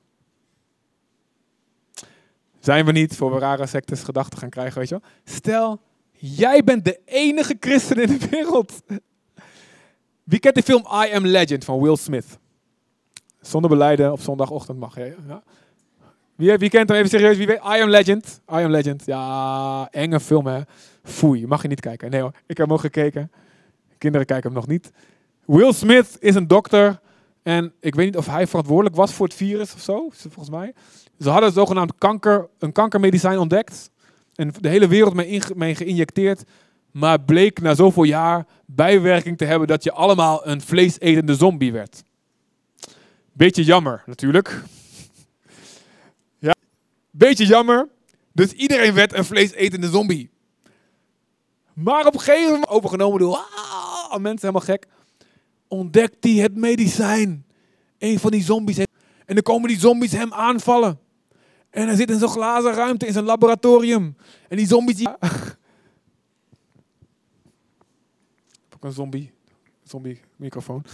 Zijn 2.60 2.84
we 2.84 2.92
niet 2.92 3.16
voor 3.16 3.32
we 3.32 3.38
rare 3.38 3.66
sectes 3.66 4.02
gedachten 4.02 4.38
gaan 4.38 4.50
krijgen, 4.50 4.78
weet 4.78 4.88
je 4.88 4.98
wel? 5.00 5.10
Stel, 5.24 5.80
jij 6.12 6.64
bent 6.64 6.84
de 6.84 7.00
enige 7.04 7.56
christen 7.60 8.02
in 8.02 8.18
de 8.18 8.28
wereld. 8.28 8.82
Wie 10.24 10.38
kent 10.38 10.54
de 10.54 10.62
film 10.62 10.80
I 10.80 11.14
Am 11.14 11.26
Legend 11.26 11.64
van 11.64 11.80
Will 11.80 11.96
Smith? 11.96 12.38
Zonder 13.40 13.70
beleiden 13.70 14.12
op 14.12 14.20
zondagochtend 14.20 14.78
mag 14.78 14.94
je. 14.94 15.16
Ja. 15.26 15.42
Wie, 16.36 16.56
wie 16.56 16.70
kent 16.70 16.88
hem 16.88 16.98
even 16.98 17.10
serieus? 17.10 17.36
Wie 17.36 17.46
weet? 17.46 17.56
I 17.58 17.82
Am 17.82 17.88
Legend. 17.88 18.40
I 18.50 18.54
Am 18.54 18.70
Legend. 18.70 19.02
Ja, 19.06 19.88
enge 19.90 20.20
film 20.20 20.46
hè. 20.46 20.60
Foei, 21.02 21.46
mag 21.46 21.62
je 21.62 21.68
niet 21.68 21.80
kijken. 21.80 22.10
Nee 22.10 22.20
hoor, 22.20 22.32
ik 22.46 22.56
heb 22.56 22.66
hem 22.66 22.72
ook 22.72 22.80
gekeken. 22.80 23.30
Kinderen 23.98 24.26
kijken 24.26 24.50
hem 24.50 24.58
nog 24.58 24.66
niet. 24.66 24.90
Will 25.44 25.72
Smith 25.72 26.16
is 26.18 26.34
een 26.34 26.46
dokter. 26.46 27.00
En 27.42 27.72
ik 27.80 27.94
weet 27.94 28.06
niet 28.06 28.16
of 28.16 28.26
hij 28.26 28.46
verantwoordelijk 28.46 28.96
was 28.96 29.12
voor 29.12 29.26
het 29.26 29.34
virus 29.34 29.74
of 29.74 29.80
zo, 29.80 30.08
volgens 30.10 30.50
mij. 30.50 30.74
Ze 31.18 31.28
hadden 31.28 31.52
zogenaamd 31.52 31.92
kanker, 31.98 32.48
een 32.58 32.72
kankermedicijn 32.72 33.38
ontdekt. 33.38 33.90
En 34.34 34.52
de 34.60 34.68
hele 34.68 34.88
wereld 34.88 35.14
mee, 35.54 35.74
geïnjecteerd. 35.74 36.44
Maar 36.90 37.20
bleek 37.20 37.60
na 37.60 37.74
zoveel 37.74 38.02
jaar 38.02 38.46
bijwerking 38.64 39.38
te 39.38 39.44
hebben 39.44 39.68
dat 39.68 39.84
je 39.84 39.92
allemaal 39.92 40.46
een 40.46 40.60
vleesetende 40.60 41.34
zombie 41.34 41.72
werd. 41.72 42.02
Beetje 43.32 43.64
jammer 43.64 44.02
natuurlijk. 44.06 44.62
Beetje 47.16 47.46
jammer. 47.46 47.88
Dus 48.32 48.52
iedereen 48.52 48.94
werd 48.94 49.12
een 49.12 49.24
vleesetende 49.24 49.88
zombie. 49.88 50.30
Maar 51.72 52.06
op 52.06 52.14
een 52.14 52.20
gegeven 52.20 52.52
moment 52.52 52.68
overgenomen 52.68 53.18
door 53.18 53.36
ah, 53.36 54.20
mensen 54.20 54.48
helemaal 54.48 54.76
gek. 54.76 54.86
Ontdekt 55.68 56.24
hij 56.24 56.32
het 56.32 56.56
medicijn. 56.56 57.46
Een 57.98 58.18
van 58.18 58.30
die 58.30 58.42
zombies. 58.42 58.78
En 58.78 58.86
dan 59.34 59.42
komen 59.42 59.68
die 59.68 59.78
zombies 59.78 60.12
hem 60.12 60.32
aanvallen. 60.32 61.00
En 61.70 61.86
hij 61.86 61.96
zit 61.96 62.10
in 62.10 62.18
zo'n 62.18 62.28
glazen 62.28 62.72
ruimte, 62.72 63.06
in 63.06 63.12
zijn 63.12 63.24
laboratorium. 63.24 64.16
En 64.48 64.56
die 64.56 64.66
zombies... 64.66 64.96
Die... 64.96 65.08
Een 68.80 68.92
zombie. 68.92 69.32
Zombie 69.84 70.20
microfoon. 70.36 70.84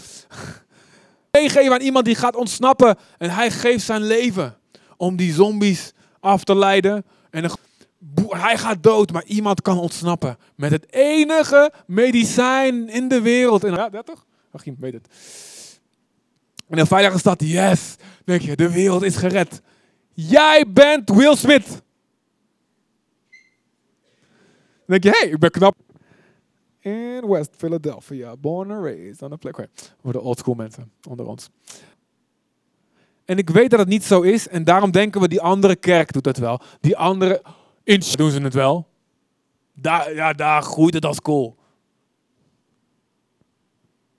Meegeven 1.30 1.72
aan 1.72 1.80
iemand 1.80 2.04
die 2.04 2.14
gaat 2.14 2.36
ontsnappen. 2.36 2.96
En 3.18 3.30
hij 3.30 3.50
geeft 3.50 3.84
zijn 3.84 4.02
leven 4.02 4.58
om 4.96 5.16
die 5.16 5.32
zombies 5.32 5.92
af 6.22 6.44
te 6.44 6.56
leiden. 6.56 7.04
En 7.30 7.50
hij 8.28 8.58
gaat 8.58 8.82
dood, 8.82 9.12
maar 9.12 9.24
iemand 9.24 9.62
kan 9.62 9.78
ontsnappen. 9.78 10.36
Met 10.56 10.70
het 10.70 10.92
enige 10.92 11.72
medicijn 11.86 12.88
in 12.88 13.08
de 13.08 13.20
wereld. 13.20 13.64
En, 13.64 13.72
ja, 13.72 13.88
dat 13.88 14.06
toch? 14.06 14.26
Achim 14.52 14.76
weet 14.80 14.92
het. 14.92 15.08
In 16.68 16.78
een 16.78 16.86
veilige 16.86 17.18
stad, 17.18 17.40
yes. 17.40 17.96
Denk 18.24 18.40
je, 18.40 18.56
de 18.56 18.72
wereld 18.72 19.02
is 19.02 19.16
gered. 19.16 19.62
Jij 20.12 20.64
bent 20.68 21.10
Will 21.10 21.36
Smith. 21.36 21.82
Denk 24.86 25.04
je, 25.04 25.10
hey, 25.10 25.28
ik 25.28 25.38
ben 25.38 25.50
knap. 25.50 25.76
In 26.80 27.28
West 27.28 27.50
Philadelphia, 27.56 28.36
born 28.36 28.70
and 28.70 28.84
raised 28.84 29.22
on 29.22 29.32
a 29.32 29.36
plek. 29.36 29.68
Voor 30.02 30.12
de 30.12 30.20
oldschool 30.20 30.54
mensen 30.54 30.92
onder 31.08 31.26
ons. 31.26 31.48
En 33.24 33.38
ik 33.38 33.50
weet 33.50 33.70
dat 33.70 33.78
het 33.78 33.88
niet 33.88 34.04
zo 34.04 34.20
is. 34.20 34.48
En 34.48 34.64
daarom 34.64 34.90
denken 34.90 35.20
we, 35.20 35.28
die 35.28 35.40
andere 35.40 35.76
kerk 35.76 36.12
doet 36.12 36.24
het 36.24 36.38
wel. 36.38 36.60
Die 36.80 36.96
andere, 36.96 37.42
in 37.84 38.02
doen 38.16 38.30
ze 38.30 38.42
het 38.42 38.54
wel. 38.54 38.86
Daar, 39.74 40.14
ja, 40.14 40.32
daar 40.32 40.62
groeit 40.62 40.94
het 40.94 41.04
als 41.04 41.20
kool. 41.20 41.56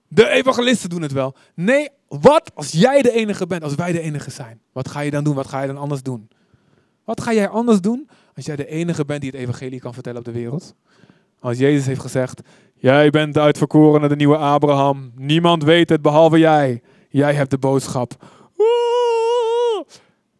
De 0.07 0.29
evangelisten 0.29 0.89
doen 0.89 1.01
het 1.01 1.11
wel. 1.11 1.35
Nee, 1.55 1.89
wat 2.07 2.51
als 2.55 2.71
jij 2.71 3.01
de 3.01 3.11
enige 3.11 3.47
bent, 3.47 3.63
als 3.63 3.75
wij 3.75 3.91
de 3.91 3.99
enige 3.99 4.31
zijn? 4.31 4.61
Wat 4.71 4.89
ga 4.89 4.99
je 4.99 5.11
dan 5.11 5.23
doen? 5.23 5.35
Wat 5.35 5.47
ga 5.47 5.61
je 5.61 5.67
dan 5.67 5.77
anders 5.77 6.03
doen? 6.03 6.29
Wat 7.03 7.21
ga 7.21 7.33
jij 7.33 7.49
anders 7.49 7.81
doen 7.81 8.09
als 8.35 8.45
jij 8.45 8.55
de 8.55 8.67
enige 8.67 9.05
bent 9.05 9.21
die 9.21 9.29
het 9.29 9.39
evangelie 9.39 9.79
kan 9.79 9.93
vertellen 9.93 10.19
op 10.19 10.25
de 10.25 10.31
wereld? 10.31 10.75
Als 11.39 11.57
Jezus 11.57 11.85
heeft 11.85 12.01
gezegd, 12.01 12.41
jij 12.75 13.09
bent 13.09 13.33
de 13.33 13.39
uitverkorene, 13.39 14.07
de 14.07 14.15
nieuwe 14.15 14.37
Abraham. 14.37 15.11
Niemand 15.15 15.63
weet 15.63 15.89
het 15.89 16.01
behalve 16.01 16.37
jij. 16.39 16.81
Jij 17.09 17.33
hebt 17.33 17.49
de 17.49 17.57
boodschap. 17.57 18.15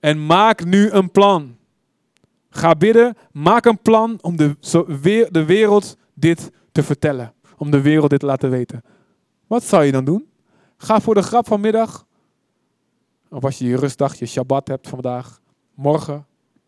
En 0.03 0.25
maak 0.25 0.65
nu 0.65 0.89
een 0.89 1.11
plan. 1.11 1.57
Ga 2.49 2.75
bidden, 2.75 3.15
maak 3.31 3.65
een 3.65 3.81
plan 3.81 4.17
om 4.21 4.37
de, 4.37 4.57
de 5.31 5.45
wereld 5.45 5.97
dit 6.13 6.51
te 6.71 6.83
vertellen. 6.83 7.33
Om 7.57 7.71
de 7.71 7.81
wereld 7.81 8.09
dit 8.09 8.19
te 8.19 8.25
laten 8.25 8.49
weten. 8.49 8.81
Wat 9.47 9.63
zou 9.63 9.83
je 9.83 9.91
dan 9.91 10.05
doen? 10.05 10.27
Ga 10.77 10.99
voor 10.99 11.13
de 11.13 11.21
grap 11.21 11.47
vanmiddag. 11.47 12.05
Of 13.29 13.43
als 13.43 13.57
je 13.57 13.65
je 13.65 13.77
rustdag, 13.77 14.15
je 14.15 14.25
Shabbat 14.25 14.67
hebt 14.67 14.87
vandaag. 14.87 15.39
Morgen, 15.73 16.25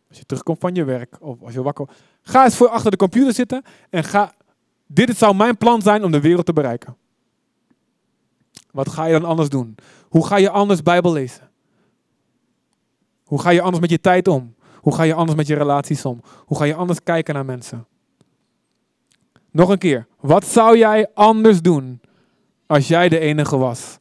als 0.09 0.17
je 0.17 0.25
terugkomt 0.25 0.59
van 0.59 0.75
je 0.75 0.83
werk. 0.83 1.17
Of 1.19 1.41
als 1.41 1.53
je 1.53 1.61
wakker 1.61 1.89
Ga 2.21 2.43
eens 2.43 2.55
voor 2.55 2.69
achter 2.69 2.91
de 2.91 2.97
computer 2.97 3.33
zitten 3.33 3.63
en 3.89 4.03
ga. 4.03 4.33
Dit 4.87 5.17
zou 5.17 5.35
mijn 5.35 5.57
plan 5.57 5.81
zijn 5.81 6.03
om 6.03 6.11
de 6.11 6.21
wereld 6.21 6.45
te 6.45 6.53
bereiken. 6.53 6.97
Wat 8.71 8.89
ga 8.89 9.05
je 9.05 9.19
dan 9.19 9.29
anders 9.29 9.49
doen? 9.49 9.75
Hoe 10.09 10.27
ga 10.27 10.35
je 10.35 10.49
anders 10.49 10.81
Bijbel 10.81 11.11
lezen? 11.11 11.53
Hoe 13.25 13.41
ga 13.41 13.49
je 13.49 13.61
anders 13.61 13.81
met 13.81 13.89
je 13.89 14.01
tijd 14.01 14.27
om? 14.27 14.55
Hoe 14.75 14.95
ga 14.95 15.03
je 15.03 15.13
anders 15.13 15.37
met 15.37 15.47
je 15.47 15.55
relaties 15.55 16.05
om? 16.05 16.21
Hoe 16.45 16.57
ga 16.57 16.63
je 16.63 16.75
anders 16.75 17.03
kijken 17.03 17.33
naar 17.33 17.45
mensen? 17.45 17.87
Nog 19.51 19.69
een 19.69 19.77
keer. 19.77 20.07
Wat 20.19 20.45
zou 20.45 20.77
jij 20.77 21.09
anders 21.13 21.61
doen 21.61 22.01
als 22.65 22.87
jij 22.87 23.09
de 23.09 23.19
enige 23.19 23.57
was? 23.57 23.97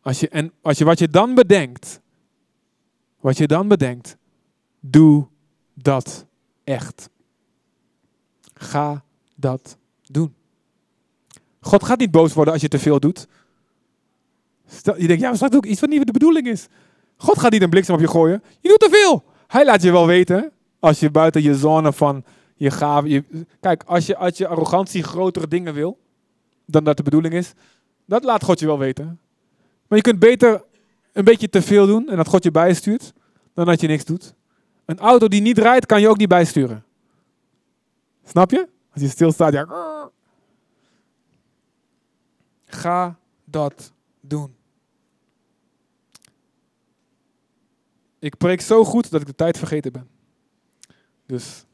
Als 0.00 0.20
je, 0.20 0.28
en 0.28 0.52
als 0.60 0.78
je, 0.78 0.84
wat 0.84 0.98
je 0.98 1.08
dan 1.08 1.34
bedenkt, 1.34 2.00
wat 3.20 3.36
je 3.36 3.46
dan 3.46 3.68
bedenkt, 3.68 4.16
doe 4.80 5.26
dat 5.74 6.26
echt. 6.64 7.10
Ga 8.54 9.04
dat 9.34 9.76
doen. 10.02 10.34
God 11.60 11.84
gaat 11.84 11.98
niet 11.98 12.10
boos 12.10 12.32
worden 12.32 12.52
als 12.52 12.62
je 12.62 12.68
te 12.68 12.78
veel 12.78 13.00
doet. 13.00 13.26
Stel, 14.66 15.00
je 15.00 15.06
denkt, 15.06 15.22
ja, 15.22 15.34
straks 15.34 15.52
doe 15.52 15.62
ik 15.64 15.70
iets 15.70 15.80
wat 15.80 15.90
niet 15.90 16.06
de 16.06 16.12
bedoeling 16.12 16.46
is. 16.46 16.66
God 17.16 17.38
gaat 17.38 17.52
niet 17.52 17.62
een 17.62 17.70
bliksem 17.70 17.94
op 17.94 18.00
je 18.00 18.08
gooien. 18.08 18.42
Je 18.60 18.68
doet 18.68 18.80
te 18.80 18.88
veel. 18.90 19.24
Hij 19.46 19.64
laat 19.64 19.82
je 19.82 19.92
wel 19.92 20.06
weten 20.06 20.52
als 20.78 21.00
je 21.00 21.10
buiten 21.10 21.42
je 21.42 21.54
zone 21.54 21.92
van 21.92 22.24
je 22.54 22.70
gave. 22.70 23.08
Je, 23.08 23.24
kijk, 23.60 23.82
als 23.86 24.06
je 24.06 24.18
uit 24.18 24.36
je 24.36 24.46
arrogantie 24.46 25.02
grotere 25.02 25.48
dingen 25.48 25.74
wil 25.74 25.98
dan 26.64 26.84
dat 26.84 26.96
de 26.96 27.02
bedoeling 27.02 27.34
is, 27.34 27.52
dat 28.04 28.24
laat 28.24 28.44
God 28.44 28.58
je 28.58 28.66
wel 28.66 28.78
weten. 28.78 29.20
Maar 29.88 29.98
je 29.98 30.04
kunt 30.04 30.18
beter 30.18 30.64
een 31.12 31.24
beetje 31.24 31.48
te 31.48 31.62
veel 31.62 31.86
doen 31.86 32.08
en 32.08 32.16
dat 32.16 32.28
God 32.28 32.44
je 32.44 32.50
bijstuurt, 32.50 33.12
dan 33.54 33.66
dat 33.66 33.80
je 33.80 33.86
niks 33.86 34.04
doet. 34.04 34.34
Een 34.84 34.98
auto 34.98 35.28
die 35.28 35.40
niet 35.40 35.58
rijdt, 35.58 35.86
kan 35.86 36.00
je 36.00 36.08
ook 36.08 36.18
niet 36.18 36.28
bijsturen. 36.28 36.84
Snap 38.24 38.50
je? 38.50 38.68
Als 38.92 39.02
je 39.02 39.08
stilstaat, 39.08 39.52
ja. 39.52 39.66
Ga 42.66 43.18
dat 43.44 43.92
doen. 44.28 44.56
Ik 48.18 48.36
preek 48.36 48.60
zo 48.60 48.84
goed 48.84 49.10
dat 49.10 49.20
ik 49.20 49.26
de 49.26 49.34
tijd 49.34 49.58
vergeten 49.58 49.92
ben. 49.92 50.08
Dus. 51.26 51.64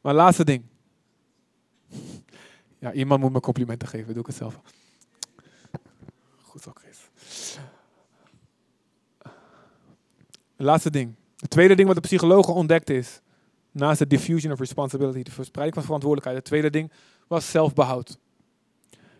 Maar 0.00 0.14
laatste 0.14 0.44
ding. 0.44 0.64
Ja, 2.80 2.92
iemand 2.92 3.20
moet 3.20 3.32
me 3.32 3.40
complimenten 3.40 3.88
geven, 3.88 4.12
doe 4.12 4.20
ik 4.20 4.26
het 4.26 4.36
zelf. 4.36 4.60
Goed 6.42 6.62
zo, 6.62 6.72
Chris. 6.74 7.10
Laatste 10.56 10.90
ding. 10.90 11.14
Het 11.36 11.50
tweede 11.50 11.74
ding 11.74 11.86
wat 11.86 11.96
de 11.96 12.02
psychologen 12.02 12.54
ontdekt 12.54 12.90
is, 12.90 13.20
naast 13.70 13.98
de 13.98 14.06
diffusion 14.06 14.52
of 14.52 14.58
responsibility, 14.58 15.22
de 15.22 15.30
verspreiding 15.30 15.76
van 15.76 15.84
verantwoordelijkheid, 15.84 16.36
het 16.36 16.46
tweede 16.46 16.70
ding 16.70 16.92
was 17.26 17.50
zelfbehoud. 17.50 18.18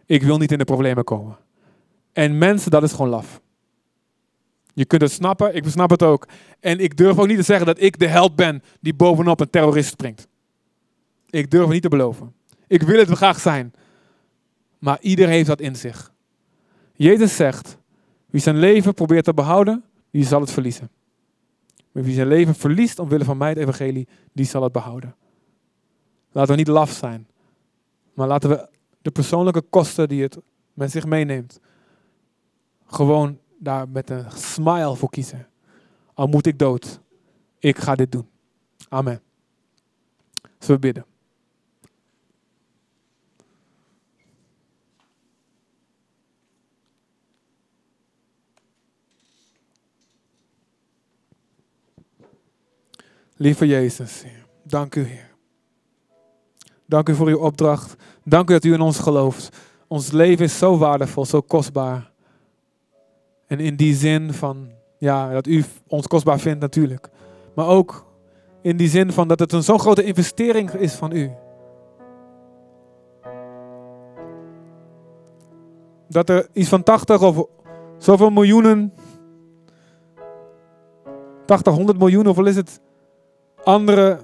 Ik 0.09 0.23
wil 0.23 0.39
niet 0.39 0.53
in 0.53 0.59
de 0.59 0.65
problemen 0.65 1.05
komen. 1.05 1.37
En 2.13 2.39
mensen, 2.39 2.71
dat 2.71 2.83
is 2.83 2.93
gewoon 2.93 3.09
laf. 3.09 3.41
Je 4.75 4.85
kunt 4.85 5.03
het 5.03 5.11
snappen, 5.11 5.55
ik 5.55 5.69
snap 5.69 5.91
het 5.91 6.03
ook. 6.03 6.29
En 6.61 6.79
ik 6.79 6.97
durf 6.97 7.19
ook 7.19 7.27
niet 7.27 7.37
te 7.37 7.43
zeggen 7.43 7.67
dat 7.67 7.81
ik 7.81 7.99
de 7.99 8.07
held 8.07 8.37
ben 8.37 8.63
die 8.81 8.95
bovenop 8.95 9.41
een 9.41 9.51
terrorist 9.51 9.91
springt. 9.91 10.29
Ik 11.31 11.51
durf 11.51 11.63
het 11.63 11.73
niet 11.73 11.83
te 11.83 11.89
beloven. 11.89 12.35
Ik 12.67 12.83
wil 12.83 12.99
het 12.99 13.09
graag 13.09 13.41
zijn. 13.41 13.73
Maar 14.79 14.99
ieder 15.01 15.29
heeft 15.29 15.47
dat 15.47 15.61
in 15.61 15.77
zich. 15.77 16.13
Jezus 16.93 17.37
zegt, 17.37 17.79
wie 18.27 18.41
zijn 18.41 18.59
leven 18.59 18.95
probeert 18.95 19.25
te 19.25 19.35
behouden, 19.35 19.85
die 20.11 20.25
zal 20.25 20.41
het 20.41 20.51
verliezen. 20.51 20.91
Maar 21.93 22.03
wie 22.03 22.15
zijn 22.15 22.29
leven 22.29 22.55
verliest 22.55 22.99
omwille 22.99 23.25
van 23.25 23.37
mij 23.37 23.49
het 23.49 23.59
evangelie, 23.59 24.09
die 24.33 24.47
zal 24.47 24.63
het 24.63 24.73
behouden. 24.73 25.15
Laten 26.33 26.51
we 26.51 26.59
niet 26.59 26.69
laf 26.69 26.91
zijn. 26.91 27.27
Maar 28.15 28.27
laten 28.27 28.51
we 28.51 28.69
de 29.09 29.15
persoonlijke 29.15 29.61
kosten 29.61 30.09
die 30.09 30.23
het 30.23 30.39
met 30.75 30.91
zich 30.91 31.07
meeneemt, 31.07 31.61
gewoon 32.87 33.39
daar 33.59 33.89
met 33.89 34.11
een 34.11 34.31
smile 34.31 34.97
voor 34.97 35.11
kiezen. 35.11 35.49
Al 36.15 36.27
moet 36.27 36.47
ik 36.47 36.59
dood, 36.59 37.01
ik 37.59 37.79
ga 37.79 37.95
dit 37.95 38.13
doen. 38.13 38.29
Amen. 38.89 39.21
Zullen 40.59 40.81
we 40.81 40.87
bidden? 40.87 41.05
Lieve 53.37 53.67
Jezus, 53.67 54.25
dank 54.63 54.95
u, 54.95 55.03
Heer. 55.03 55.28
Dank 56.89 57.09
u 57.09 57.15
voor 57.15 57.27
uw 57.27 57.39
opdracht. 57.39 57.97
Dank 58.25 58.51
u 58.51 58.53
dat 58.53 58.65
u 58.65 58.73
in 58.73 58.81
ons 58.81 58.99
gelooft. 58.99 59.57
Ons 59.87 60.11
leven 60.11 60.45
is 60.45 60.59
zo 60.59 60.79
waardevol, 60.79 61.25
zo 61.25 61.41
kostbaar. 61.41 62.11
En 63.47 63.61
in 63.61 63.77
die 63.77 63.95
zin 63.95 64.33
van, 64.33 64.71
ja, 64.99 65.33
dat 65.33 65.47
u 65.47 65.65
ons 65.87 66.07
kostbaar 66.07 66.39
vindt 66.39 66.61
natuurlijk. 66.61 67.09
Maar 67.55 67.67
ook 67.67 68.07
in 68.63 68.77
die 68.77 68.89
zin 68.89 69.13
van 69.13 69.29
dat 69.29 69.39
het 69.39 69.53
een 69.53 69.63
zo'n 69.63 69.79
grote 69.79 70.05
investering 70.05 70.71
is 70.71 70.93
van 70.93 71.13
u. 71.13 71.31
Dat 76.09 76.29
er 76.29 76.49
iets 76.53 76.69
van 76.69 76.83
80 76.83 77.23
of 77.23 77.45
zoveel 77.99 78.31
miljoenen, 78.31 78.93
80, 81.45 81.75
100 81.75 81.99
miljoen, 81.99 82.25
hoeveel 82.27 82.47
is 82.47 82.57
het? 82.57 82.81
Andere 83.65 84.19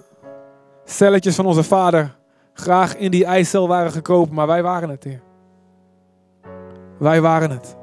celletjes 0.84 1.34
van 1.34 1.46
onze 1.46 1.62
vader 1.62 2.22
graag 2.54 2.96
in 2.96 3.10
die 3.10 3.24
eicel 3.24 3.68
waren 3.68 3.92
gekropen, 3.92 4.34
maar 4.34 4.46
wij 4.46 4.62
waren 4.62 4.88
het, 4.88 5.04
Heer. 5.04 5.22
Wij 6.98 7.20
waren 7.20 7.50
het. 7.50 7.76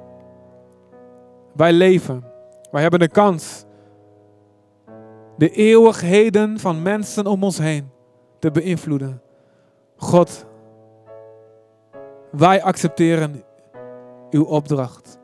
Wij 1.54 1.74
leven. 1.74 2.24
Wij 2.72 2.82
hebben 2.82 3.00
de 3.00 3.10
kans 3.10 3.66
de 5.42 5.50
eeuwigheden 5.50 6.60
van 6.60 6.82
mensen 6.82 7.26
om 7.26 7.44
ons 7.44 7.58
heen 7.58 7.90
te 8.40 8.52
beïnvloeden. 8.52 9.22
God, 9.96 10.46
wij 12.32 12.64
accepteren 12.64 13.44
uw 14.30 14.44
opdracht. 14.44 15.20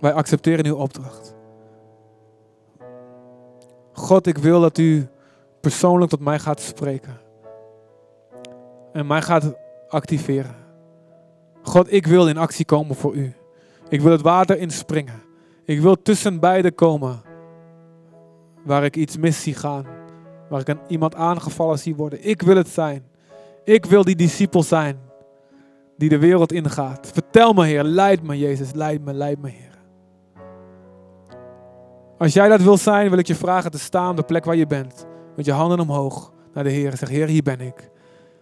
Wij 0.00 0.12
accepteren 0.12 0.66
uw 0.66 0.76
opdracht. 0.76 1.34
God, 3.92 4.26
ik 4.26 4.38
wil 4.38 4.60
dat 4.60 4.78
u 4.78 5.08
persoonlijk 5.62 6.10
tot 6.10 6.20
mij 6.20 6.38
gaat 6.38 6.60
spreken. 6.60 7.20
En 8.92 9.06
mij 9.06 9.22
gaat 9.22 9.54
activeren. 9.88 10.54
God, 11.62 11.92
ik 11.92 12.06
wil 12.06 12.28
in 12.28 12.36
actie 12.36 12.64
komen 12.64 12.96
voor 12.96 13.14
u. 13.14 13.34
Ik 13.88 14.00
wil 14.00 14.12
het 14.12 14.20
water 14.20 14.58
inspringen. 14.58 15.22
Ik 15.64 15.80
wil 15.80 16.02
tussen 16.02 16.40
beiden 16.40 16.74
komen. 16.74 17.22
Waar 18.64 18.84
ik 18.84 18.96
iets 18.96 19.16
mis 19.16 19.42
zie 19.42 19.54
gaan. 19.54 19.86
Waar 20.48 20.60
ik 20.60 20.68
een, 20.68 20.80
iemand 20.88 21.14
aangevallen 21.14 21.78
zie 21.78 21.94
worden. 21.94 22.28
Ik 22.28 22.42
wil 22.42 22.56
het 22.56 22.68
zijn. 22.68 23.04
Ik 23.64 23.86
wil 23.86 24.04
die 24.04 24.16
discipel 24.16 24.62
zijn. 24.62 24.98
Die 25.96 26.08
de 26.08 26.18
wereld 26.18 26.52
ingaat. 26.52 27.10
Vertel 27.12 27.52
me, 27.52 27.64
Heer. 27.64 27.82
Leid 27.82 28.22
me, 28.22 28.38
Jezus. 28.38 28.72
Leid 28.72 29.04
me, 29.04 29.12
leid 29.12 29.38
me, 29.38 29.48
Heer. 29.48 29.78
Als 32.18 32.32
jij 32.32 32.48
dat 32.48 32.62
wil 32.62 32.76
zijn, 32.76 33.10
wil 33.10 33.18
ik 33.18 33.26
je 33.26 33.34
vragen 33.34 33.70
te 33.70 33.78
staan 33.78 34.10
op 34.10 34.16
de 34.16 34.22
plek 34.22 34.44
waar 34.44 34.56
je 34.56 34.66
bent. 34.66 35.06
Met 35.36 35.44
je 35.44 35.52
handen 35.52 35.80
omhoog 35.80 36.32
naar 36.54 36.64
de 36.64 36.70
Heer. 36.70 36.96
Zeg, 36.96 37.08
Heer, 37.08 37.26
hier 37.26 37.42
ben 37.42 37.60
ik. 37.60 37.90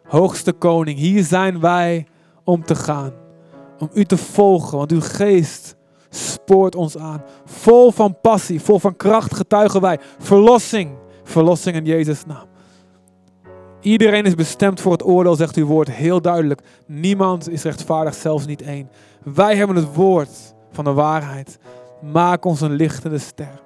Hoogste 0.05 0.53
koning, 0.53 0.99
hier 0.99 1.25
zijn 1.25 1.61
wij 1.61 2.07
om 2.45 2.65
te 2.65 2.75
gaan. 2.75 3.13
Om 3.79 3.91
u 3.93 4.05
te 4.05 4.17
volgen, 4.17 4.79
want 4.79 4.93
uw 4.93 5.01
geest 5.01 5.77
spoort 6.09 6.75
ons 6.75 6.99
aan. 6.99 7.23
Vol 7.45 7.91
van 7.91 8.21
passie, 8.21 8.61
vol 8.61 8.79
van 8.79 8.97
kracht 8.97 9.35
getuigen 9.35 9.81
wij. 9.81 9.99
Verlossing, 10.19 10.91
verlossing 11.23 11.77
in 11.77 11.85
Jezus' 11.85 12.27
naam. 12.27 12.49
Iedereen 13.81 14.25
is 14.25 14.35
bestemd 14.35 14.81
voor 14.81 14.93
het 14.93 15.05
oordeel, 15.05 15.35
zegt 15.37 15.57
uw 15.57 15.67
woord 15.67 15.91
heel 15.91 16.21
duidelijk. 16.21 16.61
Niemand 16.87 17.49
is 17.49 17.63
rechtvaardig, 17.63 18.15
zelfs 18.15 18.47
niet 18.47 18.63
één. 18.63 18.91
Wij 19.23 19.57
hebben 19.57 19.77
het 19.77 19.95
woord 19.95 20.55
van 20.73 20.85
de 20.85 20.93
waarheid. 20.93 21.59
Maak 22.13 22.45
ons 22.45 22.61
een 22.61 22.73
lichtende 22.73 23.19
ster. 23.19 23.63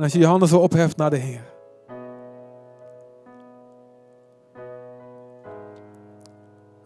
En 0.00 0.06
als 0.06 0.14
je 0.14 0.20
je 0.20 0.26
handen 0.26 0.48
zo 0.48 0.58
opheft 0.58 0.96
naar 0.96 1.10
de 1.10 1.16
Heer. 1.16 1.44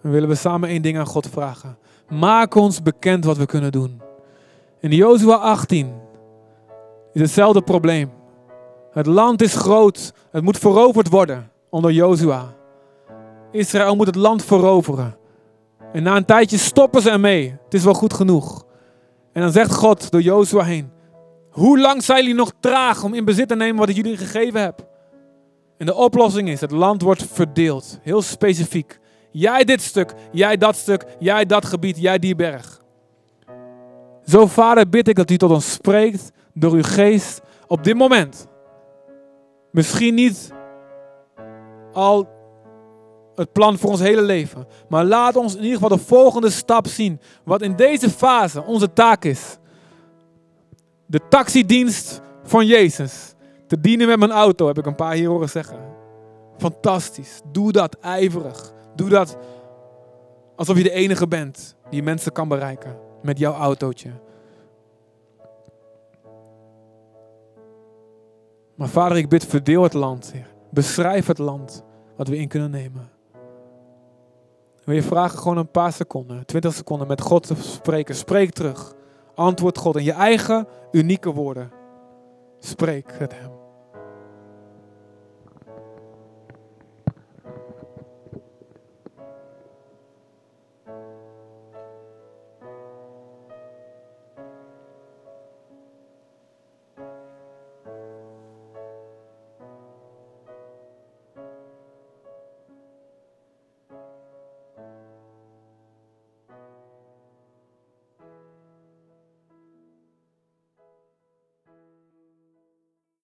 Dan 0.03 0.12
willen 0.12 0.29
we 0.29 0.35
samen 0.35 0.69
één 0.69 0.83
ding 0.83 0.99
aan 0.99 1.07
God 1.07 1.29
vragen. 1.29 1.79
Maak 2.09 2.55
ons 2.55 2.83
bekend 2.83 3.25
wat 3.25 3.37
we 3.37 3.47
kunnen 3.47 3.73
doen. 3.73 4.01
In 4.81 4.91
Jozua 4.91 5.35
18 5.35 5.93
is 7.12 7.21
hetzelfde 7.21 7.62
probleem. 7.62 8.11
Het 8.91 9.07
land 9.07 9.43
is 9.43 9.55
groot. 9.55 10.15
Het 10.31 10.43
moet 10.43 10.59
veroverd 10.59 11.09
worden 11.09 11.51
onder 11.69 11.93
Jozua. 11.93 12.55
Israël 13.51 13.97
moet 13.97 14.07
het 14.07 14.17
land 14.17 14.45
veroveren. 14.45 15.17
En 15.93 16.03
na 16.03 16.17
een 16.17 16.25
tijdje 16.25 16.59
stoppen 16.59 17.03
ze 17.03 17.11
ermee. 17.11 17.57
Het 17.65 17.75
is 17.75 17.85
wel 17.85 17.95
goed 17.95 18.15
genoeg. 18.15 18.67
En 19.33 19.43
dan 19.43 19.53
zegt 19.53 19.75
God 19.75 20.11
door 20.11 20.23
Jozua 20.23 20.65
heen. 20.65 20.93
Hoe 21.55 21.79
lang 21.79 22.03
zijn 22.03 22.21
jullie 22.21 22.35
nog 22.35 22.53
traag 22.61 23.05
om 23.05 23.15
in 23.15 23.25
bezit 23.25 23.49
te 23.49 23.57
nemen 23.57 23.77
wat 23.77 23.89
ik 23.89 23.97
jullie 23.97 24.17
gegeven 24.17 24.61
heb? 24.61 24.87
En 25.79 25.87
de 25.87 25.95
oplossing 25.95 26.49
is, 26.49 26.61
het 26.61 26.71
land 26.71 27.03
wordt 27.03 27.27
verdeeld. 27.33 27.99
Heel 28.03 28.23
specifiek. 28.23 28.99
Jij 29.31 29.65
dit 29.65 29.83
stuk, 29.83 30.15
jij 30.33 30.57
dat 30.57 30.77
stuk, 30.77 31.05
jij 31.19 31.47
dat 31.47 31.65
gebied, 31.65 31.99
jij 31.99 32.19
die 32.19 32.35
berg. 32.35 32.83
Zo 34.27 34.47
vader 34.47 34.89
bid 34.89 35.09
ik 35.09 35.17
dat 35.17 35.31
u 35.31 35.37
tot 35.37 35.51
ons 35.51 35.73
spreekt 35.73 36.31
door 36.55 36.73
uw 36.73 36.83
geest 36.83 37.41
op 37.67 37.85
dit 37.85 37.97
moment. 37.97 38.47
Misschien 39.71 40.15
niet 40.15 40.53
al 41.93 42.29
het 43.35 43.53
plan 43.53 43.79
voor 43.79 43.91
ons 43.91 44.01
hele 44.01 44.23
leven. 44.23 44.67
Maar 44.89 45.05
laat 45.05 45.37
ons 45.37 45.55
in 45.55 45.63
ieder 45.63 45.81
geval 45.81 45.97
de 45.97 46.05
volgende 46.05 46.51
stap 46.51 46.87
zien. 46.87 47.21
Wat 47.45 47.63
in 47.63 47.77
deze 47.77 48.11
fase 48.11 48.63
onze 48.63 48.93
taak 48.93 49.25
is. 49.25 49.59
De 51.07 51.21
taxidienst 51.29 52.21
van 52.43 52.67
Jezus. 52.67 53.35
Te 53.67 53.81
dienen 53.81 54.07
met 54.07 54.19
mijn 54.19 54.31
auto, 54.31 54.67
heb 54.67 54.79
ik 54.79 54.87
een 54.87 54.95
paar 54.95 55.15
hier 55.15 55.29
horen 55.29 55.49
zeggen. 55.49 55.79
Fantastisch. 56.57 57.41
Doe 57.53 57.73
dat 57.73 57.97
ijverig. 58.01 58.73
Doe 58.95 59.09
dat 59.09 59.37
alsof 60.57 60.77
je 60.77 60.83
de 60.83 60.91
enige 60.91 61.29
bent 61.29 61.77
die 61.91 62.03
mensen 62.03 62.33
kan 62.33 62.49
bereiken 62.49 62.97
met 63.23 63.39
jouw 63.39 63.53
autootje. 63.53 64.11
Maar 68.75 68.89
vader, 68.89 69.17
ik 69.17 69.29
bid, 69.29 69.47
verdeel 69.47 69.83
het 69.83 69.93
land, 69.93 70.33
Heer. 70.33 70.47
Beschrijf 70.71 71.27
het 71.27 71.39
land 71.39 71.85
wat 72.17 72.29
we 72.29 72.37
in 72.37 72.49
kunnen 72.49 72.71
nemen. 72.71 73.11
Wil 74.85 74.95
je 74.95 75.03
vragen 75.03 75.39
gewoon 75.39 75.57
een 75.57 75.71
paar 75.71 75.93
seconden, 75.93 76.47
twintig 76.47 76.75
seconden 76.75 77.07
met 77.07 77.21
God 77.21 77.47
te 77.47 77.55
spreken. 77.55 78.15
Spreek 78.15 78.51
terug. 78.51 78.95
Antwoord 79.35 79.78
God 79.78 79.97
in 79.97 80.05
je 80.05 80.12
eigen 80.12 80.66
unieke 80.91 81.32
woorden. 81.32 81.70
Spreek 82.59 83.12
het 83.18 83.32
hem. 83.32 83.54